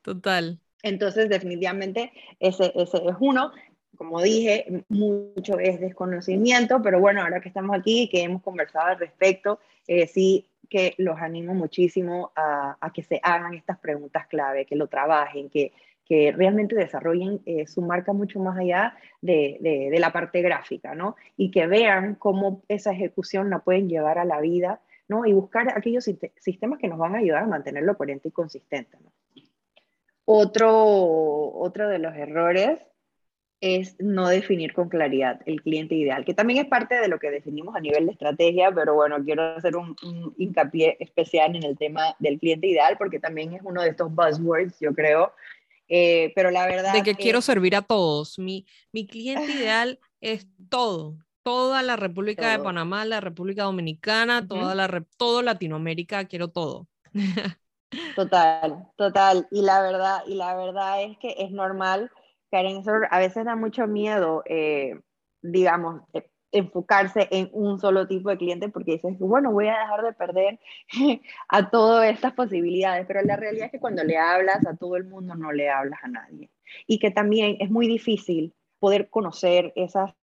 Total. 0.02 0.58
Entonces, 0.82 1.28
definitivamente, 1.28 2.12
ese, 2.40 2.72
ese 2.74 2.96
es 2.96 3.16
uno 3.20 3.52
como 3.96 4.20
dije, 4.20 4.84
mucho 4.88 5.60
es 5.60 5.78
desconocimiento, 5.78 6.82
pero 6.82 6.98
bueno, 6.98 7.22
ahora 7.22 7.40
que 7.40 7.46
estamos 7.46 7.78
aquí 7.78 8.02
y 8.02 8.08
que 8.08 8.24
hemos 8.24 8.42
conversado 8.42 8.88
al 8.88 8.98
respecto, 8.98 9.60
eh, 9.86 10.08
sí 10.08 10.48
que 10.74 10.96
los 10.98 11.20
animo 11.20 11.54
muchísimo 11.54 12.32
a, 12.34 12.90
que 12.92 13.04
se 13.04 13.20
hagan 13.22 13.54
estas 13.54 13.78
preguntas 13.78 14.26
clave, 14.26 14.66
que 14.66 14.74
lo 14.74 14.88
trabajen, 14.88 15.48
que, 15.48 15.72
que 16.04 16.32
realmente 16.32 16.74
desarrollen 16.74 17.40
eh, 17.46 17.68
su 17.68 17.80
marca 17.80 18.12
mucho 18.12 18.40
más 18.40 18.58
allá 18.58 18.96
de, 19.22 19.58
de, 19.60 19.98
la 20.00 20.10
parte 20.10 20.42
gráfica, 20.42 20.96
¿no? 20.96 21.14
Y 21.36 21.52
que 21.52 21.68
vean 21.68 22.16
cómo 22.16 22.64
esa 22.66 22.90
ejecución 22.90 23.50
la 23.50 23.60
pueden 23.60 23.88
llevar 23.88 24.18
a 24.18 24.24
la 24.24 24.40
vida, 24.40 24.80
¿no? 25.06 25.24
Y 25.26 25.32
buscar 25.32 25.68
aquellos 25.78 26.10
sistemas 26.38 26.80
que 26.80 26.88
nos 26.88 26.98
van 26.98 27.14
a 27.14 27.18
ayudar 27.18 27.44
a 27.44 27.46
mantenerlo 27.46 27.96
coherente 27.96 28.30
y 28.30 28.32
consistente. 28.32 28.98
Otro, 30.24 31.52
otro 31.54 31.88
de 31.88 32.00
los 32.00 32.16
errores 32.16 32.80
es 33.64 33.96
no 33.98 34.28
definir 34.28 34.74
con 34.74 34.90
claridad 34.90 35.40
el 35.46 35.62
cliente 35.62 35.94
ideal, 35.94 36.26
que 36.26 36.34
también 36.34 36.62
es 36.62 36.68
parte 36.68 36.96
de 36.96 37.08
lo 37.08 37.18
que 37.18 37.30
definimos 37.30 37.74
a 37.74 37.80
nivel 37.80 38.04
de 38.04 38.12
estrategia, 38.12 38.70
pero 38.74 38.92
bueno, 38.92 39.16
quiero 39.24 39.42
hacer 39.56 39.74
un, 39.74 39.96
hincapié 40.36 40.98
especial 41.00 41.56
en 41.56 41.62
el 41.62 41.78
tema 41.78 42.14
del 42.18 42.38
cliente 42.38 42.66
ideal, 42.66 42.96
porque 42.98 43.18
también 43.18 43.54
es 43.54 43.62
uno 43.64 43.80
de 43.80 43.88
estos 43.88 44.14
buzzwords, 44.14 44.78
yo 44.80 44.92
creo. 44.92 45.32
Eh, 45.88 46.30
pero 46.34 46.50
la 46.50 46.66
verdad... 46.66 46.92
De 46.92 47.02
que 47.02 47.14
quiero 47.14 47.40
servir 47.40 47.74
a 47.74 47.80
todos. 47.80 48.38
Mi, 48.38 48.66
mi 48.92 49.06
cliente 49.06 49.50
ideal 49.50 49.98
es 50.20 50.46
todo, 50.68 51.16
toda 51.42 51.82
la 51.82 51.96
República 51.96 52.50
de 52.50 52.62
Panamá, 52.62 53.06
la 53.06 53.22
República 53.22 53.62
Dominicana, 53.62 54.46
toda 54.46 54.74
la, 54.74 55.06
todo 55.16 55.40
Latinoamérica, 55.40 56.26
quiero 56.26 56.48
todo. 56.48 56.86
Total, 58.16 58.88
total. 58.96 59.46
Y 59.52 59.62
la 59.62 59.80
verdad, 59.80 60.22
y 60.26 60.34
la 60.34 60.56
verdad 60.56 61.04
es 61.04 61.16
que 61.18 61.36
es 61.38 61.52
normal 61.52 62.10
Karen, 62.54 62.84
a 63.10 63.18
veces 63.18 63.44
da 63.44 63.56
mucho 63.56 63.88
miedo, 63.88 64.44
eh, 64.46 65.00
digamos, 65.42 66.02
eh, 66.12 66.30
enfocarse 66.52 67.26
en 67.32 67.50
un 67.52 67.80
solo 67.80 68.06
tipo 68.06 68.30
de 68.30 68.38
cliente 68.38 68.68
porque 68.68 68.92
dices, 68.92 69.18
bueno, 69.18 69.50
voy 69.50 69.66
a 69.66 69.80
dejar 69.80 70.04
de 70.04 70.12
perder 70.12 70.60
a 71.48 71.68
todas 71.68 72.08
estas 72.12 72.32
posibilidades, 72.34 73.06
pero 73.08 73.22
la 73.22 73.34
realidad 73.34 73.66
es 73.66 73.72
que 73.72 73.80
cuando 73.80 74.04
le 74.04 74.18
hablas 74.18 74.64
a 74.64 74.76
todo 74.76 74.94
el 74.94 75.02
mundo 75.02 75.34
no 75.34 75.50
le 75.50 75.68
hablas 75.68 75.98
a 76.04 76.06
nadie. 76.06 76.48
Y 76.86 77.00
que 77.00 77.10
también 77.10 77.56
es 77.58 77.70
muy 77.70 77.88
difícil 77.88 78.54
poder 78.78 79.10
conocer 79.10 79.72
esas 79.74 80.14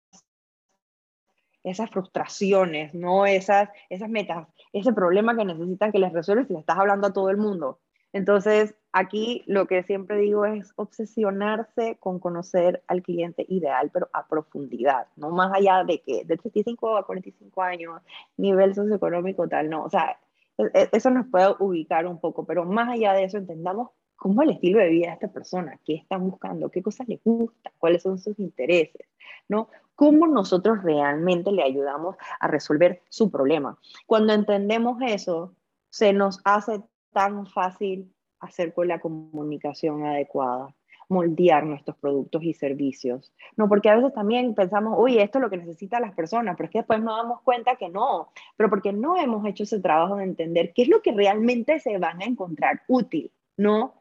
esas 1.64 1.92
frustraciones, 1.92 2.94
¿no? 2.94 3.26
Esas, 3.26 3.70
esas 3.90 4.10
metas, 4.10 4.48
ese 4.72 4.94
problema 4.94 5.36
que 5.36 5.46
necesitan 5.46 5.92
que 5.92 6.00
les 6.00 6.14
resuelves 6.14 6.48
si 6.48 6.54
le 6.54 6.60
estás 6.60 6.78
hablando 6.78 7.08
a 7.08 7.14
todo 7.14 7.30
el 7.30 7.38
mundo. 7.38 7.82
Entonces, 8.14 8.74
aquí 8.94 9.44
lo 9.48 9.68
que 9.68 9.84
siempre 9.84 10.18
digo 10.18 10.46
es 10.46 10.74
obsesionarse 10.76 11.98
con 12.00 12.20
conocer 12.20 12.84
al 12.88 13.02
cliente 13.02 13.46
ideal, 13.50 13.90
pero 13.92 14.10
a 14.14 14.28
profundidad, 14.28 15.08
no 15.16 15.30
más 15.30 15.54
allá 15.54 15.84
de 15.84 16.02
que 16.02 16.26
de 16.26 16.38
35 16.38 16.98
a 16.98 17.06
45 17.06 17.62
años, 17.62 18.02
nivel 18.38 18.76
socioeconómico 18.76 19.48
tal, 19.48 19.70
no, 19.70 19.84
o 19.84 19.90
sea, 19.90 20.20
e, 20.58 20.64
e, 20.74 20.90
eso 20.92 21.10
nos 21.10 21.28
puede 21.28 21.56
ubicar 21.60 22.06
un 22.08 22.20
poco, 22.20 22.46
pero 22.46 22.66
más 22.66 22.90
allá 22.90 23.14
de 23.14 23.24
eso 23.24 23.38
entendamos 23.38 23.90
cómo 24.16 24.44
es 24.44 24.50
el 24.50 24.56
estilo 24.56 24.80
de 24.80 24.90
vida 24.90 25.08
de 25.08 25.14
esta 25.14 25.28
persona, 25.30 25.80
qué 25.84 25.96
están 25.96 26.30
buscando, 26.30 26.70
qué 26.70 26.84
cosas 26.84 27.08
les 27.08 27.24
gusta, 27.24 27.72
cuáles 27.80 28.04
son 28.04 28.20
sus 28.20 28.38
intereses, 28.38 29.08
¿no? 29.50 29.70
Cómo 29.96 30.28
nosotros 30.28 30.84
realmente 30.84 31.52
le 31.52 31.64
ayudamos 31.64 32.18
a 32.40 32.48
resolver 32.48 33.02
su 33.10 33.32
problema. 33.32 33.80
Cuando 34.06 34.34
entendemos 34.34 35.00
eso, 35.02 35.56
se 35.90 36.14
nos 36.14 36.40
hace 36.44 36.84
tan 37.12 37.48
fácil 37.48 38.14
hacer 38.42 38.74
con 38.74 38.88
la 38.88 39.00
comunicación 39.00 40.06
adecuada, 40.06 40.74
moldear 41.08 41.66
nuestros 41.66 41.98
productos 41.98 42.44
y 42.44 42.54
servicios. 42.54 43.32
No, 43.56 43.68
porque 43.70 43.90
a 43.90 43.96
veces 43.96 44.14
también 44.14 44.56
pensamos, 44.56 44.96
oye, 44.98 45.22
esto 45.22 45.38
es 45.38 45.44
lo 45.44 45.50
que 45.50 45.58
necesitan 45.58 46.02
las 46.02 46.16
personas, 46.16 46.56
pero 46.58 46.66
es 46.66 46.72
que 46.72 46.80
después 46.80 47.02
nos 47.02 47.18
damos 47.18 47.42
cuenta 47.42 47.76
que 47.76 47.90
no, 47.90 48.30
pero 48.58 48.70
porque 48.70 48.94
no 48.94 49.18
hemos 49.18 49.46
hecho 49.46 49.64
ese 49.64 49.80
trabajo 49.80 50.16
de 50.16 50.24
entender 50.24 50.74
qué 50.74 50.84
es 50.84 50.88
lo 50.88 51.02
que 51.02 51.12
realmente 51.12 51.80
se 51.80 51.98
van 51.98 52.22
a 52.22 52.26
encontrar 52.26 52.82
útil, 52.88 53.32
¿no? 53.58 53.94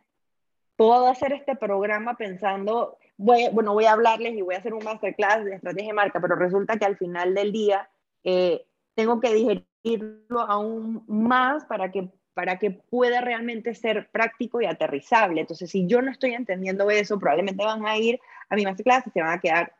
Puedo 0.76 1.09
hacer 1.09 1.33
este 1.33 1.57
programa 1.57 2.16
pensando, 2.16 2.96
voy, 3.18 3.48
bueno, 3.53 3.74
voy 3.74 3.85
a 3.85 3.92
hablarles 3.92 4.35
y 4.35 4.42
voy 4.42 4.55
a 4.55 4.59
hacer 4.59 4.72
un 4.72 4.85
masterclass 4.85 5.44
de 5.44 5.57
estrategia 5.57 5.90
de 5.90 5.94
marca, 5.94 6.20
pero 6.20 6.37
resulta 6.37 6.79
que 6.79 6.87
al 6.87 6.96
final 6.96 7.35
del 7.35 7.53
día 7.53 7.90
eh, 8.24 8.64
tengo 8.94 9.20
que 9.20 9.35
digerirlo 9.35 10.40
aún 10.40 11.05
más 11.07 11.64
para 11.64 11.90
que 11.90 12.11
para 12.40 12.59
que 12.59 12.70
pueda 12.70 13.20
realmente 13.20 13.74
ser 13.74 14.09
práctico 14.09 14.62
y 14.62 14.64
aterrizable. 14.64 15.42
Entonces, 15.42 15.70
si 15.70 15.87
yo 15.87 16.00
no 16.00 16.11
estoy 16.11 16.33
entendiendo 16.33 16.90
eso, 16.90 17.18
probablemente 17.18 17.62
van 17.62 17.85
a 17.85 17.98
ir 17.98 18.18
a 18.48 18.57
mi 18.57 18.64
masterclass 18.64 19.07
y 19.07 19.11
se 19.11 19.20
van 19.20 19.33
a 19.33 19.40
quedar, 19.40 19.74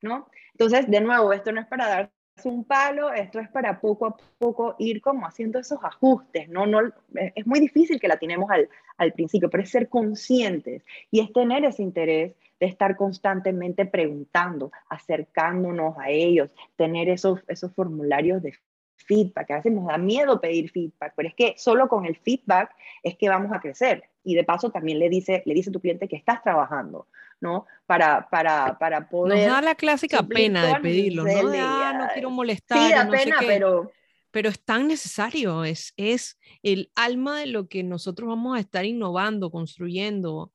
¿no? 0.00 0.28
Entonces, 0.52 0.88
de 0.88 1.00
nuevo, 1.00 1.32
esto 1.32 1.50
no 1.50 1.60
es 1.60 1.66
para 1.66 1.88
darse 1.88 2.12
un 2.44 2.62
palo, 2.62 3.12
esto 3.12 3.40
es 3.40 3.48
para 3.48 3.80
poco 3.80 4.06
a 4.06 4.16
poco 4.38 4.76
ir 4.78 5.00
como 5.00 5.26
haciendo 5.26 5.58
esos 5.58 5.82
ajustes, 5.82 6.48
¿no? 6.48 6.66
no 6.66 6.92
es 7.14 7.46
muy 7.48 7.58
difícil 7.58 7.98
que 7.98 8.06
la 8.06 8.16
tenemos 8.16 8.48
al, 8.52 8.68
al 8.96 9.12
principio, 9.12 9.50
pero 9.50 9.64
es 9.64 9.70
ser 9.70 9.88
conscientes 9.88 10.84
y 11.10 11.18
es 11.18 11.32
tener 11.32 11.64
ese 11.64 11.82
interés 11.82 12.36
de 12.60 12.66
estar 12.66 12.94
constantemente 12.94 13.86
preguntando, 13.86 14.70
acercándonos 14.88 15.98
a 15.98 16.10
ellos, 16.10 16.48
tener 16.76 17.08
esos, 17.08 17.40
esos 17.48 17.74
formularios 17.74 18.40
de 18.40 18.54
feedback. 19.02 19.50
A 19.50 19.56
veces 19.56 19.72
nos 19.72 19.86
da 19.86 19.98
miedo 19.98 20.40
pedir 20.40 20.70
feedback, 20.70 21.14
pero 21.16 21.28
es 21.28 21.34
que 21.34 21.54
solo 21.56 21.88
con 21.88 22.06
el 22.06 22.16
feedback 22.16 22.70
es 23.02 23.16
que 23.16 23.28
vamos 23.28 23.52
a 23.52 23.60
crecer. 23.60 24.04
Y 24.24 24.34
de 24.34 24.44
paso 24.44 24.70
también 24.70 24.98
le 24.98 25.08
dice, 25.08 25.42
le 25.46 25.54
dice 25.54 25.70
a 25.70 25.72
tu 25.72 25.80
cliente 25.80 26.08
que 26.08 26.16
estás 26.16 26.42
trabajando, 26.42 27.08
¿no? 27.40 27.66
Para, 27.86 28.28
para, 28.30 28.78
para 28.78 29.08
poder... 29.08 29.38
Nos 29.38 29.46
da 29.46 29.62
la 29.62 29.74
clásica 29.74 30.22
pena 30.22 30.66
de 30.66 30.80
pedirlo, 30.80 31.24
¿no? 31.24 31.48
De, 31.50 31.58
ah, 31.60 31.96
no 31.98 32.08
quiero 32.12 32.30
molestar. 32.30 32.78
Sí, 32.78 32.92
da 32.92 33.08
pena, 33.08 33.36
pero... 33.40 33.90
Pero 34.30 34.48
es 34.48 34.64
tan 34.64 34.88
necesario, 34.88 35.62
es, 35.62 35.92
es 35.98 36.38
el 36.62 36.90
alma 36.94 37.40
de 37.40 37.48
lo 37.48 37.68
que 37.68 37.82
nosotros 37.82 38.30
vamos 38.30 38.56
a 38.56 38.60
estar 38.60 38.86
innovando, 38.86 39.50
construyendo. 39.50 40.52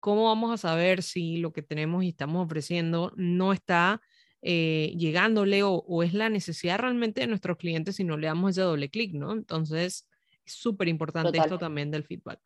¿cómo 0.00 0.24
vamos 0.24 0.52
a 0.52 0.56
saber 0.56 1.02
si 1.02 1.36
lo 1.36 1.52
que 1.52 1.62
tenemos 1.62 2.02
y 2.02 2.08
estamos 2.08 2.44
ofreciendo 2.44 3.12
no 3.16 3.52
está 3.52 4.00
eh, 4.42 4.94
llegándole 4.96 5.62
o, 5.62 6.02
es 6.02 6.14
la 6.14 6.28
necesidad 6.28 6.78
realmente 6.78 7.20
de 7.20 7.26
nuestros 7.26 7.56
clientes 7.56 7.96
si 7.96 8.04
no 8.04 8.16
le 8.16 8.26
damos 8.26 8.52
ese 8.52 8.62
doble 8.62 8.88
clic, 8.88 9.14
¿no? 9.14 9.32
Entonces, 9.32 10.08
es 10.44 10.52
súper 10.52 10.88
importante 10.88 11.38
esto 11.38 11.58
también 11.58 11.90
del 11.90 12.04
feedback. 12.04 12.40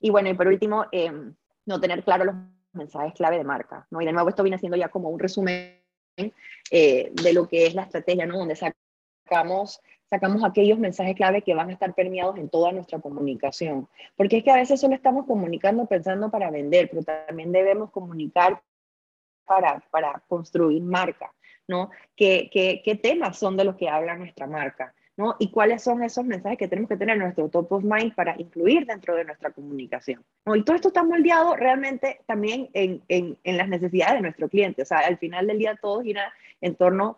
Y 0.00 0.10
bueno, 0.10 0.28
y 0.28 0.34
por 0.34 0.48
último, 0.48 0.86
em, 0.92 1.34
no 1.64 1.80
tener 1.80 2.04
claro 2.04 2.24
los 2.24 2.34
mensajes 2.72 3.14
clave 3.14 3.38
de 3.38 3.44
marca, 3.44 3.86
¿no? 3.90 4.00
Y 4.00 4.04
de 4.04 4.12
nuevo 4.12 4.28
esto 4.28 4.42
viene 4.42 4.58
siendo 4.58 4.76
ya 4.76 4.88
como 4.88 5.08
un 5.08 5.18
resumen 5.18 5.82
eh, 6.70 7.10
de 7.12 7.32
lo 7.32 7.48
que 7.48 7.66
es 7.66 7.74
la 7.74 7.82
estrategia, 7.82 8.26
¿no? 8.26 8.38
Donde 8.38 8.56
sacamos 8.56 9.80
sacamos 10.10 10.44
aquellos 10.44 10.78
mensajes 10.78 11.16
clave 11.16 11.42
que 11.42 11.54
van 11.54 11.70
a 11.70 11.72
estar 11.72 11.94
permeados 11.94 12.38
en 12.38 12.48
toda 12.48 12.72
nuestra 12.72 13.00
comunicación. 13.00 13.88
Porque 14.16 14.38
es 14.38 14.44
que 14.44 14.50
a 14.50 14.56
veces 14.56 14.80
solo 14.80 14.94
estamos 14.94 15.26
comunicando 15.26 15.86
pensando 15.86 16.30
para 16.30 16.50
vender, 16.50 16.88
pero 16.90 17.02
también 17.02 17.52
debemos 17.52 17.90
comunicar 17.90 18.62
para, 19.44 19.80
para 19.90 20.22
construir 20.28 20.82
marca, 20.82 21.32
¿no? 21.68 21.90
¿Qué, 22.16 22.48
qué, 22.52 22.82
qué 22.84 22.94
temas 22.96 23.38
son 23.38 23.56
de 23.56 23.64
los 23.64 23.76
que 23.76 23.88
habla 23.88 24.16
nuestra 24.16 24.46
marca? 24.46 24.94
¿no? 25.16 25.34
Y 25.38 25.50
cuáles 25.50 25.82
son 25.82 26.02
esos 26.02 26.24
mensajes 26.24 26.58
que 26.58 26.68
tenemos 26.68 26.90
que 26.90 26.96
tener 26.96 27.16
en 27.16 27.22
nuestro 27.22 27.48
top 27.48 27.72
of 27.72 27.82
mind 27.82 28.14
para 28.14 28.34
incluir 28.38 28.84
dentro 28.84 29.14
de 29.14 29.24
nuestra 29.24 29.50
comunicación. 29.50 30.22
¿no? 30.44 30.54
Y 30.54 30.62
todo 30.62 30.76
esto 30.76 30.88
está 30.88 31.02
moldeado 31.02 31.56
realmente 31.56 32.20
también 32.26 32.68
en, 32.74 33.02
en, 33.08 33.38
en, 33.42 33.56
las 33.56 33.68
necesidades 33.68 34.16
de 34.16 34.20
nuestro 34.20 34.48
cliente. 34.48 34.82
O 34.82 34.84
sea, 34.84 34.98
al 34.98 35.16
final 35.16 35.46
del 35.46 35.58
día 35.58 35.78
todo 35.80 36.02
gira 36.02 36.32
en 36.60 36.74
torno, 36.74 37.16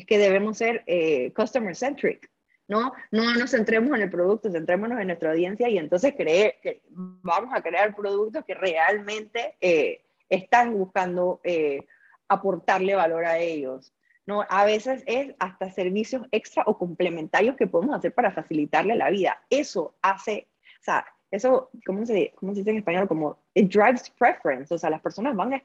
es 0.00 0.06
que 0.06 0.18
debemos 0.18 0.58
ser 0.58 0.82
eh, 0.86 1.32
customer 1.34 1.74
centric, 1.74 2.30
¿no? 2.68 2.92
No 3.10 3.34
nos 3.34 3.50
centremos 3.50 3.94
en 3.96 4.02
el 4.02 4.10
producto, 4.10 4.50
centrémonos 4.50 5.00
en 5.00 5.08
nuestra 5.08 5.32
audiencia 5.32 5.68
y 5.68 5.78
entonces 5.78 6.14
creer 6.16 6.56
que 6.62 6.82
vamos 6.88 7.50
a 7.54 7.62
crear 7.62 7.94
productos 7.94 8.44
que 8.44 8.54
realmente 8.54 9.56
eh, 9.60 10.02
están 10.28 10.72
buscando 10.72 11.40
eh, 11.44 11.86
aportarle 12.30 12.94
valor 12.94 13.26
a 13.26 13.38
ellos. 13.38 13.92
¿no? 14.26 14.46
A 14.48 14.64
veces 14.64 15.02
es 15.06 15.34
hasta 15.38 15.70
servicios 15.70 16.26
extra 16.30 16.62
o 16.66 16.78
complementarios 16.78 17.56
que 17.56 17.66
podemos 17.66 17.96
hacer 17.96 18.14
para 18.14 18.30
facilitarle 18.30 18.94
la 18.94 19.10
vida. 19.10 19.42
Eso 19.50 19.94
hace, 20.00 20.48
o 20.80 20.84
sea, 20.84 21.04
eso, 21.30 21.70
¿cómo 21.84 22.06
se, 22.06 22.32
cómo 22.36 22.52
se 22.52 22.60
dice 22.60 22.70
en 22.70 22.78
español? 22.78 23.08
Como 23.08 23.38
it 23.54 23.72
drives 23.72 24.10
preference, 24.10 24.72
o 24.74 24.78
sea, 24.78 24.90
las 24.90 25.00
personas 25.00 25.34
van 25.36 25.54
a, 25.54 25.62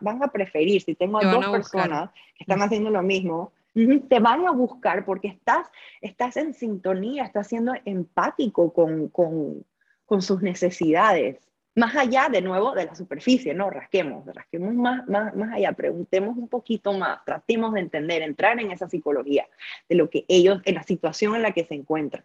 van 0.00 0.22
a 0.22 0.28
preferir, 0.28 0.82
si 0.82 0.94
tengo 0.94 1.18
a 1.18 1.24
dos 1.24 1.48
personas 1.48 2.10
que 2.36 2.44
están 2.44 2.62
haciendo 2.62 2.90
lo 2.90 3.02
mismo, 3.02 3.52
te 3.74 4.18
van 4.18 4.46
a 4.46 4.52
buscar 4.52 5.04
porque 5.04 5.28
estás, 5.28 5.68
estás 6.00 6.36
en 6.36 6.54
sintonía, 6.54 7.24
estás 7.24 7.48
siendo 7.48 7.72
empático 7.84 8.72
con, 8.72 9.08
con, 9.08 9.64
con 10.06 10.22
sus 10.22 10.42
necesidades. 10.42 11.38
Más 11.74 11.94
allá, 11.94 12.28
de 12.28 12.42
nuevo, 12.42 12.74
de 12.74 12.86
la 12.86 12.94
superficie, 12.94 13.54
no, 13.54 13.70
rasquemos, 13.70 14.26
rasquemos 14.26 14.74
más, 14.74 15.06
más, 15.08 15.34
más 15.36 15.54
allá, 15.54 15.72
preguntemos 15.72 16.36
un 16.36 16.48
poquito 16.48 16.92
más, 16.92 17.24
tratemos 17.24 17.74
de 17.74 17.80
entender, 17.80 18.22
entrar 18.22 18.58
en 18.58 18.72
esa 18.72 18.88
psicología 18.88 19.46
de 19.88 19.94
lo 19.94 20.10
que 20.10 20.24
ellos, 20.28 20.60
en 20.64 20.74
la 20.74 20.82
situación 20.82 21.36
en 21.36 21.42
la 21.42 21.52
que 21.52 21.64
se 21.64 21.74
encuentran. 21.74 22.24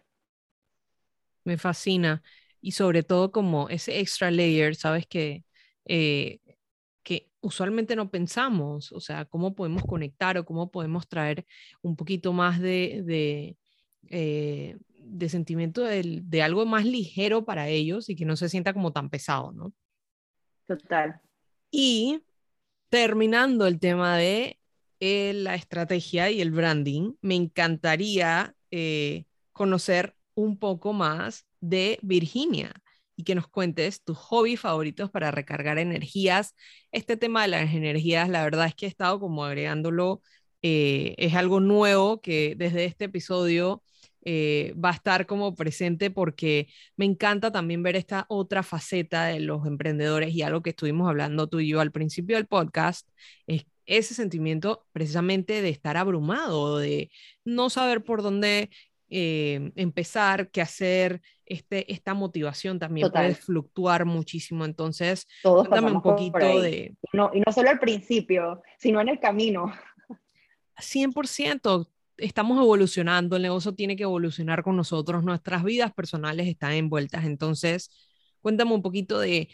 Me 1.44 1.56
fascina. 1.56 2.22
Y 2.60 2.72
sobre 2.72 3.04
todo 3.04 3.30
como 3.30 3.68
ese 3.68 4.00
extra 4.00 4.30
layer, 4.32 4.74
sabes 4.74 5.06
que 5.06 5.44
eh, 5.84 6.40
usualmente 7.46 7.96
no 7.96 8.10
pensamos, 8.10 8.92
o 8.92 9.00
sea, 9.00 9.24
cómo 9.24 9.54
podemos 9.54 9.84
conectar 9.84 10.36
o 10.36 10.44
cómo 10.44 10.70
podemos 10.70 11.06
traer 11.08 11.46
un 11.80 11.96
poquito 11.96 12.32
más 12.32 12.60
de, 12.60 13.02
de, 13.04 13.56
eh, 14.10 14.76
sentimiento 15.28 15.82
de, 15.82 16.42
algo 16.42 16.66
más 16.66 16.84
ligero 16.84 17.44
para 17.44 17.68
ellos 17.68 18.08
y 18.08 18.16
que 18.16 18.24
no 18.24 18.36
se 18.36 18.48
sienta 18.48 18.72
como 18.72 18.92
tan 18.92 19.10
pesado, 19.10 19.52
¿no? 19.52 19.72
Total. 20.66 21.20
Y 21.70 22.22
terminando 22.88 23.66
el 23.66 23.78
tema 23.78 24.16
de 24.16 24.58
eh, 25.00 25.32
la 25.34 25.54
estrategia 25.54 26.30
y 26.30 26.40
el 26.40 26.50
branding, 26.50 27.14
me 27.20 27.34
encantaría 27.34 28.54
eh, 28.70 29.24
conocer 29.52 30.16
un 30.34 30.58
poco 30.58 30.92
más 30.92 31.46
de 31.60 31.98
Virginia 32.02 32.72
y 33.16 33.24
que 33.24 33.34
nos 33.34 33.48
cuentes 33.48 34.02
tus 34.04 34.16
hobbies 34.18 34.60
favoritos 34.60 35.10
para 35.10 35.30
recargar 35.30 35.78
energías. 35.78 36.54
Este 36.92 37.16
tema 37.16 37.42
de 37.42 37.48
las 37.48 37.74
energías, 37.74 38.28
la 38.28 38.44
verdad 38.44 38.66
es 38.66 38.74
que 38.74 38.86
he 38.86 38.88
estado 38.88 39.18
como 39.18 39.44
agregándolo, 39.44 40.20
eh, 40.68 41.14
es 41.18 41.34
algo 41.34 41.60
nuevo 41.60 42.20
que 42.20 42.56
desde 42.56 42.86
este 42.86 43.04
episodio 43.04 43.84
eh, 44.24 44.74
va 44.74 44.90
a 44.90 44.94
estar 44.94 45.24
como 45.24 45.54
presente 45.54 46.10
porque 46.10 46.66
me 46.96 47.04
encanta 47.04 47.52
también 47.52 47.84
ver 47.84 47.94
esta 47.94 48.26
otra 48.28 48.64
faceta 48.64 49.26
de 49.26 49.38
los 49.38 49.64
emprendedores 49.64 50.34
y 50.34 50.42
algo 50.42 50.62
que 50.62 50.70
estuvimos 50.70 51.08
hablando 51.08 51.46
tú 51.46 51.60
y 51.60 51.68
yo 51.68 51.80
al 51.80 51.92
principio 51.92 52.34
del 52.34 52.48
podcast, 52.48 53.08
es 53.46 53.64
ese 53.84 54.14
sentimiento 54.14 54.84
precisamente 54.90 55.62
de 55.62 55.68
estar 55.68 55.96
abrumado, 55.96 56.78
de 56.78 57.12
no 57.44 57.70
saber 57.70 58.02
por 58.02 58.22
dónde 58.22 58.70
eh, 59.08 59.70
empezar, 59.76 60.50
qué 60.50 60.62
hacer, 60.62 61.22
este, 61.44 61.92
esta 61.92 62.12
motivación 62.12 62.80
también 62.80 63.08
puede 63.12 63.36
fluctuar 63.36 64.04
muchísimo. 64.04 64.64
Entonces, 64.64 65.28
Todos 65.44 65.68
cuéntame 65.68 65.94
un 65.94 66.02
poquito 66.02 66.60
de... 66.60 66.96
No, 67.12 67.30
y 67.32 67.38
no 67.38 67.52
solo 67.52 67.70
al 67.70 67.78
principio, 67.78 68.62
sino 68.80 69.00
en 69.00 69.10
el 69.10 69.20
camino. 69.20 69.72
100%. 70.78 71.88
Estamos 72.18 72.58
evolucionando, 72.58 73.36
el 73.36 73.42
negocio 73.42 73.74
tiene 73.74 73.96
que 73.96 74.04
evolucionar 74.04 74.62
con 74.62 74.76
nosotros, 74.76 75.22
nuestras 75.24 75.64
vidas 75.64 75.92
personales 75.92 76.48
están 76.48 76.72
envueltas. 76.72 77.24
Entonces, 77.24 77.90
cuéntame 78.40 78.72
un 78.72 78.82
poquito 78.82 79.20
de 79.20 79.48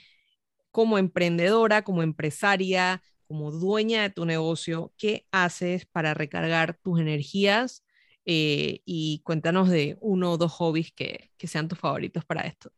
como 0.70 0.98
emprendedora, 0.98 1.82
como 1.82 2.02
empresaria, 2.02 3.02
como 3.26 3.50
dueña 3.50 4.02
de 4.02 4.10
tu 4.10 4.24
negocio, 4.24 4.92
¿qué 4.96 5.26
haces 5.32 5.86
para 5.86 6.14
recargar 6.14 6.78
tus 6.82 7.00
energías 7.00 7.82
eh, 8.24 8.82
y 8.84 9.20
cuéntanos 9.24 9.68
de 9.68 9.96
uno 10.00 10.32
o 10.32 10.38
dos 10.38 10.52
hobbies 10.52 10.92
que, 10.92 11.30
que 11.36 11.48
sean 11.48 11.68
tus 11.68 11.78
favoritos 11.78 12.24
para 12.24 12.42
esto. 12.42 12.70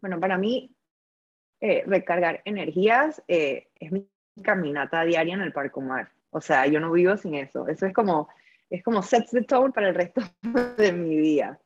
Bueno, 0.00 0.20
para 0.20 0.38
mí, 0.38 0.74
eh, 1.60 1.82
recargar 1.86 2.42
energías 2.44 3.22
eh, 3.26 3.68
es 3.78 3.92
mi 3.92 4.08
caminata 4.42 5.04
diaria 5.04 5.34
en 5.34 5.42
el 5.42 5.52
Parque 5.52 5.80
Mar. 5.80 6.12
O 6.32 6.40
sea, 6.40 6.66
yo 6.66 6.80
no 6.80 6.90
vivo 6.90 7.16
sin 7.16 7.34
eso. 7.34 7.68
Eso 7.68 7.86
es 7.86 7.94
como, 7.94 8.28
es 8.68 8.82
como 8.82 9.02
sets 9.02 9.30
the 9.30 9.42
tone 9.42 9.72
para 9.72 9.88
el 9.88 9.94
resto 9.94 10.22
de 10.76 10.92
mi 10.92 11.16
día. 11.16 11.58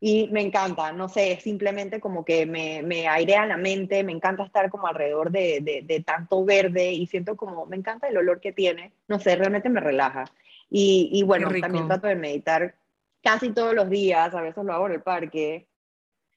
Y 0.00 0.28
me 0.32 0.42
encanta, 0.42 0.92
no 0.92 1.08
sé, 1.08 1.38
simplemente 1.40 2.00
como 2.00 2.24
que 2.24 2.44
me, 2.44 2.82
me 2.82 3.08
airea 3.08 3.46
la 3.46 3.56
mente, 3.56 4.04
me 4.04 4.12
encanta 4.12 4.44
estar 4.44 4.68
como 4.68 4.86
alrededor 4.86 5.30
de, 5.30 5.60
de, 5.62 5.82
de, 5.82 6.00
tanto 6.00 6.44
verde 6.44 6.92
y 6.92 7.06
siento 7.06 7.36
como, 7.36 7.64
me 7.64 7.76
encanta 7.76 8.08
el 8.08 8.18
olor 8.18 8.38
que 8.40 8.52
tiene, 8.52 8.92
no 9.08 9.18
sé, 9.18 9.36
realmente 9.36 9.70
me 9.70 9.80
relaja. 9.80 10.26
Y, 10.68 11.22
bueno, 11.22 11.48
también 11.60 11.86
trato 11.86 12.08
de 12.08 12.16
meditar 12.16 12.74
casi 13.22 13.50
todos 13.50 13.74
los 13.74 13.88
días, 13.88 14.34
a 14.34 14.42
veces 14.42 14.64
lo 14.64 14.72
hago 14.72 14.86
en 14.86 14.94
el 14.94 15.02
parque. 15.02 15.68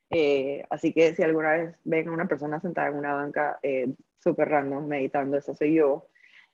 Eh, 0.10 0.64
así 0.70 0.94
que 0.94 1.16
si 1.16 1.24
alguna 1.24 1.52
vez 1.54 1.76
ven 1.84 2.08
a 2.08 2.12
una 2.12 2.28
persona 2.28 2.60
sentada 2.62 2.90
en 2.90 2.96
una 2.96 3.16
banca 3.16 3.60
eh, 3.64 3.90
súper 4.20 4.50
random 4.50 4.88
meditando, 4.88 5.38
eso 5.38 5.56
soy 5.56 5.74
yo. 5.74 6.08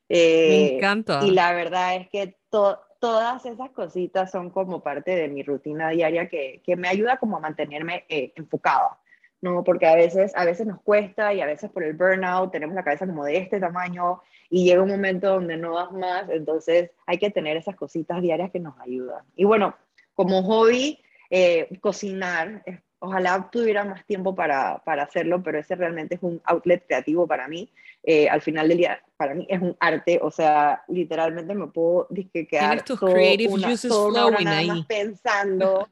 Eh, 0.10 0.50
Me 0.50 0.78
encanta. 0.78 1.22
Y 1.26 1.32
la 1.32 1.54
verdad 1.54 1.96
es 1.96 2.10
que 2.10 2.38
todas 2.50 3.46
esas 3.46 3.72
cositas 3.72 4.32
son 4.32 4.50
como 4.50 4.82
parte 4.82 5.16
de 5.16 5.28
mi 5.28 5.44
rutina 5.44 5.90
diaria 5.90 6.30
que, 6.30 6.62
que 6.64 6.76
me 6.76 6.88
ayuda 6.88 7.18
como 7.18 7.38
a 7.38 7.40
mantenerme 7.40 8.06
enfocada. 8.08 9.00
¿no? 9.44 9.62
Porque 9.64 9.86
a 9.86 9.96
veces, 9.96 10.32
a 10.36 10.46
veces 10.46 10.66
nos 10.66 10.82
cuesta 10.82 11.34
y 11.34 11.42
a 11.42 11.46
veces 11.46 11.70
por 11.70 11.84
el 11.84 11.94
burnout 11.94 12.52
tenemos 12.52 12.76
la 12.76 12.84
cabeza 12.84 13.06
como 13.06 13.26
de 13.26 13.38
este 13.38 13.60
tamaño 13.60 14.22
y 14.50 14.64
llega 14.64 14.82
un 14.82 14.90
momento 14.90 15.34
donde 15.34 15.58
no 15.58 15.76
das 15.76 15.92
más, 15.92 16.30
entonces 16.30 16.92
hay 17.06 17.18
que 17.18 17.30
tener 17.30 17.58
esas 17.58 17.76
cositas 17.76 18.22
diarias 18.22 18.52
que 18.52 18.62
nos 18.62 18.80
ayudan. 18.80 19.26
Y 19.36 19.44
bueno, 19.44 19.76
como 20.14 20.44
hobby, 20.44 20.98
eh, 21.30 21.68
cocinar, 21.82 22.64
ojalá 23.00 23.50
tuviera 23.52 23.84
más 23.84 24.06
tiempo 24.06 24.34
para, 24.34 24.82
para, 24.86 25.04
hacerlo, 25.04 25.44
pero 25.44 25.60
ese 25.60 25.76
realmente 25.76 26.16
es 26.16 26.24
un 26.24 26.42
outlet 26.46 26.86
creativo 26.88 27.28
para 27.28 27.50
mí. 27.50 27.70
Eh, 28.04 28.28
al 28.28 28.42
final 28.42 28.68
del 28.68 28.80
día, 28.80 29.02
para 29.16 29.34
mí 29.34 29.48
es 29.50 29.62
un 29.62 29.78
arte, 29.80 30.20
o 30.22 30.30
sea, 30.30 30.84
literalmente 30.90 31.56
me 31.56 31.68
puedo 31.68 32.08
quedar 32.34 32.84
tus 32.84 33.00
todo 33.00 33.14
creative 33.14 33.54
una, 33.54 33.78
flowing 33.78 34.48
ahí. 34.48 34.86
pensando 34.88 35.88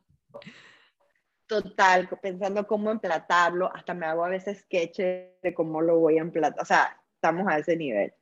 Total, 1.52 2.08
pensando 2.22 2.66
cómo 2.66 2.92
emplatarlo, 2.92 3.70
hasta 3.76 3.94
me 3.94 4.06
hago 4.06 4.24
a 4.24 4.30
veces 4.30 4.60
sketches 4.60 5.32
de 5.42 5.54
cómo 5.54 5.82
lo 5.82 6.00
voy 6.00 6.18
a 6.18 6.22
emplatar, 6.22 6.62
o 6.62 6.66
sea, 6.66 6.98
estamos 7.16 7.46
a 7.46 7.58
ese 7.58 7.76
nivel. 7.76 8.14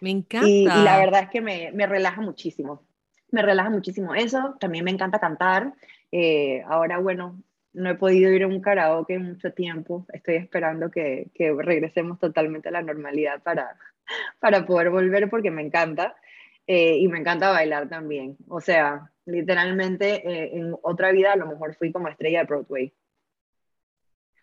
Me 0.00 0.08
encanta. 0.12 0.48
Y, 0.48 0.64
la 0.64 0.96
verdad 0.96 1.24
es 1.24 1.28
que 1.28 1.42
me, 1.42 1.72
me, 1.72 1.86
relaja 1.86 2.22
muchísimo, 2.22 2.82
me 3.32 3.42
relaja 3.42 3.68
muchísimo 3.68 4.14
eso, 4.14 4.56
también 4.58 4.86
me 4.86 4.90
encanta 4.90 5.20
cantar, 5.20 5.74
eh, 6.10 6.62
ahora 6.68 6.96
bueno, 6.96 7.42
no 7.72 7.90
he 7.90 7.94
podido 7.94 8.32
ir 8.32 8.42
a 8.42 8.48
un 8.48 8.60
karaoke 8.60 9.14
en 9.14 9.26
mucho 9.26 9.52
tiempo, 9.52 10.06
estoy 10.12 10.36
esperando 10.36 10.90
que, 10.90 11.30
que 11.34 11.52
regresemos 11.52 12.18
totalmente 12.18 12.68
a 12.68 12.72
la 12.72 12.82
normalidad 12.82 13.42
para, 13.42 13.76
para 14.40 14.66
poder 14.66 14.90
volver 14.90 15.30
porque 15.30 15.50
me 15.50 15.62
encanta. 15.62 16.16
Eh, 16.72 16.98
y 16.98 17.08
me 17.08 17.18
encanta 17.18 17.50
bailar 17.50 17.88
también. 17.88 18.36
O 18.46 18.60
sea, 18.60 19.10
literalmente 19.24 20.22
eh, 20.24 20.50
en 20.56 20.76
otra 20.82 21.10
vida 21.10 21.32
a 21.32 21.36
lo 21.36 21.46
mejor 21.46 21.74
fui 21.74 21.90
como 21.90 22.06
estrella 22.06 22.40
de 22.40 22.44
Broadway. 22.44 22.94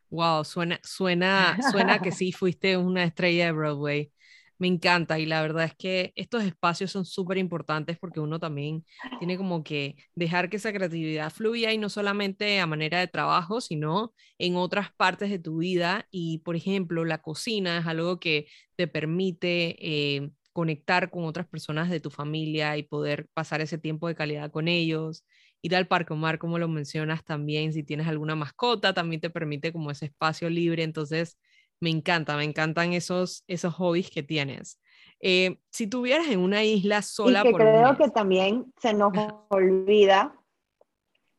Wow, 0.09 0.43
suena, 0.43 0.77
suena, 0.83 1.57
suena 1.71 1.99
que 1.99 2.11
sí 2.11 2.33
fuiste 2.33 2.75
una 2.75 3.05
estrella 3.05 3.45
de 3.45 3.51
Broadway. 3.53 4.11
Me 4.59 4.67
encanta 4.67 5.19
y 5.19 5.25
la 5.27 5.41
verdad 5.41 5.65
es 5.65 5.75
que 5.75 6.13
estos 6.15 6.43
espacios 6.43 6.91
son 6.91 7.05
súper 7.05 7.37
importantes 7.37 7.97
porque 7.99 8.19
uno 8.19 8.39
también 8.39 8.83
tiene 9.19 9.37
como 9.37 9.63
que 9.63 9.95
dejar 10.15 10.49
que 10.49 10.57
esa 10.57 10.73
creatividad 10.73 11.31
fluya 11.31 11.71
y 11.73 11.77
no 11.77 11.89
solamente 11.89 12.59
a 12.59 12.65
manera 12.65 12.99
de 12.99 13.07
trabajo, 13.07 13.61
sino 13.61 14.13
en 14.39 14.55
otras 14.55 14.91
partes 14.95 15.29
de 15.29 15.37
tu 15.39 15.57
vida. 15.57 16.07
Y 16.09 16.39
por 16.39 16.55
ejemplo, 16.55 17.05
la 17.05 17.19
cocina 17.21 17.77
es 17.79 17.85
algo 17.85 18.19
que 18.19 18.47
te 18.75 18.87
permite 18.87 19.75
eh, 20.15 20.31
conectar 20.53 21.11
con 21.11 21.25
otras 21.25 21.47
personas 21.47 21.89
de 21.91 21.99
tu 21.99 22.09
familia 22.09 22.77
y 22.77 22.83
poder 22.83 23.27
pasar 23.33 23.61
ese 23.61 23.77
tiempo 23.77 24.07
de 24.07 24.15
calidad 24.15 24.51
con 24.51 24.67
ellos. 24.67 25.23
Ir 25.61 25.75
al 25.75 25.87
Parque 25.87 26.13
Omar, 26.13 26.39
como 26.39 26.57
lo 26.59 26.67
mencionas 26.67 27.23
también, 27.23 27.73
si 27.73 27.83
tienes 27.83 28.07
alguna 28.07 28.35
mascota, 28.35 28.93
también 28.93 29.21
te 29.21 29.29
permite 29.29 29.71
como 29.71 29.91
ese 29.91 30.05
espacio 30.05 30.49
libre. 30.49 30.83
Entonces, 30.83 31.37
me 31.79 31.89
encanta, 31.89 32.35
me 32.37 32.43
encantan 32.43 32.93
esos, 32.93 33.43
esos 33.47 33.73
hobbies 33.75 34.09
que 34.09 34.23
tienes. 34.23 34.79
Eh, 35.19 35.59
si 35.69 35.87
tuvieras 35.87 36.27
en 36.27 36.39
una 36.39 36.63
isla 36.63 37.01
sola 37.01 37.41
y 37.41 37.51
que 37.51 37.53
creo 37.53 37.97
que 37.97 38.09
también 38.09 38.71
se 38.79 38.93
nos 38.93 39.13
olvida, 39.49 40.35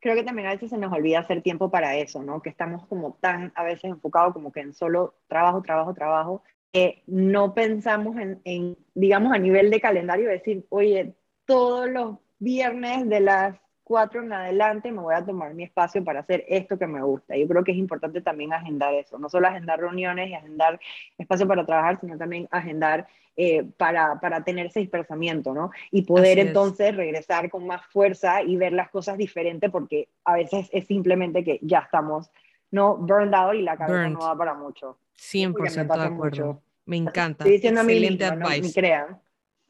creo 0.00 0.16
que 0.16 0.24
también 0.24 0.48
a 0.48 0.52
veces 0.52 0.70
se 0.70 0.78
nos 0.78 0.92
olvida 0.92 1.20
hacer 1.20 1.42
tiempo 1.42 1.70
para 1.70 1.96
eso, 1.96 2.22
¿no? 2.22 2.42
Que 2.42 2.50
estamos 2.50 2.86
como 2.86 3.18
tan 3.20 3.52
a 3.54 3.62
veces 3.62 3.84
enfocados 3.84 4.32
como 4.32 4.52
que 4.52 4.60
en 4.60 4.74
solo 4.74 5.14
trabajo, 5.28 5.62
trabajo, 5.62 5.94
trabajo, 5.94 6.42
que 6.72 7.02
no 7.06 7.54
pensamos 7.54 8.16
en, 8.16 8.40
en, 8.44 8.76
digamos, 8.94 9.32
a 9.32 9.38
nivel 9.38 9.70
de 9.70 9.80
calendario, 9.80 10.28
decir, 10.28 10.66
oye, 10.70 11.14
todos 11.44 11.88
los 11.88 12.18
viernes 12.38 13.08
de 13.08 13.20
las 13.20 13.56
cuatro 13.88 14.22
en 14.22 14.32
adelante 14.32 14.92
me 14.92 15.00
voy 15.00 15.14
a 15.14 15.24
tomar 15.24 15.54
mi 15.54 15.64
espacio 15.64 16.04
para 16.04 16.20
hacer 16.20 16.44
esto 16.46 16.78
que 16.78 16.86
me 16.86 17.02
gusta. 17.02 17.34
Yo 17.36 17.48
creo 17.48 17.64
que 17.64 17.72
es 17.72 17.78
importante 17.78 18.20
también 18.20 18.52
agendar 18.52 18.92
eso, 18.92 19.18
no 19.18 19.30
solo 19.30 19.48
agendar 19.48 19.80
reuniones 19.80 20.28
y 20.28 20.34
agendar 20.34 20.78
espacio 21.16 21.48
para 21.48 21.64
trabajar, 21.64 21.98
sino 21.98 22.18
también 22.18 22.46
agendar 22.50 23.08
eh, 23.34 23.64
para, 23.76 24.20
para, 24.20 24.44
tener 24.44 24.66
ese 24.66 24.80
dispersamiento, 24.80 25.54
¿no? 25.54 25.70
Y 25.90 26.02
poder 26.02 26.38
entonces 26.38 26.94
regresar 26.94 27.48
con 27.48 27.66
más 27.66 27.86
fuerza 27.86 28.42
y 28.42 28.56
ver 28.56 28.74
las 28.74 28.90
cosas 28.90 29.16
diferentes, 29.16 29.70
porque 29.70 30.08
a 30.24 30.34
veces 30.34 30.68
es 30.72 30.86
simplemente 30.86 31.42
que 31.42 31.58
ya 31.62 31.78
estamos, 31.78 32.30
¿no? 32.70 32.96
Burned 32.98 33.34
out 33.34 33.54
y 33.54 33.62
la 33.62 33.76
cabeza 33.78 34.10
no 34.10 34.18
va 34.18 34.36
para 34.36 34.54
mucho. 34.54 34.98
100% 35.16 35.96
de 35.96 36.04
acuerdo. 36.04 36.62
Me 36.84 36.96
encanta. 36.96 37.44
Estoy 37.44 37.52
diciendo 37.52 37.80
Excelente 37.80 38.24
a 38.24 38.34
mí 38.34 38.44
mismo, 38.44 38.66
¿no? 38.66 38.72
crean. 38.74 39.20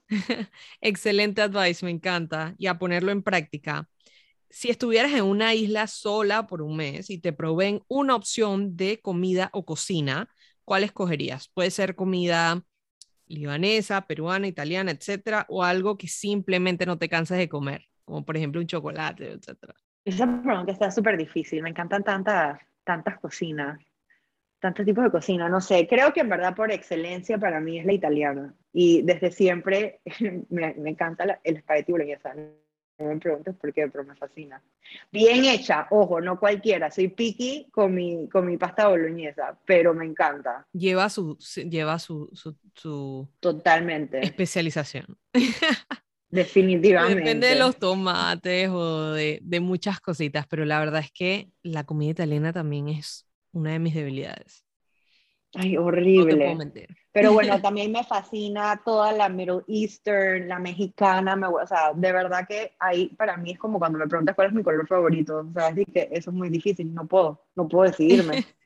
Excelente 0.80 1.42
advice, 1.42 1.84
me 1.84 1.90
encanta. 1.90 2.54
Y 2.58 2.66
a 2.66 2.78
ponerlo 2.78 3.12
en 3.12 3.22
práctica 3.22 3.88
si 4.50 4.70
estuvieras 4.70 5.12
en 5.12 5.24
una 5.24 5.54
isla 5.54 5.86
sola 5.86 6.46
por 6.46 6.62
un 6.62 6.76
mes 6.76 7.10
y 7.10 7.18
te 7.18 7.32
proveen 7.32 7.82
una 7.88 8.14
opción 8.14 8.76
de 8.76 9.00
comida 9.00 9.50
o 9.52 9.64
cocina, 9.64 10.28
¿cuál 10.64 10.84
escogerías? 10.84 11.48
Puede 11.48 11.70
ser 11.70 11.94
comida 11.96 12.62
libanesa, 13.26 14.02
peruana, 14.06 14.46
italiana, 14.46 14.90
etcétera, 14.90 15.46
o 15.48 15.62
algo 15.62 15.98
que 15.98 16.08
simplemente 16.08 16.86
no 16.86 16.98
te 16.98 17.08
cansas 17.08 17.38
de 17.38 17.48
comer, 17.48 17.84
como 18.04 18.24
por 18.24 18.36
ejemplo 18.36 18.60
un 18.60 18.66
chocolate, 18.66 19.32
etcétera. 19.32 19.74
Esa 20.04 20.26
pregunta 20.42 20.72
está 20.72 20.90
súper 20.90 21.16
difícil. 21.16 21.62
Me 21.62 21.70
encantan 21.70 22.02
tantas, 22.02 22.58
tantas 22.84 23.20
cocinas, 23.20 23.78
tantos 24.60 24.86
tipos 24.86 25.04
de 25.04 25.10
cocina. 25.10 25.48
No 25.48 25.60
sé, 25.60 25.86
creo 25.86 26.12
que 26.12 26.20
en 26.20 26.30
verdad 26.30 26.54
por 26.54 26.72
excelencia 26.72 27.38
para 27.38 27.60
mí 27.60 27.78
es 27.78 27.86
la 27.86 27.92
italiana. 27.92 28.54
Y 28.72 29.02
desde 29.02 29.30
siempre 29.30 30.00
me, 30.48 30.74
me 30.74 30.90
encanta 30.90 31.40
el 31.44 31.56
espagueti 31.56 31.92
boloñesa 31.92 32.34
no 32.98 33.06
me 33.06 33.18
preguntes 33.18 33.54
por 33.56 33.72
qué, 33.72 33.88
pero 33.88 34.04
me 34.04 34.14
fascina. 34.16 34.62
Bien 35.12 35.44
hecha, 35.44 35.86
ojo, 35.90 36.20
no 36.20 36.38
cualquiera. 36.38 36.90
Soy 36.90 37.08
picky 37.08 37.68
con 37.70 37.94
mi, 37.94 38.28
con 38.28 38.46
mi 38.46 38.56
pasta 38.56 38.88
boloñesa, 38.88 39.56
pero 39.64 39.94
me 39.94 40.04
encanta. 40.04 40.66
Lleva 40.72 41.08
su, 41.08 41.36
lleva 41.68 41.98
su, 41.98 42.30
su, 42.74 43.28
Totalmente. 43.40 44.20
especialización. 44.24 45.06
Definitivamente. 46.30 47.20
Depende 47.20 47.46
de 47.46 47.56
los 47.56 47.78
tomates 47.78 48.68
o 48.70 49.12
de, 49.12 49.38
de 49.42 49.60
muchas 49.60 50.00
cositas, 50.00 50.46
pero 50.46 50.64
la 50.64 50.78
verdad 50.78 51.00
es 51.00 51.10
que 51.10 51.50
la 51.62 51.84
comida 51.84 52.10
italiana 52.10 52.52
también 52.52 52.88
es 52.88 53.26
una 53.52 53.72
de 53.72 53.78
mis 53.78 53.94
debilidades. 53.94 54.64
Ay, 55.54 55.76
horrible. 55.76 56.56
Pero 57.12 57.32
bueno, 57.32 57.60
también 57.62 57.90
me 57.90 58.04
fascina 58.04 58.80
toda 58.84 59.12
la 59.12 59.28
Middle 59.28 59.62
Eastern, 59.66 60.48
la 60.48 60.58
mexicana, 60.58 61.36
me, 61.36 61.46
o 61.46 61.66
sea, 61.66 61.92
de 61.94 62.12
verdad 62.12 62.46
que 62.46 62.72
ahí 62.78 63.08
para 63.16 63.36
mí 63.36 63.52
es 63.52 63.58
como 63.58 63.78
cuando 63.78 63.98
me 63.98 64.06
preguntas 64.06 64.34
cuál 64.34 64.48
es 64.48 64.54
mi 64.54 64.62
color 64.62 64.86
favorito, 64.86 65.46
o 65.48 65.52
sea, 65.52 65.68
así 65.68 65.84
que 65.86 66.08
eso 66.12 66.30
es 66.30 66.36
muy 66.36 66.50
difícil, 66.50 66.92
no 66.94 67.06
puedo, 67.06 67.46
no 67.56 67.66
puedo 67.66 67.90
decidirme. 67.90 68.44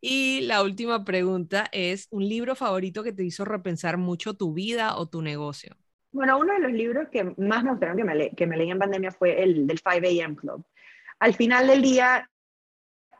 y 0.00 0.42
la 0.42 0.62
última 0.62 1.04
pregunta 1.04 1.66
es, 1.72 2.08
¿un 2.10 2.28
libro 2.28 2.54
favorito 2.54 3.02
que 3.02 3.12
te 3.12 3.24
hizo 3.24 3.44
repensar 3.44 3.98
mucho 3.98 4.34
tu 4.34 4.54
vida 4.54 4.96
o 4.96 5.06
tu 5.06 5.20
negocio? 5.20 5.76
Bueno, 6.12 6.38
uno 6.38 6.54
de 6.54 6.60
los 6.60 6.72
libros 6.72 7.08
que 7.10 7.24
más 7.38 7.64
me 7.64 7.70
gustaron 7.70 7.96
que 7.96 8.04
me, 8.04 8.30
que 8.30 8.46
me 8.46 8.56
leí 8.56 8.70
en 8.70 8.78
pandemia 8.78 9.10
fue 9.10 9.42
el 9.42 9.66
del 9.66 9.78
5 9.78 10.06
a.m. 10.06 10.36
Club. 10.36 10.64
Al 11.18 11.34
final 11.34 11.66
del 11.66 11.82
día, 11.82 12.30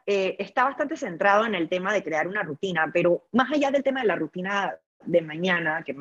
eh, 0.07 0.37
está 0.39 0.65
bastante 0.65 0.97
centrado 0.97 1.47
en 1.47 1.55
el 1.55 1.69
tema 1.69 1.93
de 1.93 2.03
crear 2.03 2.29
una 2.29 2.43
rutina, 2.43 2.91
pero 2.93 3.27
más 3.33 3.51
allá 3.51 3.71
del 3.71 3.83
tema 3.83 4.03
de 4.03 4.07
la 4.07 4.17
rutina 4.17 4.77
de 5.05 5.23
mañana, 5.23 5.83
que, 5.83 5.97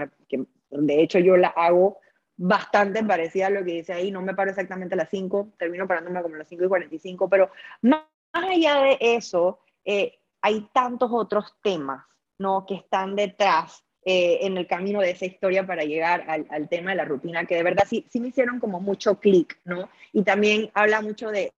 de 0.69 1.01
hecho 1.01 1.19
yo 1.19 1.37
la 1.37 1.49
hago 1.49 1.99
bastante 2.35 3.03
parecida 3.03 3.47
a 3.47 3.51
lo 3.51 3.63
que 3.63 3.73
dice 3.73 3.93
ahí, 3.93 4.11
no 4.11 4.21
me 4.21 4.33
paro 4.33 4.49
exactamente 4.49 4.95
a 4.95 4.97
las 4.97 5.09
5, 5.09 5.53
termino 5.57 5.87
parándome 5.87 6.21
como 6.21 6.35
a 6.35 6.39
las 6.39 6.49
5 6.49 6.65
y 6.65 6.67
45, 6.67 7.29
pero 7.29 7.49
más, 7.81 8.03
allá 8.33 8.81
de 8.81 8.97
eso, 8.99 9.59
eh, 9.85 10.19
hay 10.41 10.67
tantos 10.73 11.09
otros 11.13 11.55
temas 11.61 12.03
¿no? 12.39 12.65
que 12.65 12.75
están 12.75 13.15
detrás 13.15 13.85
eh, 14.03 14.39
en 14.41 14.57
el 14.57 14.67
camino 14.67 14.99
de 14.99 15.11
esa 15.11 15.25
historia 15.25 15.65
para 15.65 15.83
llegar 15.83 16.25
al, 16.27 16.45
al, 16.49 16.67
tema 16.67 16.89
de 16.89 16.97
la 16.97 17.05
rutina, 17.05 17.45
que 17.45 17.55
de 17.55 17.63
verdad 17.63 17.85
sí, 17.87 18.05
sí 18.09 18.19
me 18.19 18.29
hicieron 18.29 18.59
como 18.59 18.81
mucho 18.81 19.19
clic, 19.19 19.57
¿no? 19.63 19.89
Y 20.11 20.23
también 20.23 20.69
habla 20.73 21.01
mucho 21.01 21.29
de, 21.31 21.53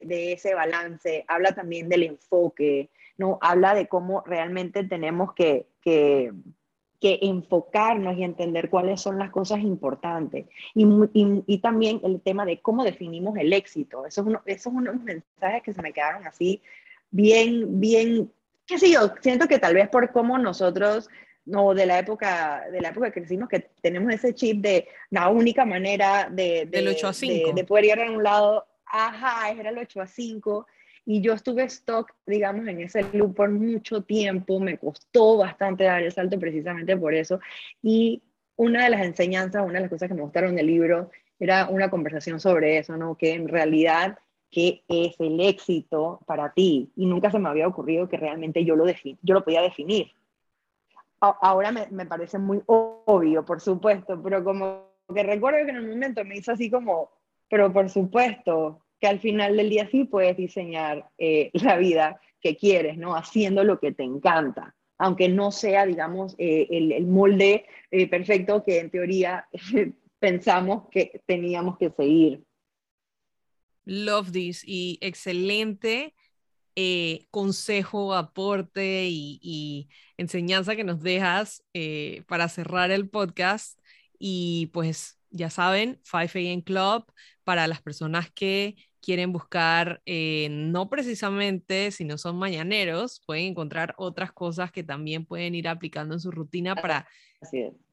de 0.00 0.32
ese 0.32 0.54
balance, 0.54 1.24
habla 1.28 1.54
también 1.54 1.88
del 1.88 2.04
enfoque, 2.04 2.90
¿no? 3.18 3.38
Habla 3.40 3.74
de 3.74 3.88
cómo 3.88 4.22
realmente 4.26 4.84
tenemos 4.84 5.32
que, 5.34 5.66
que, 5.80 6.32
enfocarnos 7.00 8.18
y 8.18 8.24
entender 8.24 8.68
cuáles 8.68 9.00
son 9.00 9.16
las 9.16 9.30
cosas 9.30 9.60
importantes. 9.60 10.46
Y, 10.74 10.84
y, 11.46 11.58
también 11.58 12.00
el 12.02 12.20
tema 12.20 12.44
de 12.44 12.60
cómo 12.60 12.82
definimos 12.82 13.36
el 13.36 13.52
éxito. 13.52 14.04
Eso 14.04 14.22
es, 14.22 14.26
uno, 14.26 14.42
esos 14.44 14.64
son 14.64 14.78
unos 14.78 15.00
mensajes 15.00 15.62
que 15.62 15.72
se 15.72 15.82
me 15.82 15.92
quedaron 15.92 16.26
así 16.26 16.60
bien, 17.12 17.80
bien, 17.80 18.32
qué 18.66 18.78
sé 18.78 18.90
yo, 18.90 19.12
siento 19.20 19.46
que 19.46 19.60
tal 19.60 19.74
vez 19.74 19.88
por 19.88 20.10
cómo 20.10 20.36
nosotros 20.36 21.08
no 21.44 21.74
de 21.74 21.86
la 21.86 22.00
época 22.00 22.64
de 22.72 22.80
la 22.80 22.88
época 22.88 23.06
que 23.12 23.20
crecimos 23.20 23.48
que 23.48 23.70
tenemos 23.80 24.12
ese 24.12 24.34
chip 24.34 24.60
de 24.60 24.88
la 25.10 25.28
única 25.28 25.64
manera 25.64 26.28
de, 26.28 26.66
de, 26.66 26.82
de, 26.82 27.52
de 27.54 27.64
poder 27.64 27.84
ir 27.84 28.00
a 28.00 28.10
un 28.10 28.24
lado 28.24 28.66
ajá, 28.86 29.50
era 29.50 29.70
el 29.70 29.78
8 29.78 30.00
a 30.00 30.06
5, 30.06 30.66
y 31.04 31.20
yo 31.20 31.34
estuve 31.34 31.64
stock, 31.64 32.12
digamos, 32.26 32.66
en 32.66 32.80
ese 32.80 33.04
loop 33.12 33.34
por 33.34 33.50
mucho 33.50 34.02
tiempo, 34.02 34.58
me 34.58 34.78
costó 34.78 35.38
bastante 35.38 35.84
dar 35.84 36.02
el 36.02 36.12
salto 36.12 36.38
precisamente 36.38 36.96
por 36.96 37.14
eso, 37.14 37.40
y 37.82 38.22
una 38.56 38.84
de 38.84 38.90
las 38.90 39.02
enseñanzas, 39.02 39.62
una 39.62 39.74
de 39.74 39.80
las 39.80 39.90
cosas 39.90 40.08
que 40.08 40.14
me 40.14 40.22
gustaron 40.22 40.56
del 40.56 40.66
libro, 40.66 41.10
era 41.38 41.68
una 41.68 41.90
conversación 41.90 42.40
sobre 42.40 42.78
eso, 42.78 42.96
¿no? 42.96 43.14
Que 43.16 43.34
en 43.34 43.48
realidad, 43.48 44.18
¿qué 44.50 44.82
es 44.88 45.14
el 45.20 45.40
éxito 45.40 46.20
para 46.26 46.52
ti? 46.52 46.90
Y 46.96 47.06
nunca 47.06 47.30
se 47.30 47.38
me 47.38 47.48
había 47.48 47.68
ocurrido 47.68 48.08
que 48.08 48.16
realmente 48.16 48.64
yo 48.64 48.74
lo, 48.74 48.86
yo 48.86 49.34
lo 49.34 49.44
podía 49.44 49.60
definir. 49.60 50.12
ahora 51.20 51.72
me, 51.72 51.86
me 51.90 52.06
parece 52.06 52.38
muy 52.38 52.62
obvio, 52.66 53.44
por 53.44 53.60
supuesto, 53.60 54.20
pero 54.22 54.42
como 54.42 54.86
que 55.14 55.22
recuerdo 55.22 55.64
que 55.64 55.70
en 55.70 55.76
el 55.76 55.88
momento 55.88 56.24
me 56.24 56.36
hizo 56.36 56.52
así 56.52 56.70
como, 56.70 57.10
pero 57.48 57.72
por 57.72 57.88
supuesto 57.90 58.86
que 59.00 59.06
al 59.06 59.20
final 59.20 59.56
del 59.56 59.70
día 59.70 59.88
sí 59.90 60.04
puedes 60.04 60.36
diseñar 60.36 61.10
eh, 61.18 61.50
la 61.52 61.76
vida 61.76 62.20
que 62.40 62.56
quieres, 62.56 62.96
¿no? 62.96 63.14
Haciendo 63.14 63.64
lo 63.64 63.78
que 63.78 63.92
te 63.92 64.04
encanta, 64.04 64.74
aunque 64.98 65.28
no 65.28 65.52
sea, 65.52 65.86
digamos, 65.86 66.34
eh, 66.38 66.66
el, 66.70 67.06
molde 67.06 67.66
eh, 67.90 68.08
perfecto 68.08 68.64
que 68.64 68.80
en 68.80 68.90
teoría 68.90 69.48
pensamos 70.18 70.88
que 70.90 71.20
teníamos 71.26 71.76
que 71.78 71.90
seguir. 71.90 72.44
Love 73.84 74.32
this 74.32 74.62
y 74.66 74.98
excelente 75.00 76.14
consejo, 77.30 78.12
aporte 78.12 79.06
y, 79.06 79.38
y, 79.40 79.88
enseñanza 80.18 80.76
que 80.76 80.84
nos 80.84 81.02
dejas 81.02 81.64
para 82.26 82.50
cerrar 82.50 82.90
el 82.90 83.08
podcast. 83.08 83.80
Y 84.18 84.66
pues 84.74 85.15
ya 85.36 85.50
saben, 85.50 86.00
5 86.04 86.38
AM 86.38 86.62
Club 86.62 87.04
para 87.44 87.66
las 87.66 87.80
personas 87.82 88.30
que 88.32 88.76
quieren 89.00 89.32
buscar, 89.32 90.02
eh, 90.04 90.48
no 90.50 90.88
precisamente 90.90 91.92
si 91.92 92.04
no 92.04 92.18
son 92.18 92.36
mañaneros, 92.38 93.22
pueden 93.24 93.44
encontrar 93.44 93.94
otras 93.98 94.32
cosas 94.32 94.72
que 94.72 94.82
también 94.82 95.24
pueden 95.24 95.54
ir 95.54 95.68
aplicando 95.68 96.14
en 96.14 96.20
su 96.20 96.32
rutina 96.32 96.74
para 96.74 97.06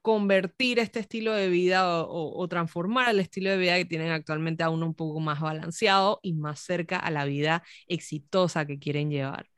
convertir 0.02 0.80
este 0.80 1.00
estilo 1.00 1.34
de 1.34 1.50
vida 1.50 2.04
o, 2.04 2.38
o, 2.38 2.48
transformar 2.48 3.10
el 3.10 3.20
estilo 3.20 3.52
de 3.52 3.58
vida 3.58 3.78
que 3.78 3.86
tienen 3.86 4.12
actualmente 4.12 4.64
a 4.64 4.70
uno 4.70 4.88
un 4.88 4.96
poco 4.96 5.20
más 5.20 5.40
balanceado 5.40 6.20
y 6.24 6.34
más 6.34 6.60
cerca 6.60 6.98
a 6.98 7.12
la 7.12 7.26
vida 7.26 7.64
exitosa 7.88 8.66
que 8.66 8.80
quieren 8.80 9.12
llevar. 9.12 9.53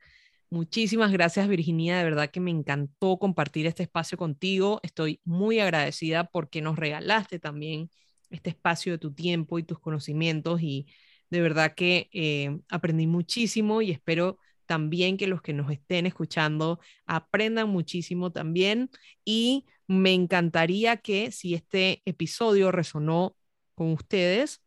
Muchísimas 0.56 1.12
gracias 1.12 1.48
Virginia, 1.48 1.98
de 1.98 2.04
verdad 2.04 2.30
que 2.30 2.40
me 2.40 2.50
encantó 2.50 3.18
compartir 3.18 3.66
este 3.66 3.82
espacio 3.82 4.16
contigo. 4.16 4.80
Estoy 4.82 5.20
muy 5.22 5.60
agradecida 5.60 6.24
porque 6.30 6.62
nos 6.62 6.76
regalaste 6.78 7.38
también 7.38 7.90
este 8.30 8.48
espacio 8.50 8.92
de 8.92 8.98
tu 8.98 9.12
tiempo 9.12 9.58
y 9.58 9.64
tus 9.64 9.78
conocimientos 9.78 10.62
y 10.62 10.86
de 11.28 11.42
verdad 11.42 11.74
que 11.74 12.08
eh, 12.10 12.58
aprendí 12.70 13.06
muchísimo 13.06 13.82
y 13.82 13.90
espero 13.90 14.38
también 14.64 15.18
que 15.18 15.26
los 15.26 15.42
que 15.42 15.52
nos 15.52 15.70
estén 15.70 16.06
escuchando 16.06 16.80
aprendan 17.04 17.68
muchísimo 17.68 18.32
también 18.32 18.88
y 19.26 19.66
me 19.86 20.14
encantaría 20.14 20.96
que 20.96 21.32
si 21.32 21.52
este 21.52 22.00
episodio 22.06 22.72
resonó 22.72 23.36
con 23.74 23.92
ustedes, 23.92 24.62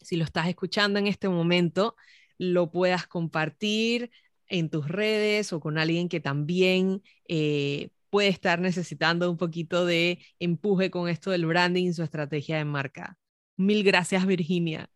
si 0.00 0.16
lo 0.16 0.24
estás 0.24 0.48
escuchando 0.48 0.98
en 0.98 1.06
este 1.06 1.28
momento, 1.28 1.94
lo 2.36 2.72
puedas 2.72 3.06
compartir 3.06 4.10
en 4.48 4.70
tus 4.70 4.88
redes 4.88 5.52
o 5.52 5.60
con 5.60 5.78
alguien 5.78 6.08
que 6.08 6.20
también 6.20 7.02
eh, 7.28 7.90
puede 8.10 8.28
estar 8.28 8.60
necesitando 8.60 9.30
un 9.30 9.36
poquito 9.36 9.86
de 9.86 10.20
empuje 10.38 10.90
con 10.90 11.08
esto 11.08 11.30
del 11.30 11.46
branding 11.46 11.86
y 11.86 11.92
su 11.92 12.02
estrategia 12.02 12.58
de 12.58 12.64
marca. 12.64 13.16
Mil 13.56 13.82
gracias, 13.84 14.26
Virginia. 14.26 14.88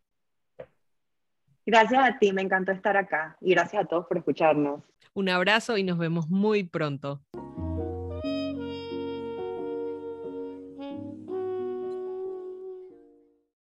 Gracias 1.67 2.03
a 2.03 2.19
ti, 2.19 2.33
me 2.33 2.43
encantó 2.43 2.73
estar 2.73 2.97
acá 2.97 3.37
y 3.41 3.51
gracias 3.51 3.85
a 3.85 3.87
todos 3.87 4.07
por 4.07 4.19
escucharnos. 4.19 4.83
Un 5.13 5.29
abrazo 5.29 5.77
y 5.77 5.83
nos 5.83 5.99
vemos 5.99 6.29
muy 6.29 6.65
pronto. 6.65 7.23